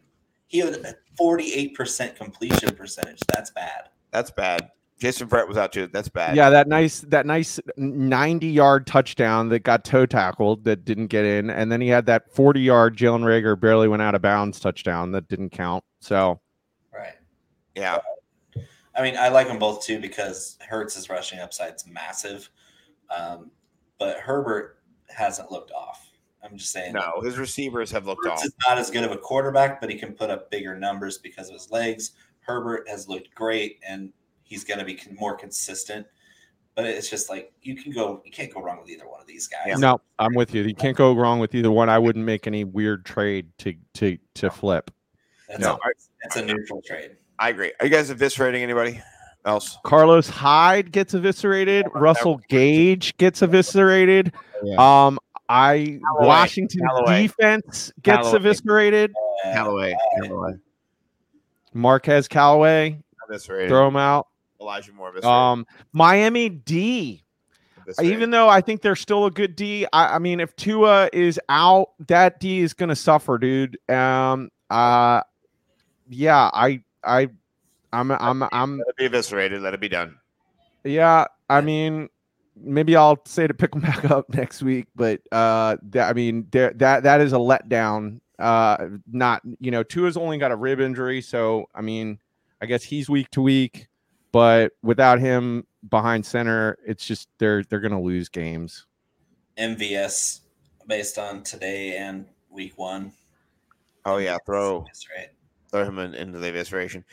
[0.45, 3.19] He had a 48% completion percentage.
[3.33, 3.89] That's bad.
[4.11, 4.69] That's bad.
[4.99, 5.87] Jason Brett was out too.
[5.87, 6.35] That's bad.
[6.35, 11.23] Yeah, that nice that nice 90 yard touchdown that got toe tackled that didn't get
[11.23, 14.59] in, and then he had that 40 yard Jalen Reagor barely went out of bounds
[14.59, 15.83] touchdown that didn't count.
[16.01, 16.41] So
[16.93, 17.13] Right.
[17.75, 17.99] yeah.
[18.95, 22.49] I mean, I like them both too because Hurts's rushing upside's massive.
[23.15, 23.51] Um,
[23.99, 26.05] but Herbert hasn't looked off.
[26.43, 26.93] I'm just saying.
[26.93, 28.45] No, his receivers have looked Hertz off.
[28.45, 31.47] is not as good of a quarterback, but he can put up bigger numbers because
[31.47, 32.11] of his legs.
[32.49, 34.11] Herbert has looked great, and
[34.43, 36.07] he's going to be con- more consistent.
[36.75, 39.27] But it's just like you can go, you can't go wrong with either one of
[39.27, 39.77] these guys.
[39.79, 40.63] no, I'm with you.
[40.63, 41.89] You can't go wrong with either one.
[41.89, 44.89] I wouldn't make any weird trade to to to flip.
[45.47, 45.79] That's, No, a,
[46.23, 47.17] that's a neutral trade.
[47.37, 47.71] I agree.
[47.79, 49.01] Are you guys eviscerating anybody
[49.45, 49.77] else?
[49.83, 51.85] Carlos Hyde gets eviscerated.
[51.93, 54.33] Russell Gage gets eviscerated.
[54.63, 55.05] Yeah.
[55.07, 55.19] Um,
[55.49, 56.27] I Callaway.
[56.27, 57.23] Washington Callaway.
[57.23, 58.35] defense gets Callaway.
[58.37, 59.11] eviscerated.
[59.45, 59.95] Uh, Callaway.
[61.73, 63.01] Marquez Callaway,
[63.67, 64.27] throw him out.
[64.61, 65.25] Elijah Moore.
[65.25, 67.23] Um, Miami D.
[68.03, 71.39] Even though I think they're still a good D, I, I mean, if Tua is
[71.49, 73.79] out, that D is going to suffer, dude.
[73.89, 75.21] Um, uh,
[76.07, 77.29] yeah, I, I,
[77.91, 79.61] I'm, I'm, I'm, let it be eviscerated.
[79.61, 80.17] Let it be done.
[80.83, 81.25] yeah.
[81.49, 82.09] I mean,
[82.55, 84.87] maybe I'll say to pick them back up next week.
[84.95, 88.19] But uh, that, I mean, there, that that is a letdown.
[88.39, 92.19] Uh, not you know, Tua's only got a rib injury, so I mean,
[92.61, 93.87] I guess he's week to week.
[94.31, 98.85] But without him behind center, it's just they're they're gonna lose games.
[99.57, 100.41] MVS
[100.87, 103.11] based on today and week one.
[104.05, 104.85] Oh yeah, throw
[105.17, 105.29] right.
[105.71, 107.03] throw him in, into the evisceration.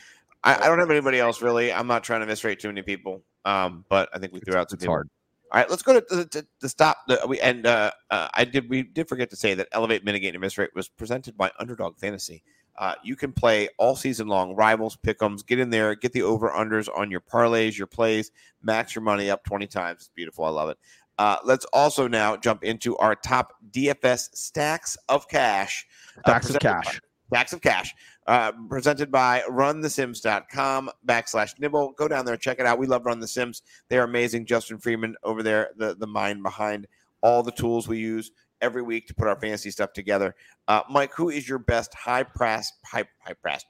[0.43, 1.73] I, I don't have anybody else really.
[1.73, 3.21] I'm not trying to eviscerate too many people.
[3.45, 4.95] Um, but I think we threw out some It's people.
[4.95, 5.09] hard.
[5.51, 6.97] All right, let's go to the, to, to stop.
[7.07, 10.35] The, we and uh, uh, I did we did forget to say that Elevate, Mitigate,
[10.35, 12.43] and Eviscerate was presented by Underdog Fantasy.
[12.77, 15.45] Uh, you can play all season long, rivals, pick'ems.
[15.45, 19.29] Get in there, get the over unders on your parlays, your plays, max your money
[19.31, 20.01] up twenty times.
[20.01, 20.43] It's beautiful.
[20.45, 20.77] I love it.
[21.17, 25.87] Uh, let's also now jump into our top DFS stacks of cash.
[26.17, 27.01] uh, Stacks of presented by- cash.
[27.29, 27.93] Stacks of cash.
[28.27, 31.93] Uh, presented by runthesims.com backslash nibble.
[31.93, 32.77] Go down there, check it out.
[32.77, 33.61] We love Run the Sims.
[33.89, 34.45] They're amazing.
[34.45, 36.87] Justin Freeman over there, the, the mind behind
[37.21, 38.31] all the tools we use
[38.61, 40.35] every week to put our fantasy stuff together.
[40.67, 43.65] Uh, Mike, who is your best high price, high, high priced,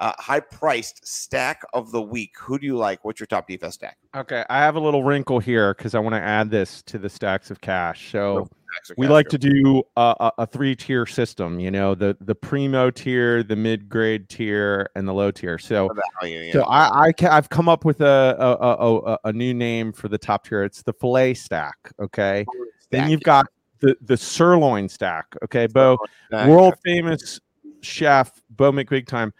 [0.00, 2.32] uh, high priced stack of the week?
[2.40, 3.04] Who do you like?
[3.04, 3.98] What's your top defense stack?
[4.16, 7.08] Okay, I have a little wrinkle here because I want to add this to the
[7.08, 8.10] stacks of cash.
[8.10, 8.50] So of
[8.96, 9.30] we cash, like go.
[9.30, 11.60] to do a, a, three tier system.
[11.60, 15.58] You know, the the primo tier, the mid grade tier, and the low tier.
[15.58, 15.90] So
[16.20, 16.52] value, yeah.
[16.52, 20.18] so I, I I've come up with a a, a a new name for the
[20.18, 20.64] top tier.
[20.64, 21.76] It's the fillet stack.
[22.00, 22.44] Okay,
[22.90, 23.24] then Stack, you've yeah.
[23.24, 23.46] got
[23.80, 25.26] the the sirloin stack.
[25.44, 25.98] Okay, Bo,
[26.32, 27.38] world famous
[27.82, 29.32] chef Bo McBig time.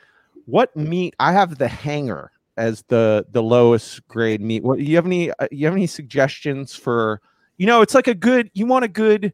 [0.47, 1.15] What meat?
[1.19, 4.63] I have the hanger as the the lowest grade meat.
[4.63, 5.31] What you have any?
[5.33, 7.21] Uh, you have any suggestions for?
[7.57, 8.51] You know, it's like a good.
[8.55, 9.33] You want a good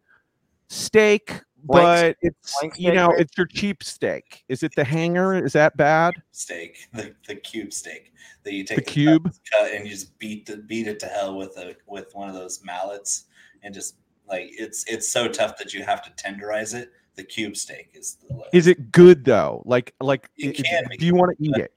[0.68, 3.20] steak, Blank but it's blank you know right?
[3.20, 4.44] it's your cheap steak.
[4.48, 5.44] Is it the hanger?
[5.44, 6.14] Is that bad?
[6.30, 8.12] Steak, the, the cube steak
[8.44, 9.32] that you take The take cube.
[9.52, 12.34] cut and you just beat the, beat it to hell with a with one of
[12.36, 13.24] those mallets
[13.64, 13.96] and just
[14.28, 16.92] like it's it's so tough that you have to tenderize it.
[17.16, 18.51] The cube steak is the lowest.
[18.55, 19.62] Is it good though?
[19.64, 21.72] Like like It i- can be do you want to eat it?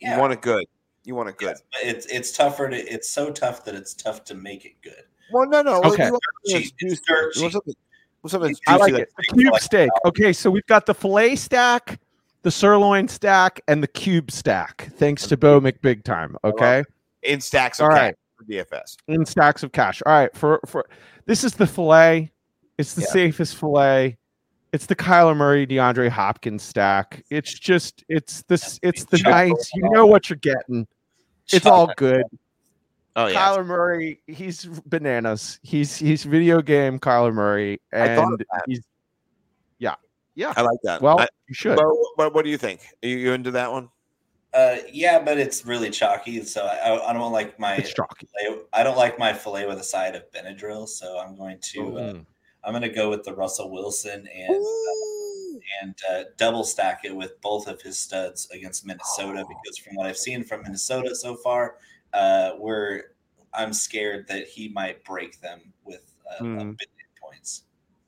[0.00, 0.64] yeah, You want it good.
[1.04, 1.48] You want it good.
[1.50, 4.74] yes, but it's it's tougher to it's so tough that it's tough to make it
[4.82, 5.02] good.
[5.32, 5.82] Well, no, no.
[5.82, 6.06] Okay.
[6.06, 7.02] You want something It's juicy.
[7.06, 7.52] dirt You want cheap.
[7.52, 7.74] something-
[8.22, 9.12] want something that's I I like like- it.
[9.16, 9.90] The cube like steak.
[10.04, 12.00] Uh, okay, so we've got the fillet stack,
[12.42, 14.90] the sirloin stack, and the cube stack.
[14.96, 16.36] Thanks to Bo McBig time.
[16.44, 16.84] Okay.
[17.22, 18.96] in stacks of All cash for DFS.
[19.08, 20.00] in stacks of cash.
[20.06, 20.86] All right, for for
[21.26, 22.30] this is the fillet.
[22.78, 23.08] It's the Yeah.
[23.08, 24.16] safest fillet.
[24.74, 27.24] It's the Kyler Murray, DeAndre Hopkins stack.
[27.30, 29.50] It's just it's this it's the Chocolate.
[29.50, 29.70] nice.
[29.72, 30.88] You know what you're getting.
[31.52, 32.24] It's all good.
[33.14, 33.40] Oh yeah.
[33.40, 35.60] Kyler Murray, he's bananas.
[35.62, 38.82] He's he's video game Kyler Murray, I thought and he's
[39.78, 39.94] yeah
[40.34, 40.52] yeah.
[40.56, 41.00] I like that.
[41.00, 41.76] Well, I, you should.
[41.76, 41.86] but,
[42.16, 42.80] but what do you think?
[43.04, 43.90] Are you, you into that one?
[44.52, 48.28] Uh, yeah, but it's really chalky, so I, I don't like my It's chalky.
[48.40, 51.98] fillet, I don't like my fillet with a side of Benadryl, so I'm going to
[51.98, 52.26] uh, Mm.
[52.64, 54.64] I'm going to go with the Russell Wilson and
[55.82, 60.06] and uh, double stack it with both of his studs against Minnesota because from what
[60.06, 61.76] I've seen from Minnesota so far,
[62.12, 63.02] uh, we're
[63.52, 66.56] I'm scared that he might break them with uh, a Hmm.
[66.56, 66.76] billion
[67.22, 67.62] points.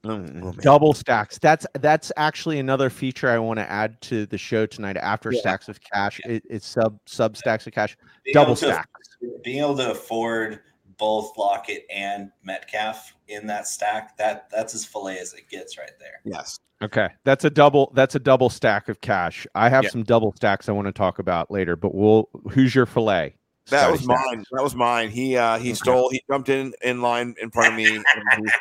[0.05, 1.39] Mm, oh, double stacks.
[1.39, 4.97] That's that's actually another feature i want to add to the show tonight.
[4.97, 5.41] After Yeah.
[5.41, 7.97] stacks of cash it, it's sub sub stacks of cash.
[8.25, 8.85] Being double able to-
[9.43, 10.61] being able to afford
[10.99, 15.91] both Lockett and Metcalf in that stack that that's as fillet as it gets right
[16.01, 16.21] there.
[16.25, 16.59] Yes.
[16.83, 19.91] okay that's a double that's a double stack of cash i have Yeah.
[19.91, 23.35] some double stacks i want to talk about later but we'll who's your fillet
[23.71, 24.19] That Scotty was Stack?
[24.27, 24.45] mine.
[24.53, 25.11] That was mine.
[25.11, 25.75] He uh he Okay.
[25.75, 26.11] stole.
[26.11, 27.97] He jumped in in line in front of me.
[27.97, 28.05] and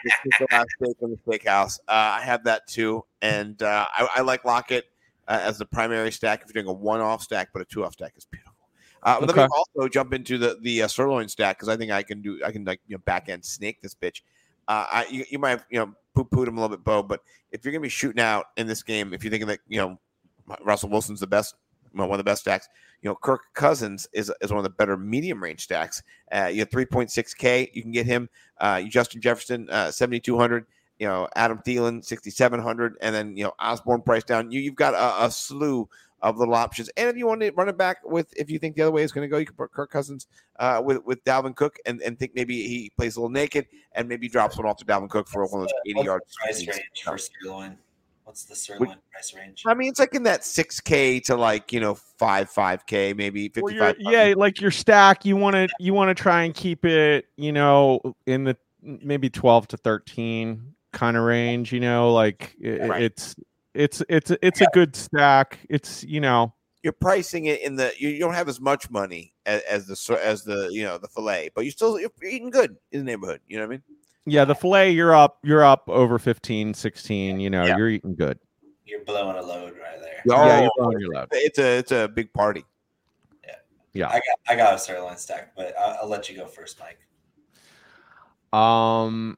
[0.03, 0.10] he
[0.40, 1.78] took the last steak in the steakhouse.
[1.88, 4.86] Uh, I have that too, and uh, I, I like Lockett
[5.28, 6.41] uh, as the primary stack.
[6.41, 8.26] If you're doing a one-off stack, but a two-off stack is
[9.06, 12.03] Uh, Let me also jump into the the uh, sirloin stack because I think I
[12.03, 12.41] can do.
[12.44, 14.22] I can like you know back end snake this bitch.
[14.68, 17.03] Uh, I you, you might have, you know poo pooed him a little bit, Bo,
[17.03, 17.22] but
[17.52, 19.99] if you're gonna be shooting out in this game, if you're thinking that you know
[20.64, 21.56] Russell Wilson's the best,
[22.03, 22.68] one of the best stacks.
[23.02, 26.03] You know, Kirk Cousins is, is one of the better medium range stacks.
[26.32, 27.69] Uh, you have 3.6K.
[27.73, 28.30] You can get him.
[28.60, 30.65] Uh, Justin Jefferson, uh, 7,200.
[30.99, 32.95] You know, Adam Thielen, 6,700.
[33.02, 34.52] And then, you know, Osborn price down.
[34.52, 35.90] You, you've got a, a slew
[36.26, 36.89] of little options.
[36.97, 39.03] And if you want to run it back with, if you think the other way
[39.03, 40.27] is going to go, you can put Kirk Cousins
[40.60, 44.10] uh, with, with Dalvin Cook and, and think maybe he plays a little naked and
[44.10, 46.35] maybe drops one off to Dalvin Cook for one of those 80 What's yards.
[46.41, 47.77] price range for sirloin?
[48.23, 49.61] What's the sirloin price range?
[49.68, 53.97] I mean, it's like in that 6K to like, you know, 5, 5K, maybe 55.
[53.99, 57.26] you're- yeah like your stack you want to you want to try and keep it
[57.38, 62.88] you know in the maybe 12 to 13 kind of range you know like i-
[62.88, 63.02] Right.
[63.03, 63.35] it's
[63.76, 66.53] it's it's it's a good stack it's you know
[66.84, 70.19] you're pricing it in the you, you don't have as much money as, as the
[70.23, 73.41] as the you know the fillet, but you're still you're eating good in the neighborhood.
[73.47, 73.84] You know what I mean?
[74.27, 77.39] Yeah, the fillet, you're up, you're up over 15, 16.
[77.39, 77.77] You know, Yeah.
[77.77, 78.39] you're eating good.
[78.85, 80.22] You're blowing a load right there.
[80.26, 81.27] Yeah, you're Oh, blowing your load.
[81.31, 82.64] it's a it's a big party.
[83.93, 84.10] Yeah.
[84.10, 86.99] I got I got a sirloin stack, but I'll, I'll let you go first, Mike.
[88.53, 89.38] Um,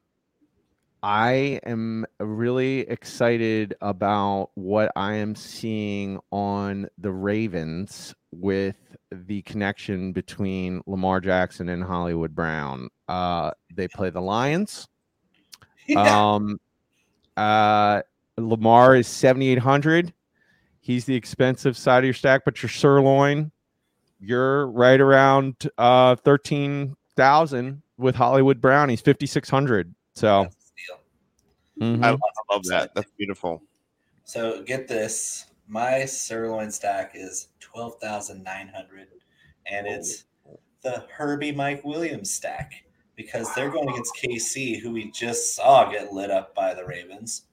[1.04, 8.76] I am really excited about what I am seeing on the Ravens with
[9.12, 12.90] the connection between Lamar Jackson and Hollywood Brown.
[13.08, 14.88] Uh, they play the Lions.
[15.96, 16.60] Um,
[17.38, 18.02] uh,
[18.38, 20.14] Lamar is 7,800.
[20.82, 23.52] He's the expensive side of your stack, but your sirloin,
[24.20, 28.90] you're right around uh 13,000 with Hollywood Brown.
[28.90, 29.96] He's 5,600.
[30.14, 30.50] So,
[31.80, 32.00] the deal.
[32.00, 32.04] mhm.
[32.04, 32.94] I, I love that.
[32.96, 33.62] That's beautiful.
[34.24, 39.08] So get this, my sirloin stack is twelve thousand nine hundred,
[39.66, 40.26] and it's
[40.82, 42.84] the Herbie Mike Williams stack
[43.16, 47.44] because they're going against KC, who we just saw get lit up by the Ravens,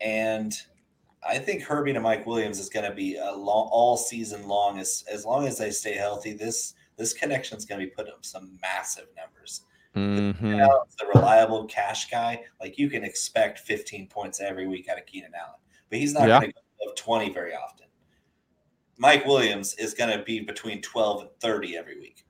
[0.00, 0.54] and
[1.26, 4.78] I think Herbie to Mike Williams is going to be a long, all season long
[4.78, 6.32] as as long as they stay healthy.
[6.32, 9.62] This this connection is going to be putting up some massive numbers.
[9.98, 10.60] Mhm.
[10.60, 12.44] Allen's the reliable cash guy.
[12.60, 15.58] Like you can expect 15 points every week out of Keenan Allen,
[15.90, 16.40] but he's not Yeah.
[16.40, 17.86] going to go above 20 very often.
[18.96, 22.24] Mike Williams is going to be between 12 and 30 every week.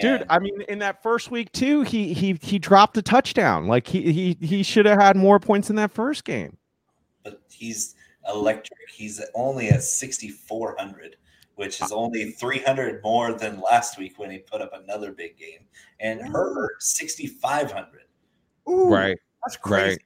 [0.00, 3.68] Dude, I mean, in that first week too, he he he dropped a touchdown.
[3.68, 6.56] Like he he he should have had more points in that first game.
[7.22, 7.94] but he's
[8.28, 8.78] electric.
[8.92, 11.16] He's only at 6,400,
[11.56, 15.60] which is only 300 more than last week when he put up another big game.
[16.00, 18.02] And Herbert 6,500.
[18.68, 19.18] Ooh, Right.
[19.44, 19.88] That's crazy.
[19.90, 19.98] Right.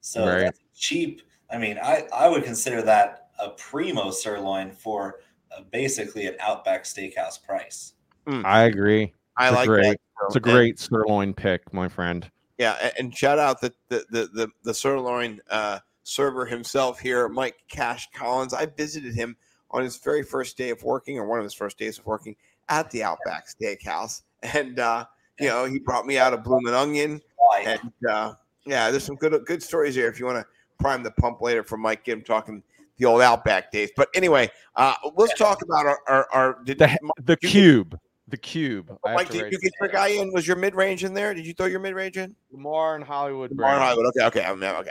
[0.00, 0.40] So Right.
[0.40, 1.22] that's cheap.
[1.50, 5.20] I mean, I, I would consider that a primo sirloin for
[5.56, 7.94] uh basically an Outback Steakhouse price.
[8.26, 9.12] I agree.
[9.36, 10.00] I It's a like great- that.
[10.26, 12.30] It's a And- great sirloin pick, my friend.
[12.58, 17.56] Yeah, and shout out the the the the, the sirloin uh, server himself here, Mike
[17.68, 18.52] Cash Collins.
[18.54, 19.36] I visited him
[19.72, 22.36] on his very first day of working, or one of his first days of working
[22.68, 25.04] at the Outback Steakhouse, and uh,
[25.38, 27.20] you know he brought me out a blooming onion,
[27.64, 28.34] and uh,
[28.66, 30.08] yeah, there's some good good stories here.
[30.08, 30.46] If you want to
[30.78, 32.62] prime the pump later for Mike, get talking
[32.98, 33.90] the old Outback days.
[33.96, 37.98] But anyway, uh, let's talk about our our, our did, The the you get- cube,
[38.30, 38.96] the cube.
[39.04, 40.32] I Mike, did you get your guy in?
[40.32, 41.34] Was your mid range in there?
[41.34, 42.34] Did you throw your mid range in?
[42.52, 43.80] Lamar and Hollywood Lamar Brown.
[43.80, 44.06] Hollywood.
[44.16, 44.90] Okay, okay, I'm- okay.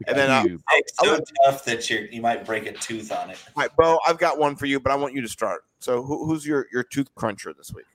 [0.00, 0.44] The And then, uh.
[0.72, 3.38] It's so would- tough that you you might break a tooth on it.
[3.56, 5.62] All right, Bo, I've got one for you, but I want you to start.
[5.78, 7.86] So, who, who's your your tooth cruncher this week?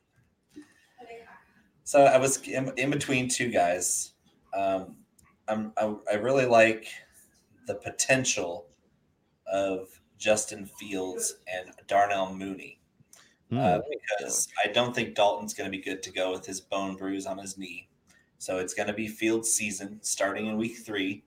[1.84, 4.14] So I was in, in between two guys.
[4.56, 4.96] Um,
[5.48, 6.88] I'm, I, I really like
[7.68, 8.66] the potential
[9.46, 12.80] of Justin Fields and Darnell Mooney.
[13.52, 16.96] Uh, because I don't think Dalton's going to be good to go with his bone
[16.96, 17.88] bruise on his knee.
[18.38, 21.24] So it's going to be field season starting in week three.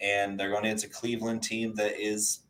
[0.00, 2.40] And they're going against a Cleveland team that is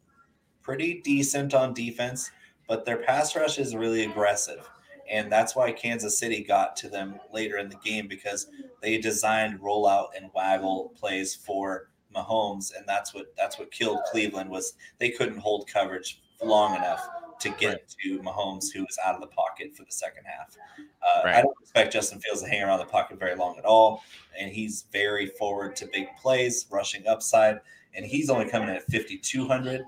[0.62, 2.30] pretty decent on defense,
[2.68, 4.68] but their pass rush is really aggressive.
[5.10, 8.48] And that's why Kansas City got to them later in the game because
[8.82, 14.50] they designed rollout and waggle plays for Mahomes, and that's what that's what killed Cleveland
[14.50, 17.08] was they couldn't hold coverage long enough
[17.40, 20.56] to get to Mahomes, who was out of the pocket for the second half.
[21.02, 24.02] Uh, I don't expect Justin Fields to hang around the pocket very long at all,
[24.38, 27.60] and he's very forward to big plays, rushing upside,
[27.94, 29.84] and he's only coming in at 5,200.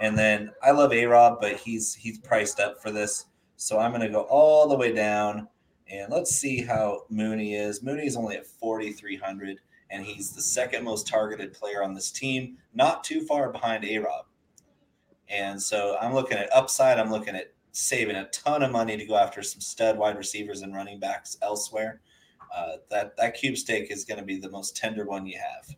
[0.00, 3.90] And then I love A Rob, but he's he's priced up for this, so I'm
[3.90, 5.48] going to go all the way down,
[5.90, 7.82] and let's see how Mooney is.
[7.82, 9.58] Mooney is only at 4,300,
[9.90, 13.98] and he's the second most targeted player on this team, not too far behind A
[13.98, 14.24] Rob.
[15.30, 16.98] And so I'm looking at upside.
[16.98, 20.62] I'm looking at saving a ton of money to go after some stud wide receivers
[20.62, 22.00] and running backs elsewhere.
[22.54, 25.76] Uh, that that cube steak is going to be the most tender one you have.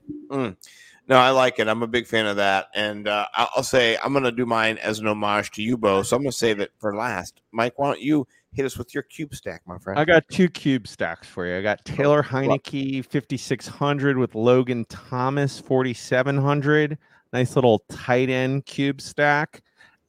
[1.09, 1.69] No, I like it.
[1.69, 4.47] I'm a big fan of that, and uh, I'll I'll say I'm going to do
[4.47, 6.03] mine as an homage to you, Bo.
[6.03, 7.43] So I'm going to save it for last.
[7.51, 9.99] Mike, why don't you hit us with your cube stack, my friend?
[9.99, 11.59] I got two cube stacks for you.
[11.59, 16.97] I got Taylor Heinicke 5600 with Logan Thomas 4700.
[17.33, 19.63] Nice little tight end cube stack.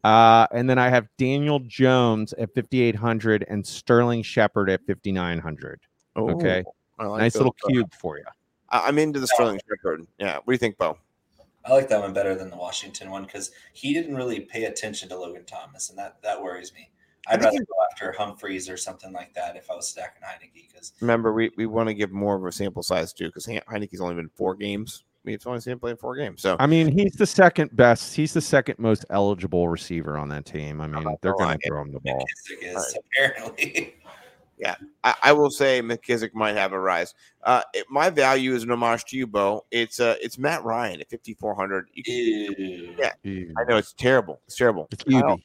[0.04, 5.80] Uh, and then I have Daniel Jones at 5800 and Sterling Shepard at 5900.
[6.18, 6.64] Okay.
[7.00, 7.40] I like nice those.
[7.40, 8.26] little cube for you.
[8.70, 10.06] I- I'm into the Sterling Shepard.
[10.20, 10.36] Yeah.
[10.36, 10.98] What do you think, Bo?
[11.66, 15.08] I like that one better than the Washington one because he didn't really pay attention
[15.10, 16.90] to Logan Thomas, and that that worries me.
[17.28, 20.68] I I'd rather go after Humphries or something like that if I was stacking Heinicke
[20.70, 24.02] because Remember, we, we want to give more of a sample size too, because Heinicke's
[24.02, 25.06] only been four games.
[25.26, 26.42] We've only seen him play in four games.
[26.42, 28.14] So I mean, he's the second best.
[28.16, 30.82] He's the second most eligible receiver on that team.
[30.82, 32.26] I mean, they're going to throw him the ball.
[32.52, 33.96] McKissic is apparently.
[35.04, 37.14] I, I will say McKissic might have a rise.
[37.44, 39.66] Uh, it- my value is an homage to you, Bo.
[39.72, 41.90] It's uh, it's Matt Ryan at 5400.
[41.94, 42.96] You can, Ew.
[42.98, 43.12] Yeah.
[43.24, 43.54] Ew.
[43.58, 44.42] I know it's terrible.
[44.46, 44.88] It's terrible.
[44.92, 45.40] It's Kyle,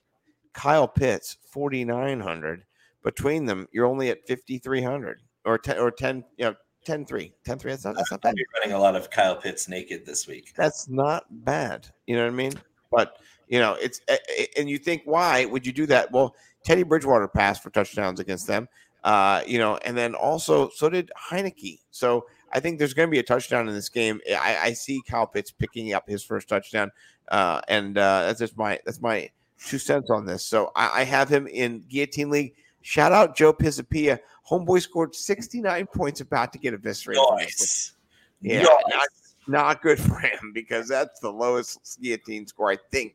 [0.53, 2.65] Kyle Pitts 4900.
[3.03, 6.55] Between them, you're only at 5300 or 10 or 10, you know,
[6.89, 7.33] 10 3.
[7.45, 7.71] 10 3.
[7.73, 8.35] That's not, that's not bad.
[8.35, 10.55] be running a lot of Kyle Pitts naked this week.
[10.57, 11.87] That's not bad.
[12.07, 12.55] You know what I mean?
[12.91, 16.11] But you know, it's a- a- and you think why would you do that?
[16.11, 16.35] Well,
[16.65, 18.69] Teddy Bridgewater passed for touchdowns against them.
[19.05, 21.81] Uh, you know, and then also so did Heinicke.
[21.91, 24.21] So I think there's going to be a touchdown in this game.
[24.31, 26.91] I, I see Kyle Pitts picking up his first touchdown,
[27.31, 29.31] uh, and uh, that's just my that's my
[29.63, 30.45] two cents on this.
[30.47, 32.55] So I, I have him in guillotine league.
[32.83, 34.19] Shout out Joe Pisapia.
[34.49, 37.23] Homeboy scored 69 points, about to get eviscerated.
[37.39, 37.93] this.
[38.41, 38.55] Nice.
[38.63, 38.73] Yeah, Nice.
[38.89, 39.03] not,
[39.49, 43.15] not good for him because that's the lowest guillotine score, I think.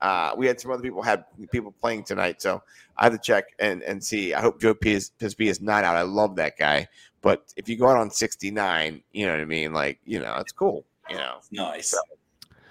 [0.00, 2.62] Uh, we had some other people had people playing tonight, so
[2.98, 4.34] I have to check and, and see.
[4.34, 5.96] I hope Joe Pis- Pisby is not out.
[5.96, 6.88] I love that guy,
[7.22, 9.72] but if you go out on 69, you know what I mean?
[9.72, 10.84] Like, you know, it's cool.
[11.08, 11.94] You know, Nice.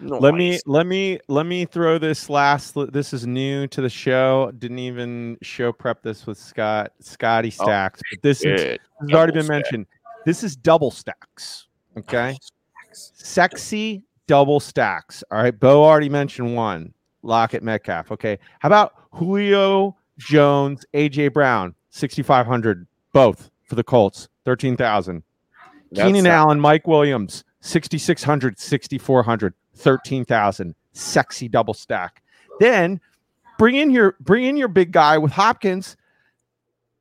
[0.03, 2.75] Let me let me let me throw this last.
[2.91, 4.51] This is new to the show.
[4.57, 8.01] Didn't even show prep this with Scott Scotty Oh, Stacks.
[8.11, 9.55] But this is this has already been stack.
[9.55, 9.85] mentioned.
[10.25, 11.67] This is double stacks.
[11.97, 12.37] Okay,
[12.91, 15.23] sexy double stacks.
[15.31, 16.93] All right, Bo already mentioned one.
[17.21, 18.11] Lockett Metcalf.
[18.11, 24.75] Okay, how about Julio Jones, AJ Brown, sixty five hundred, both for the Colts, thirteen
[24.75, 25.23] thousand.
[25.95, 30.75] Keenan Allen, Mike Williams, 6,600, 6,400, 13,000.
[30.93, 32.21] Sexy double stack.
[32.59, 33.01] Then
[33.57, 35.97] bring in your bring in your big guy with Hopkins.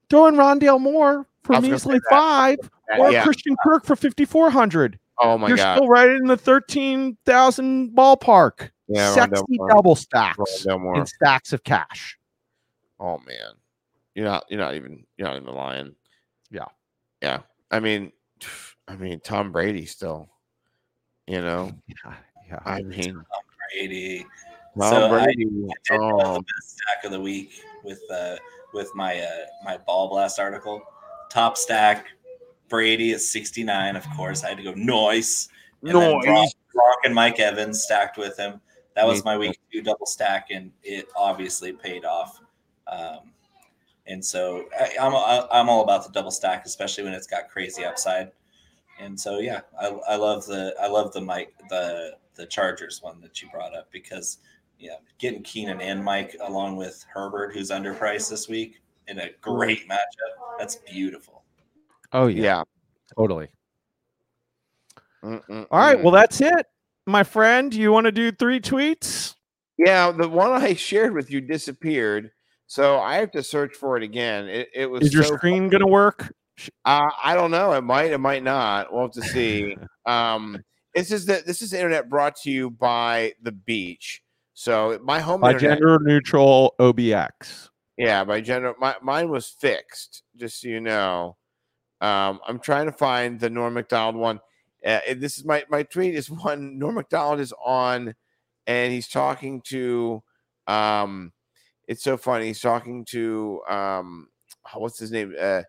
[0.08, 2.10] Throw in Rondale Moore for measly that.
[2.10, 2.58] five,
[2.98, 3.22] or yeah.
[3.22, 4.98] Christian Kirk for 5,400.
[5.18, 5.48] Oh my god.
[5.48, 8.70] You're still right in the 13,000 ballpark.
[8.88, 12.18] Yeah, Sexy double stacks and stacks of cash.
[13.00, 13.54] Oh man,
[14.14, 15.94] you're not you're not even you're not even lying.
[16.50, 16.66] Yeah.
[17.22, 17.40] yeah.
[17.70, 18.12] I mean,
[18.86, 20.28] I mean Tom Brady still.
[21.26, 22.14] You know, Yeah,
[22.48, 22.58] yeah.
[22.64, 23.24] I mean Tom
[23.70, 24.26] Brady.
[24.78, 25.44] Tom So I- Brady.
[25.44, 28.36] I did know the oh, best stack of the week with uh
[28.74, 30.82] with my uh my ball blast article.
[31.30, 32.06] Top stack,
[32.68, 34.44] Brady at 69, of course.
[34.44, 35.48] I had to go noise.
[35.82, 35.92] And.
[35.92, 38.60] Gronk, Gronk and Mike Evans stacked with him.
[38.94, 42.38] That was my week two double stack, and it obviously paid off.
[42.86, 43.32] Um,
[44.06, 45.14] and so I, I'm
[45.50, 48.32] I'm all about the double stack, especially when it's got crazy upside.
[49.00, 53.20] And so yeah, I, I love the I love the Mike the the Chargers one
[53.20, 54.38] that you brought up because
[54.78, 59.82] yeah, getting Keenan and Mike along with Herbert, who's underpriced this week, in a great
[59.82, 59.92] mm-hmm.
[59.92, 60.58] matchup.
[60.58, 61.42] That's beautiful.
[62.12, 62.62] Oh yeah, yeah.
[63.16, 63.48] totally.
[65.24, 65.66] Mm-mm-mm.
[65.70, 66.66] All right, well that's it,
[67.06, 67.72] my friend.
[67.72, 69.36] You want to do three tweets?
[69.78, 70.10] yeah.
[70.10, 72.32] The one I shared with you disappeared,
[72.66, 74.48] so I have to search for it again.
[74.48, 76.34] It, it was Is your so screen gonna work?
[76.84, 77.72] Uh, I don't know.
[77.72, 78.12] It might.
[78.12, 78.92] It might not.
[78.92, 79.76] We'll have to see.
[80.06, 80.62] um,
[80.94, 84.22] this is the this is internet brought to you by the beach.
[84.54, 87.68] So my home By internet, gender neutral OBX.
[87.96, 88.74] yeah, by gender.
[88.78, 90.22] My mine was fixed.
[90.36, 91.36] Just so you know,
[92.00, 94.40] um, I'm trying to find the Norm Macdonald one.
[94.84, 98.14] Uh, this is my my tweet is one Norm Macdonald is on,
[98.66, 100.22] and he's talking to.
[100.66, 101.32] Um,
[101.88, 102.46] it's so funny.
[102.46, 104.28] He's talking to um,
[104.74, 105.34] what's his name?
[105.38, 105.62] Uh,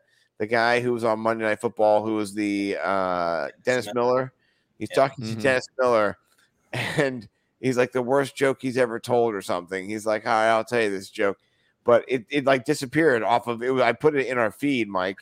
[0.43, 4.33] the guy who was on Monday Night Football, who was the uh, Dennis Miller.
[4.77, 4.95] He's Yeah.
[5.07, 6.17] talking to Dennis Miller,
[6.73, 7.25] and
[7.61, 9.87] he's like the worst joke he's ever told, or something.
[9.87, 11.37] He's like, "All right, I'll tell you this joke,"
[11.85, 13.69] but it, it like disappeared off of it.
[13.69, 15.19] was- I put it in our feed, Mike,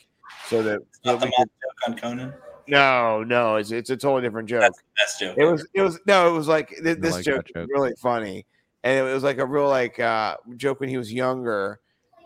[0.48, 2.34] so that, so Not that the we could, joke on Conan.
[2.66, 4.62] no, no, it's it's a totally different joke.
[4.62, 5.38] That's the best joke.
[5.38, 7.54] It was it was no, it was like th- this like joke, joke.
[7.54, 8.44] was really funny,
[8.82, 11.78] and it was like a real like uh, joke when he was younger,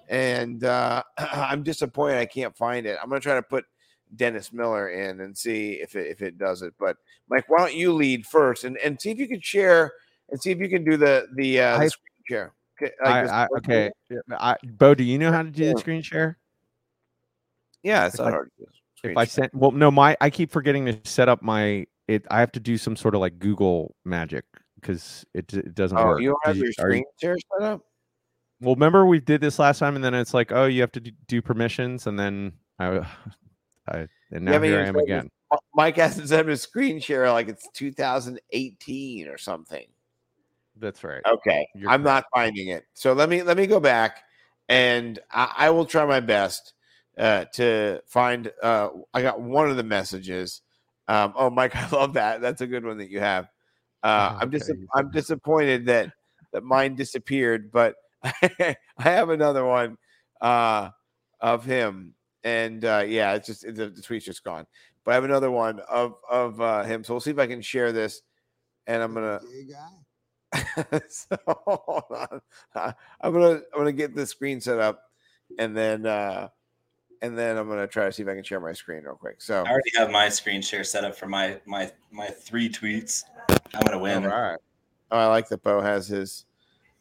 [0.09, 2.99] and uh, I'm disappointed I can't find it.
[3.03, 3.65] I'm gonna try to put
[4.15, 6.75] Dennis Miller in and see if it if it does it.
[6.79, 6.97] But
[7.29, 9.93] Mike, why don't you lead first and and see if you can share
[10.31, 12.53] and see if you can do the the, uh, the screen share.
[12.83, 13.91] Okay, I, like I, okay,
[14.33, 16.37] I, Bo, do you know how to do the screen share?
[17.83, 18.51] yeah, it's if not I- hard.
[18.59, 18.71] to do.
[18.97, 22.25] Screen If I sent, well, no, my I keep forgetting to set up my it.
[22.31, 24.45] I have to do some sort of like Google magic
[24.81, 26.21] because it it doesn't oh, work.
[26.23, 27.83] you don't have Do your you- screen share set up.
[28.61, 31.01] Well, remember we did this last time, and then it's like, oh, you have to
[31.01, 33.07] do, permissions, and then I,
[33.89, 35.31] I and now haven't here I am again.
[35.53, 39.87] Mi- Mike hasn't up his screen share like it's 2018 or something.
[40.79, 41.23] That's right.
[41.27, 42.85] Okay, You're I'm not finding it.
[42.95, 44.23] So let me let me go back,
[44.69, 46.75] and I, I will try my best
[47.19, 48.51] uh, to find.
[48.63, 50.63] Uh, I got one of the messages,
[51.09, 52.41] Um, oh, Mike, I love that.
[52.41, 53.45] That's a good one that you have.
[54.03, 54.81] Uh, Oh, I'm just okay.
[54.95, 56.13] I'm disappointed that
[56.53, 59.97] that mine disappeared, but I have another one
[60.41, 60.91] uh,
[61.41, 62.15] of him,
[62.45, 64.67] and uh, yeah, it's just the, the tweet's just gone.
[65.05, 67.63] But I have another one of of uh, him, so we'll see if I can
[67.63, 68.23] share this.
[68.87, 69.41] And I'm gonna.
[71.09, 72.41] so hold on.
[72.75, 75.03] Uh, I'm gonna I'm gonna get the screen set up,
[75.59, 76.49] and then uh,
[77.23, 79.43] and then I'm gonna try to see if I can share my screen real quick.
[79.43, 83.25] So I already have my screen share set up for my my my three tweets.
[83.49, 84.25] I'm gonna win.
[84.25, 84.59] All right.
[85.11, 86.47] Oh, I like that Bo has his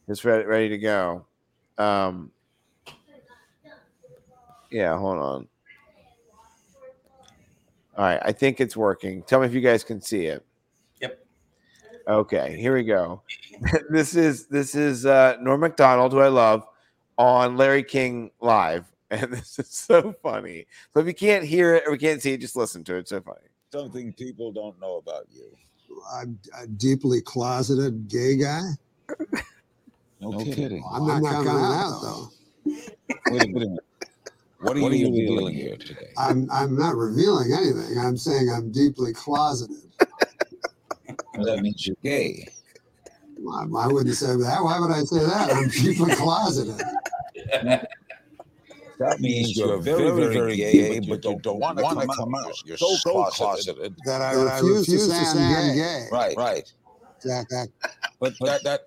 [0.07, 1.25] his ready, ready to go.
[1.77, 2.31] Um,
[4.71, 5.47] yeah, hold on.
[7.97, 9.23] All right, I think it's working.
[9.23, 10.45] Tell me if you guys can see it.
[11.01, 11.25] Yep.
[12.07, 13.21] Okay, here we go.
[13.89, 16.67] this is this is uh, Norm Macdonald, who I love,
[17.17, 20.65] on Larry King live, and this is so funny.
[20.93, 22.99] So if you can't hear it or we can't see it, just listen to it.
[22.99, 23.47] It's so funny.
[23.71, 25.51] Something people don't know about you.
[26.13, 28.61] I'm a deeply closeted gay guy.
[30.21, 30.83] No, kidding.
[30.91, 32.29] I'm not, coming out though.
[33.31, 33.79] Wait a minute.
[34.59, 36.11] What are, you revealing here today?
[36.17, 37.99] I'm I'm not revealing anything.
[37.99, 39.77] I'm saying I'm deeply closeted.
[41.43, 42.47] That means you're gay.
[43.53, 44.63] I, I wouldn't say that.
[44.63, 45.51] Why would I say that?
[45.51, 46.81] I'm deeply closeted.
[48.97, 52.53] That means you're very, very, gay, but you don't want to come, out.
[52.65, 53.93] You're so, so closeted.
[54.05, 56.07] That I refuse, to say I'm gay.
[56.11, 56.73] Right, right.
[57.23, 57.67] That, that,
[58.19, 58.81] But that that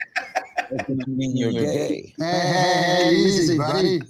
[0.71, 2.15] doesn't mean you're gay.
[2.19, 4.03] hey, hey, hey, easy, buddy.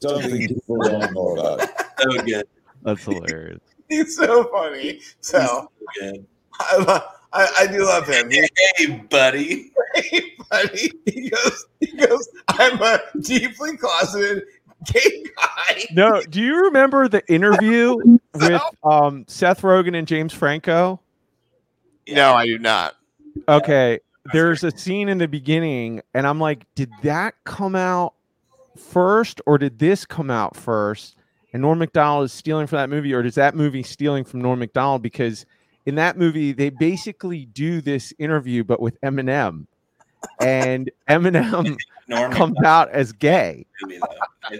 [0.00, 1.60] Something people don't know about.
[2.00, 2.46] So good.
[2.82, 3.60] That's hilarious.
[3.88, 5.00] He's so funny.
[5.20, 5.70] So So
[6.00, 6.26] good.
[6.58, 7.02] I, lo-
[7.32, 8.30] I, I do love him.
[8.30, 9.72] He, Hey, buddy.
[9.94, 10.92] hey, buddy.
[11.06, 14.44] He goes, he goes, I'm a deeply closeted
[14.86, 15.84] gay guy.
[15.92, 17.96] No, do you remember the interview
[18.34, 21.00] with um, Seth Rogen and James Franco?
[22.08, 22.94] No, I do not.
[23.48, 24.00] Okay,
[24.32, 28.14] there's a scene in the beginning, and I'm like, did that come out
[28.76, 31.16] first, or did this come out first?
[31.52, 34.58] And Norm Macdonald is stealing from that movie, or does that movie stealing from Norm
[34.60, 35.02] Macdonald?
[35.02, 35.46] Because
[35.86, 39.66] in that movie, they basically do this interview, but with Eminem,
[40.40, 41.76] and Eminem
[42.08, 43.66] Norm comes out as gay.
[43.82, 44.00] movie.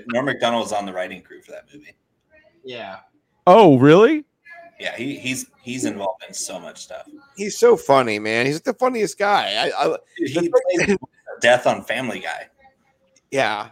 [0.09, 1.95] Norm Macdonald was on the writing crew for that movie.
[2.65, 3.01] Yeah.
[3.47, 4.25] Oh, really?
[4.81, 7.07] Yeah, he, he's he's involved in so much stuff.
[7.37, 8.47] He's so funny, man.
[8.47, 9.71] He's the funniest guy.
[9.71, 10.97] I, I He plays
[11.43, 12.49] Death on Family Guy.
[13.31, 13.69] yeah.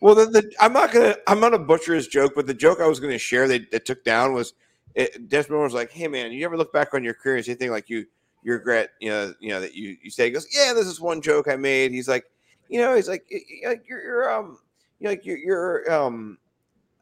[0.00, 2.80] Well, the, the I'm not gonna I'm not a butcher his joke, but the joke
[2.80, 4.54] I was gonna share that, that took down was
[4.94, 7.44] it, Des Miller was like, "Hey, man, you ever look back on your career and
[7.44, 8.06] say anything like you
[8.42, 11.00] you regret, you know, you know that you you say?" He goes, "Yeah, this is
[11.00, 12.24] one joke I made." He's like,
[12.68, 14.58] you know, he's like, y- y- like you're, you're um,
[15.00, 16.38] you know, like you're, you're um,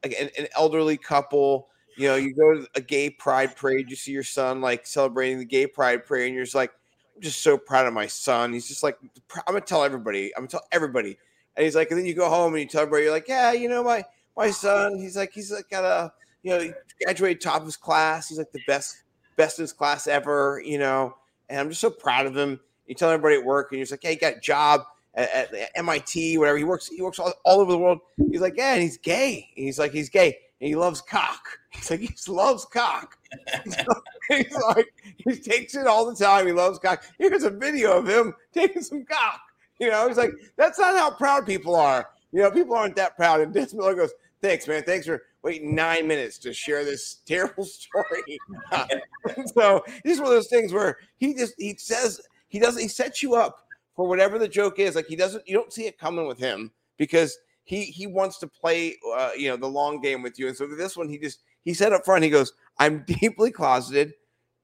[0.04, 1.68] like an, an elderly couple.
[1.96, 5.38] You know, you go to a gay pride parade, you see your son like celebrating
[5.38, 6.72] the gay pride parade, and you're just like,
[7.14, 8.52] I'm just so proud of my son.
[8.52, 8.98] He's just like,
[9.46, 10.34] I'm gonna tell everybody.
[10.36, 11.16] I'm gonna tell everybody.
[11.56, 13.52] And he's like, and then you go home and you tell everybody, you're like, yeah,
[13.52, 14.04] you know, my
[14.36, 16.12] my son, he's like, he's like got a,
[16.42, 16.72] you know,
[17.02, 18.28] graduated top of his class.
[18.28, 19.04] He's like the best,
[19.36, 21.14] best in his class ever, you know.
[21.48, 22.58] And I'm just so proud of him.
[22.86, 24.82] You tell everybody at work, and you're just like, hey, he got a job
[25.14, 26.58] at, at MIT, whatever.
[26.58, 28.00] He works, he works all, all over the world.
[28.30, 29.48] He's like, yeah, and he's gay.
[29.54, 31.58] He's like, he's gay, he loves cock.
[31.70, 33.18] He's like, he just loves cock.
[34.28, 36.46] he's like, he takes it all the time.
[36.46, 37.04] He loves cock.
[37.18, 39.40] Here's a video of him taking some cock.
[39.78, 42.08] You know, he's like, that's not how proud people are.
[42.32, 43.40] You know, people aren't that proud.
[43.40, 44.82] And Des Miller goes, thanks, man.
[44.84, 48.38] Thanks for waiting nine minutes to share this terrible story.
[49.54, 53.22] so it's one of those things where he just he says he doesn't he sets
[53.22, 54.94] you up for whatever the joke is.
[54.96, 58.46] Like he doesn't you don't see it coming with him because he he wants to
[58.46, 60.48] play uh, you know the long game with you.
[60.48, 64.14] And so this one he just he said up front he goes, I'm deeply closeted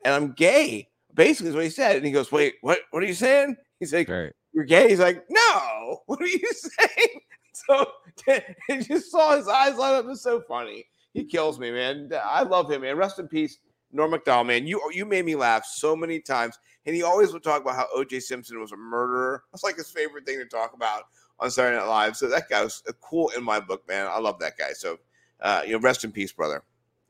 [0.05, 0.89] and I'm gay.
[1.15, 1.97] Basically is what he said.
[1.97, 3.57] And he goes, Wait, what what are you saying?
[3.81, 4.33] He's like, Right.
[4.53, 4.89] You're gay?
[4.89, 7.21] He's like, No, what are you saying?
[7.53, 7.87] So
[8.29, 10.07] I just saw his eyes light up.
[10.09, 10.87] It's so funny.
[11.13, 12.11] He kills me, man.
[12.25, 12.97] I love him, man.
[12.97, 13.59] Rest in peace,
[13.93, 14.67] Norm Macdonald, man.
[14.67, 16.59] You you made me laugh so many times.
[16.87, 19.45] And he always would talk about how OJ Simpson was a murderer.
[19.53, 21.05] That's like his favorite thing to talk about
[21.41, 22.17] on Saturday Night Live.
[22.17, 24.07] So that guy was cool in my book, man.
[24.07, 24.73] I love that guy.
[24.73, 24.99] So
[25.41, 26.63] uh, you know, rest in peace, brother.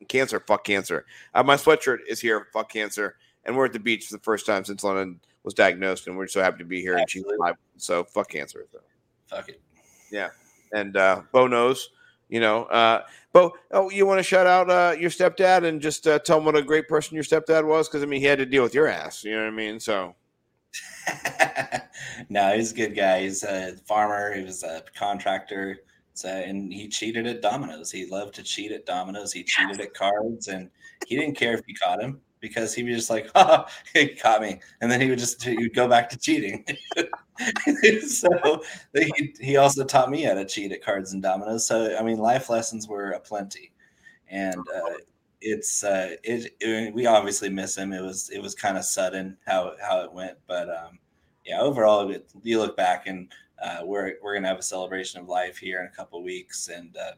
[0.09, 1.05] Cancer, fuck cancer.
[1.35, 3.17] Uh, my sweatshirt is here, fuck cancer.
[3.45, 6.27] And we're at the beach for the first time since London was diagnosed, and we're
[6.27, 6.97] so happy to be here.
[6.97, 7.57] And she's alive.
[7.77, 8.67] So fuck cancer.
[8.73, 8.79] So.
[9.27, 9.61] Fuck it.
[10.11, 10.31] Yeah.
[10.73, 11.91] And uh Bo knows,
[12.29, 12.65] you know.
[12.65, 16.39] Uh Bo, oh, you want to shout out uh your stepdad and just uh, tell
[16.39, 17.89] him what a great person your stepdad was?
[17.89, 19.81] Because I mean he had to deal with your ass, you know what I mean?
[19.81, 20.15] So
[22.29, 23.23] no, he's a good guy.
[23.23, 24.35] He's a farmer.
[24.35, 25.79] He was a contractor.
[26.15, 27.91] So, and he cheated at dominoes.
[27.91, 29.33] He loved to cheat at dominoes.
[29.33, 30.71] He cheated at cards, and
[31.07, 34.43] he didn't care if you caught him because he was just like, "Ha, he caught
[34.43, 36.65] me," and then he would just he would go back to cheating.
[38.07, 38.63] so
[38.95, 41.67] he he also taught me how to cheat at cards and dominoes.
[41.67, 43.73] So I mean, life lessons were aplenty,
[44.29, 44.95] and uh,
[45.41, 47.93] it's uh, it, it, We obviously miss him.
[47.93, 50.99] It was it was kind of sudden how how it went, but um,
[51.45, 55.29] yeah, overall, it, you look back and uh, we're we're gonna have a celebration of
[55.29, 57.13] life here in a couple weeks, and uh,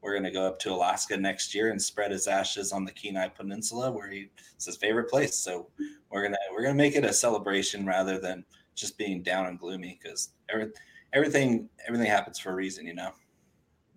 [0.00, 3.28] we're gonna go up to Alaska next year and spread his ashes on the Kenai
[3.28, 5.36] Peninsula, where he it's his favorite place.
[5.36, 5.68] So
[6.10, 8.44] we're gonna we're gonna make it a celebration rather than
[8.74, 10.70] just being down and gloomy because every,
[11.12, 13.12] everything everything happens for a reason, you know.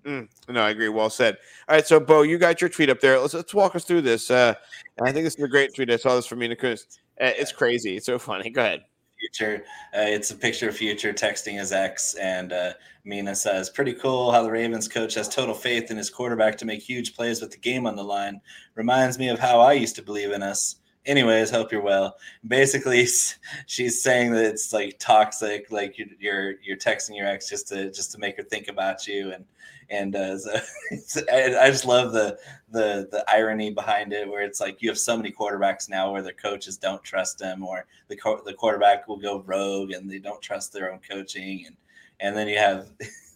[0.08, 0.88] Mm, no, I agree.
[0.88, 1.38] Well said.
[1.68, 3.20] All right, so Bo, you got your tweet up there.
[3.20, 4.32] Let's let's walk us through this.
[4.32, 4.54] Uh,
[5.02, 5.92] I think this is a great tweet.
[5.92, 6.86] I saw this from Mina Kimes.
[7.20, 7.98] Uh, it's crazy.
[7.98, 8.50] It's so funny.
[8.50, 8.86] Go ahead.
[9.20, 9.66] Future.
[9.94, 12.74] Uh, it's a picture of Future texting his ex, and uh,
[13.04, 16.66] Mina says, "Pretty cool how the Ravens coach has total faith in his quarterback to
[16.66, 18.40] make huge plays with the game on the line.
[18.76, 20.78] Reminds me of how I used to believe in us."
[21.08, 22.18] Anyways, hope you're well.
[22.48, 23.08] Basically,
[23.66, 28.12] she's saying that it's like toxic, like you're you're texting your ex just to just
[28.12, 29.46] to make her think about you, and
[29.90, 32.38] and uh, so I just love the
[32.72, 36.22] the the irony behind it, where it's like you have so many quarterbacks now where
[36.22, 40.20] their coaches don't trust them, or the co- the quarterback will go rogue and they
[40.20, 41.76] don't trust their own coaching, and
[42.20, 42.90] and then you have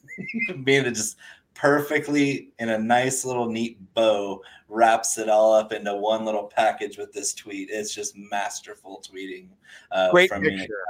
[0.64, 1.18] being just
[1.54, 4.42] perfectly in a nice little neat bow
[4.72, 7.70] wraps it all up into one little package with this tweet.
[7.70, 9.50] It's just masterful tweeting.
[9.92, 10.84] Uh, Great picture.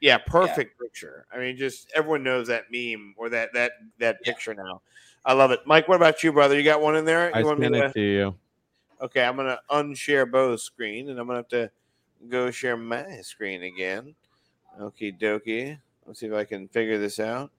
[0.00, 0.84] Yeah, perfect yeah.
[0.84, 1.26] picture.
[1.32, 4.32] I mean, just everyone knows that meme or that that that yeah.
[4.32, 4.82] picture now.
[5.24, 5.60] I love it.
[5.64, 6.56] Mike, what about you, brother?
[6.56, 7.28] You got one in there?
[7.28, 7.84] You I want sent to...
[7.86, 8.34] it to you.
[9.00, 11.70] Okay, I'm gonna unshare Bo's screen, and I'm gonna have to
[12.28, 14.14] go share my screen again.
[14.78, 15.78] Okie dokie.
[16.06, 17.50] Let's see if I can figure this out.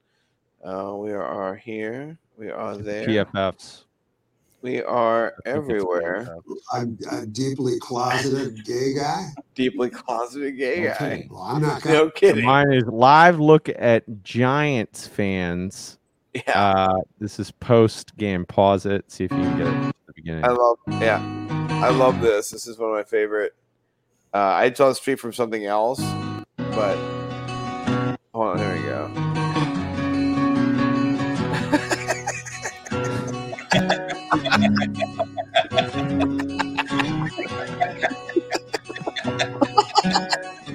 [0.64, 2.16] Uh, we are here.
[2.38, 3.06] We are there.
[3.06, 3.85] PFFs.
[4.62, 6.38] We are everywhere.
[6.72, 9.28] I'm a deeply closeted gay guy.
[9.54, 11.20] Deeply closeted gay okay.
[11.20, 11.28] guy.
[11.30, 11.82] Well, I'm not.
[11.82, 11.94] Gonna...
[11.94, 12.44] No kidding.
[12.44, 15.98] Mine is live look at Giants fans
[16.46, 16.74] yeah.
[16.74, 18.44] Uh, this is post game.
[18.44, 19.10] Pause it.
[19.10, 20.44] See if you can get it at the beginning.
[20.44, 20.78] I love.
[20.88, 21.20] Yeah.
[21.70, 22.50] I love this.
[22.50, 23.54] This is one of my favorite.
[24.34, 26.00] Uh, I saw this tweet from something else,
[26.56, 26.96] but
[28.34, 28.58] hold on.
[28.58, 28.85] Here we go.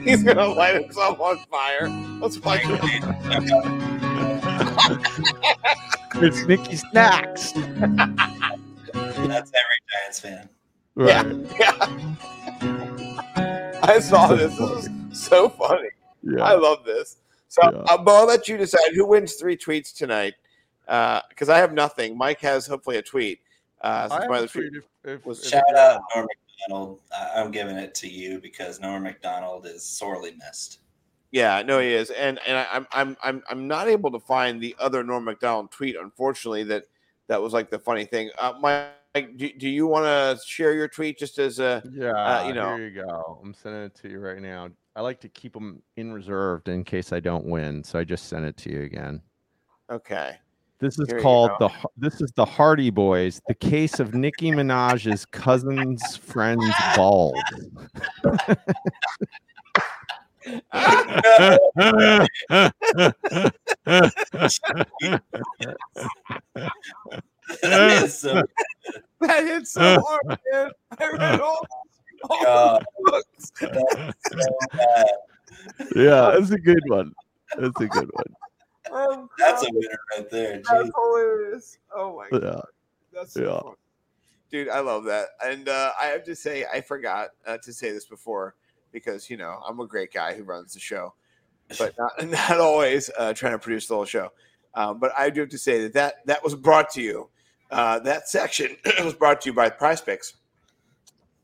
[0.03, 1.87] He's gonna light himself on fire.
[2.19, 2.79] Let's watch it.
[6.15, 7.51] it's Nicky Snacks.
[7.53, 10.49] That's every Giants fan.
[10.95, 11.25] Right.
[11.59, 11.59] Yeah.
[11.59, 12.15] yeah.
[13.83, 14.57] I saw this.
[14.57, 15.89] This is so funny.
[16.23, 16.43] Yeah.
[16.43, 17.17] I love this.
[17.47, 17.79] So, yeah.
[17.89, 20.35] uh, Bo, I'll let you decide who wins three tweets tonight.
[20.85, 22.17] Because uh, I have nothing.
[22.17, 23.39] Mike has hopefully a tweet.
[23.81, 26.27] Uh, I have a tweet if, if, was shout out Norm
[26.61, 26.99] Macdonald.
[27.35, 30.79] I'm giving it to you because Norm Macdonald is sorely missed.
[31.31, 34.61] Yeah, no, he is, and and I, am I'm I'm I'm not able to find
[34.61, 35.95] the other Norm Macdonald tweet.
[35.95, 36.85] Unfortunately, that
[37.27, 38.29] that was like the funny thing.
[38.37, 42.11] Uh, Mike, do, do you want to share your tweet just as a yeah?
[42.11, 43.39] Uh, you know, here you go.
[43.41, 44.69] I'm sending it to you right now.
[44.93, 48.27] I like to keep them in reserved in case I don't win, so I just
[48.27, 49.21] sent it to you again.
[49.89, 50.37] Okay.
[50.81, 55.25] This is here called the this is the Hardy Boys, the case of Nicki Minaj's
[55.27, 57.39] cousin's friend's balls.
[58.23, 58.71] that
[67.61, 68.41] hit so,
[69.19, 70.71] that hit so hard, man.
[70.97, 71.63] I read all,
[72.31, 72.85] all God.
[73.03, 73.51] books.
[75.95, 77.13] yeah, that's a good one.
[77.55, 78.50] That's a good one.
[78.91, 80.59] Oh, that's a winner right there.
[80.59, 80.63] Jeez.
[80.69, 81.77] That's hilarious.
[81.95, 82.43] Oh my god.
[82.43, 82.61] Yeah.
[83.13, 83.59] That's so yeah.
[83.59, 83.73] Fun.
[84.51, 85.29] Dude, I love that.
[85.43, 88.55] And uh, I have to say, I forgot uh, to say this before
[88.91, 91.13] because you know I'm a great guy who runs the show,
[91.77, 94.29] but not, not always uh, trying to produce the whole show.
[94.73, 97.29] Um, but I do have to say that that, that was brought to you.
[97.69, 100.33] Uh, that section was brought to you by Prize Picks.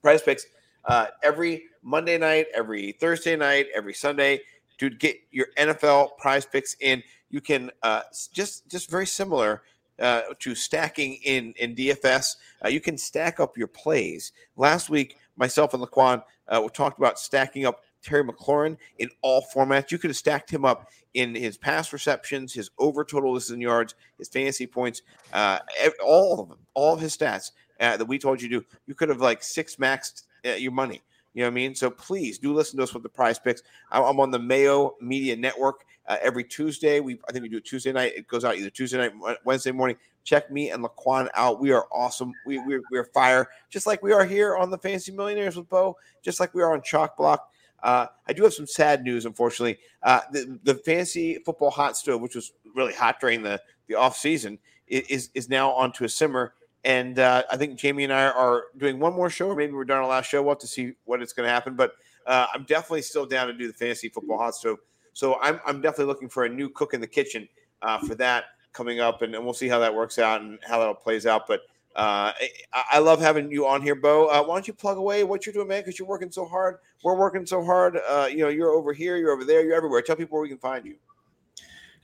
[0.01, 0.45] Prize Picks
[0.85, 4.41] uh, every Monday night, every Thursday night, every Sunday
[4.77, 7.03] to get your NFL Prize Picks in.
[7.29, 9.63] You can uh, just just very similar
[9.99, 12.35] uh, to stacking in in DFS.
[12.63, 14.31] Uh, you can stack up your plays.
[14.55, 19.45] Last week, myself and Laquan uh, we talked about stacking up Terry McLaurin in all
[19.53, 19.91] formats.
[19.91, 23.61] You could have stacked him up in his pass receptions, his over total listens in
[23.61, 25.01] yards, his fantasy points,
[25.33, 25.59] uh,
[26.05, 28.65] all of them, all of his stats uh, that we told you to do.
[28.85, 30.23] You could have like six maxed
[30.57, 31.01] your money.
[31.37, 31.75] You know what I mean?
[31.75, 33.61] So please do listen to us with the prize picks.
[33.91, 36.99] I'm, on the Mayo Media Network uh, every Tuesday.
[36.99, 38.13] We I think we do it Tuesday night.
[38.15, 39.97] It goes out either Tuesday night, Wednesday morning.
[40.23, 41.59] Check me and Laquan out.
[41.59, 42.33] We are awesome.
[42.47, 45.95] We we're, we're fire, just like we are here on the Fantasy Millionaires with Bo,
[46.23, 47.51] just like we are on Chalk Block.
[47.83, 49.77] Uh, I do have some sad news, unfortunately.
[50.01, 54.17] Uh, the, the fantasy football hot stove, which was really hot during the, the off
[54.17, 54.57] season,
[54.87, 56.55] is is now onto a simmer.
[56.83, 59.85] And uh, I think Jamie and I are doing one more show, or maybe we're
[59.85, 60.41] done our last show.
[60.41, 61.75] We'll have to see what it's going to happen.
[61.75, 61.93] But
[62.25, 64.79] uh, I'm definitely still down to do the fantasy football hot stove.
[65.13, 67.47] So I'm, I'm definitely looking for a new cook in the kitchen
[67.81, 70.77] uh, for that coming up, and, and, we'll see how that works out and how
[70.79, 71.47] that all plays out.
[71.47, 71.61] But
[71.95, 72.31] uh,
[72.73, 74.27] I, I, love having you on here, Bo.
[74.27, 75.81] Uh, why don't you plug away what you're doing, man?
[75.81, 76.77] Because you're working so hard.
[77.03, 77.97] We're working so hard.
[78.07, 80.03] Uh, you know, you're over here, you're over there, you're everywhere.
[80.03, 80.95] Tell people where we can find you.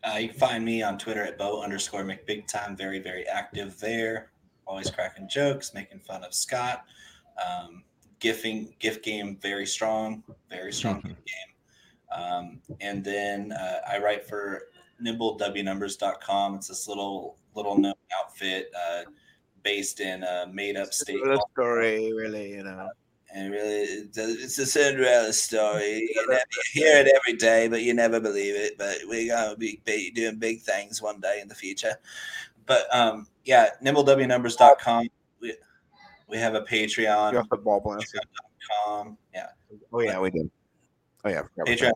[0.03, 2.75] Uh, you can find me on Twitter at Bo underscore McBigtime.
[2.75, 4.31] Very, very active there
[4.65, 6.84] always cracking jokes, making fun of Scott.
[7.44, 7.84] Um,
[8.19, 11.10] gifting gift game very strong, very strong mm-hmm.
[11.10, 12.22] gift game.
[12.22, 14.64] Um, and then uh, I write for
[15.03, 16.56] nimblewnumbers.com.
[16.56, 19.03] It's this little little known outfit uh,
[19.64, 21.19] based in a made up state.
[21.27, 22.90] A story, really, you know.
[23.35, 23.81] And really,
[24.15, 26.07] it's a Cinderella story.
[26.15, 26.41] You, never,
[26.73, 28.77] you hear it every day, but you never believe it.
[28.77, 31.95] But we're gonna be, be doing big things one day in the future.
[32.65, 35.07] But um, yeah, nimblewnumbers.com.
[35.41, 35.53] We,
[36.30, 37.34] we have a Patreon.
[37.34, 39.18] You football Patreon.com.
[39.34, 39.48] Yeah.
[39.91, 40.49] Oh, yeah, we did.
[41.26, 41.44] Oh, yeah.
[41.65, 41.91] Patreon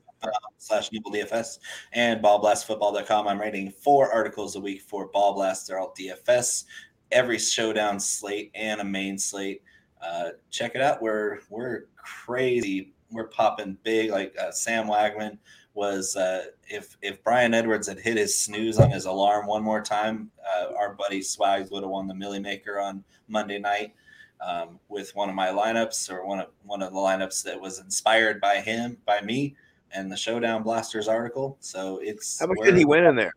[0.58, 1.60] slash nimbledfs
[1.94, 3.28] and ballblastfootball.com.
[3.28, 5.68] I'm writing four articles a week for Ball Blast.
[5.68, 6.66] They're all DFS,
[7.12, 9.62] every showdown slate and a main slate.
[10.02, 11.02] Uh, check it out.
[11.02, 12.94] We're, we're crazy.
[13.12, 15.38] We're popping big like uh, Sam Wagman
[15.78, 19.80] was uh, if if Bryan Edwards had hit his snooze on his alarm one more
[19.80, 23.94] time, uh, our buddy Swags would have won the Milly Maker on Monday night
[24.42, 27.80] um, with one of my lineups or one of one of the lineups that was
[27.80, 29.56] inspired by him, by me,
[29.92, 31.58] and the Showdown Blasters article.
[31.60, 33.34] So it's how much did he win in there?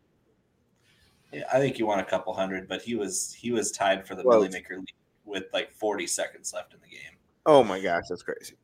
[1.31, 4.15] Yeah, I think he won a couple hundred, but he was he was tied for
[4.15, 4.81] the Milly Maker
[5.25, 7.17] with like 40 seconds left in the game.
[7.45, 8.55] Oh my gosh, that's crazy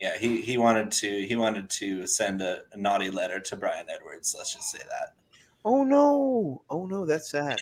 [0.00, 3.86] yeah, he he wanted to he wanted to send a, a, naughty letter to Bryan
[3.88, 4.34] Edwards.
[4.36, 5.14] Let's just say that.
[5.64, 6.62] Oh no!
[6.68, 7.58] Oh no, that's sad.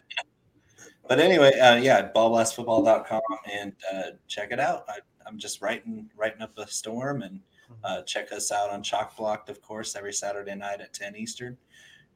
[1.08, 3.20] but anyway, uh, yeah, ballblastfootball.com
[3.52, 4.84] and uh, check it out.
[4.88, 4.98] I,
[5.28, 7.40] am just writing writing up a storm and
[7.84, 11.56] uh, check us out on Chalk Blocked, of course, every Saturday night at 10 Eastern,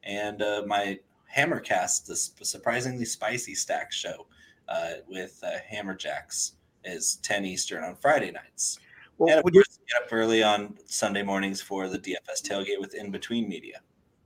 [0.03, 0.99] and uh, my
[1.35, 4.25] Hammercast, the surprisingly spicy stack show
[4.67, 8.79] uh, with uh, Hammerjacks, is 10 Eastern on Friday nights.
[9.19, 12.79] Well, and of course, you get up early on Sunday mornings for the DFS tailgate
[12.79, 13.81] with in between media.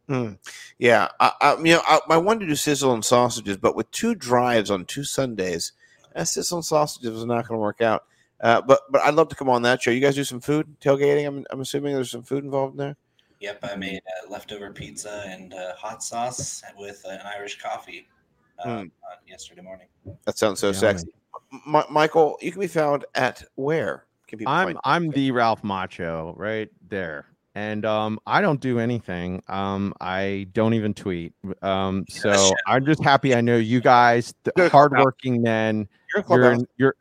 [0.08, 0.34] Hmm.
[0.78, 3.90] Yeah, I, I, you know, I, I wanted to do sizzle and sausages, but with
[3.92, 5.72] two drives on two Sundays,
[6.14, 8.04] that sizzle and sausages is not going to work out.
[8.40, 9.90] Uh, but but I'd love to come on that show.
[9.90, 11.26] You guys do some food tailgating.
[11.26, 12.98] I'm I'm assuming there's some food involved in there.
[13.40, 18.08] Yep, I made uh, leftover pizza and uh, hot sauce with an Irish coffee
[18.64, 18.88] uh, hmm.
[19.26, 19.88] yesterday morning.
[20.26, 21.08] That sounds so yeah, sexy.
[21.66, 24.06] M- Michael, you can be found at where?
[24.46, 27.28] I'm I'm the Ralph Macho right there.
[27.56, 29.44] And um, I don't do anything.
[29.48, 31.34] Um, I don't even tweet.
[31.62, 35.88] Um, so I'm just happy I know you guys, the hardworking men.
[36.30, 36.96] You're you're,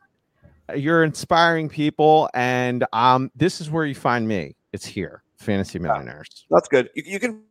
[0.75, 4.55] you're inspiring people, and um, this is where you find me.
[4.73, 6.45] It's here, Fantasy Millionaires.
[6.51, 6.91] That's good.
[6.93, 7.41] You, you can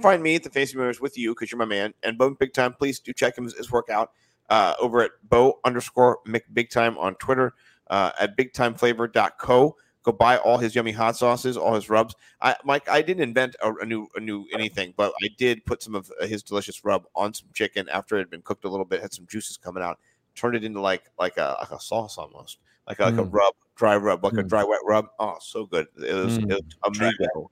[0.00, 1.92] find me at the Fantasy Millionaires with you because you're my man.
[2.02, 4.12] And Bo Big Time, please do check him his, his workout
[4.48, 6.20] uh, over at Bo underscore
[6.54, 7.52] Big Time on Twitter
[7.92, 9.76] uh, at bigtimeflavor.co.
[10.02, 12.16] Go buy all his yummy hot sauces, all his rubs.
[12.40, 15.80] I, Mike, I didn't invent a, a new a new anything, but I did put
[15.80, 18.86] some of his delicious rub on some chicken after it had been cooked a little
[18.86, 20.00] bit, had some juices coming out,
[20.34, 22.58] turned it into like like a like a sauce almost,
[22.88, 23.20] like a, like mm.
[23.20, 24.40] a rub, dry rub, like mm.
[24.40, 25.06] a dry wet rub.
[25.20, 25.86] Oh, so good!
[25.98, 26.50] It was, mm.
[26.50, 27.46] it was amazing.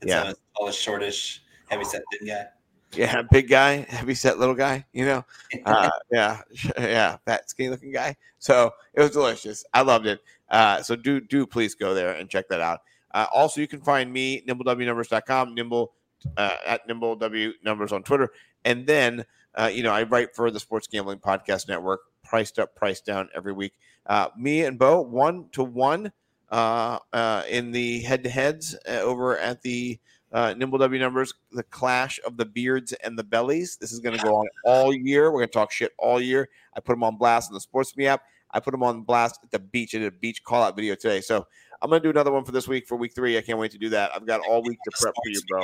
[0.00, 2.46] It's yeah, a tall, shortish, heavy set thin guy.
[2.94, 5.24] Yeah, big guy, heavy set little guy, you know.
[5.64, 6.40] Uh, yeah,
[6.78, 8.16] yeah, fat skinny looking guy.
[8.38, 9.64] So it was delicious.
[9.72, 10.20] I loved it.
[10.48, 12.80] Uh, so do do please go there and check that out.
[13.12, 15.92] Uh, also, you can find me nimblewnumbers.com, nimble
[16.36, 18.30] uh, at nimblewnumbers numbers on Twitter,
[18.64, 19.24] and then
[19.54, 23.28] uh, you know I write for the Sports Gambling Podcast Network, priced up, priced down
[23.34, 23.74] every week.
[24.06, 26.12] Uh, me and Bo one to one
[26.50, 29.98] uh, uh, in the head to heads uh, over at the
[30.32, 33.76] uh, Nimble W numbers, the clash of the beards and the bellies.
[33.76, 35.30] This is going to go on all year.
[35.30, 36.48] We're going to talk shit all year.
[36.74, 38.22] I put them on blast in the Sports Me app.
[38.50, 39.94] I put them on blast at the beach.
[39.94, 41.20] I did a beach call out video today.
[41.20, 41.46] So
[41.80, 43.36] I'm going to do another one for this week for week three.
[43.36, 44.10] I can't wait to do that.
[44.14, 45.62] I've got all week to prep for you, bro.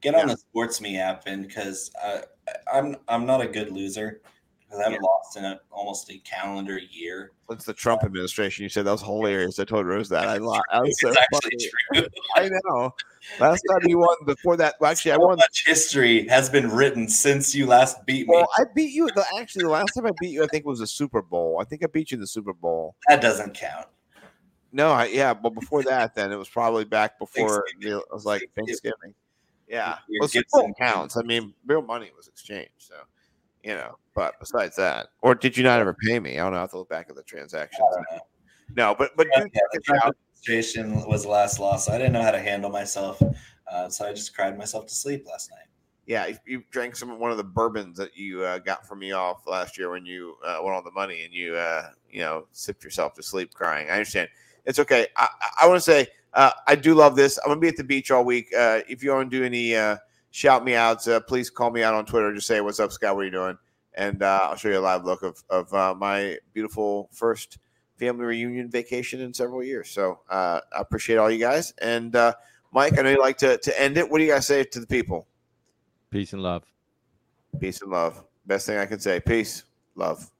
[0.00, 0.34] Get on yeah.
[0.34, 2.20] the Sports Me app, and because uh,
[2.72, 4.20] I'm I'm not a good loser
[4.70, 7.32] because I haven't lost in a, almost a calendar year.
[7.48, 9.58] Since the Trump administration, you said that was hilarious.
[9.58, 10.28] I told Rose that.
[10.28, 10.62] I, lost.
[10.70, 12.02] I was so It's actually funny.
[12.02, 12.08] true.
[12.36, 12.94] I know.
[13.40, 15.36] Last time you won before that, well, actually, I won.
[15.38, 18.34] much history has been written since you last beat me.
[18.34, 19.08] Well, I beat you.
[19.08, 21.58] The, actually, the last time I beat you, I think was the Super Bowl.
[21.60, 22.94] I think I beat you in the Super Bowl.
[23.08, 23.86] that doesn't count.
[24.72, 28.24] No, I, yeah, but before that, then it was probably back before the, it was
[28.24, 29.14] like Thanksgiving.
[29.68, 30.60] Yeah, Your well, Super Gibson.
[30.60, 31.16] Bowl counts.
[31.16, 32.94] I mean, real money was exchanged, so
[33.62, 33.96] you know.
[34.14, 36.38] But besides that, or did you not ever pay me?
[36.38, 36.58] I don't know.
[36.58, 37.86] I have to look back at the transactions.
[38.12, 38.18] Know.
[38.76, 40.16] No, but but Yeah, do the check it Trump out.
[40.44, 41.86] administration was the last loss.
[41.86, 43.22] So I didn't know how to handle myself,
[43.70, 45.66] uh, so I just cried myself to sleep last night.
[46.06, 49.46] Yeah, you drank some one of the bourbons that you uh, got from me off
[49.46, 52.82] last year when you uh, won all the money and you uh, you know sipped
[52.82, 53.88] yourself to sleep crying.
[53.88, 54.28] I understand.
[54.64, 55.06] It's okay.
[55.16, 55.28] I,
[55.62, 57.38] I want to say uh, I do love this.
[57.38, 58.48] I'm gonna be at the beach all week.
[58.56, 59.96] Uh, if you want to do any uh,
[60.30, 61.06] shout me out.
[61.06, 62.32] uh, please call me out on Twitter.
[62.34, 63.14] Just say what's up, Scott.
[63.14, 63.58] What are you doing?
[63.94, 67.58] And uh, I'll show you a live look of of uh, my beautiful first
[67.98, 69.90] family reunion vacation in several years.
[69.90, 71.74] So uh, I appreciate all you guys.
[71.82, 72.34] And uh,
[72.72, 74.08] Mike, I know you like to to end it.
[74.08, 75.26] What do you guys say to the people?
[76.10, 76.64] Peace and love.
[77.60, 78.24] Peace and love.
[78.46, 79.20] Best thing I can say.
[79.20, 80.30] Peace, love.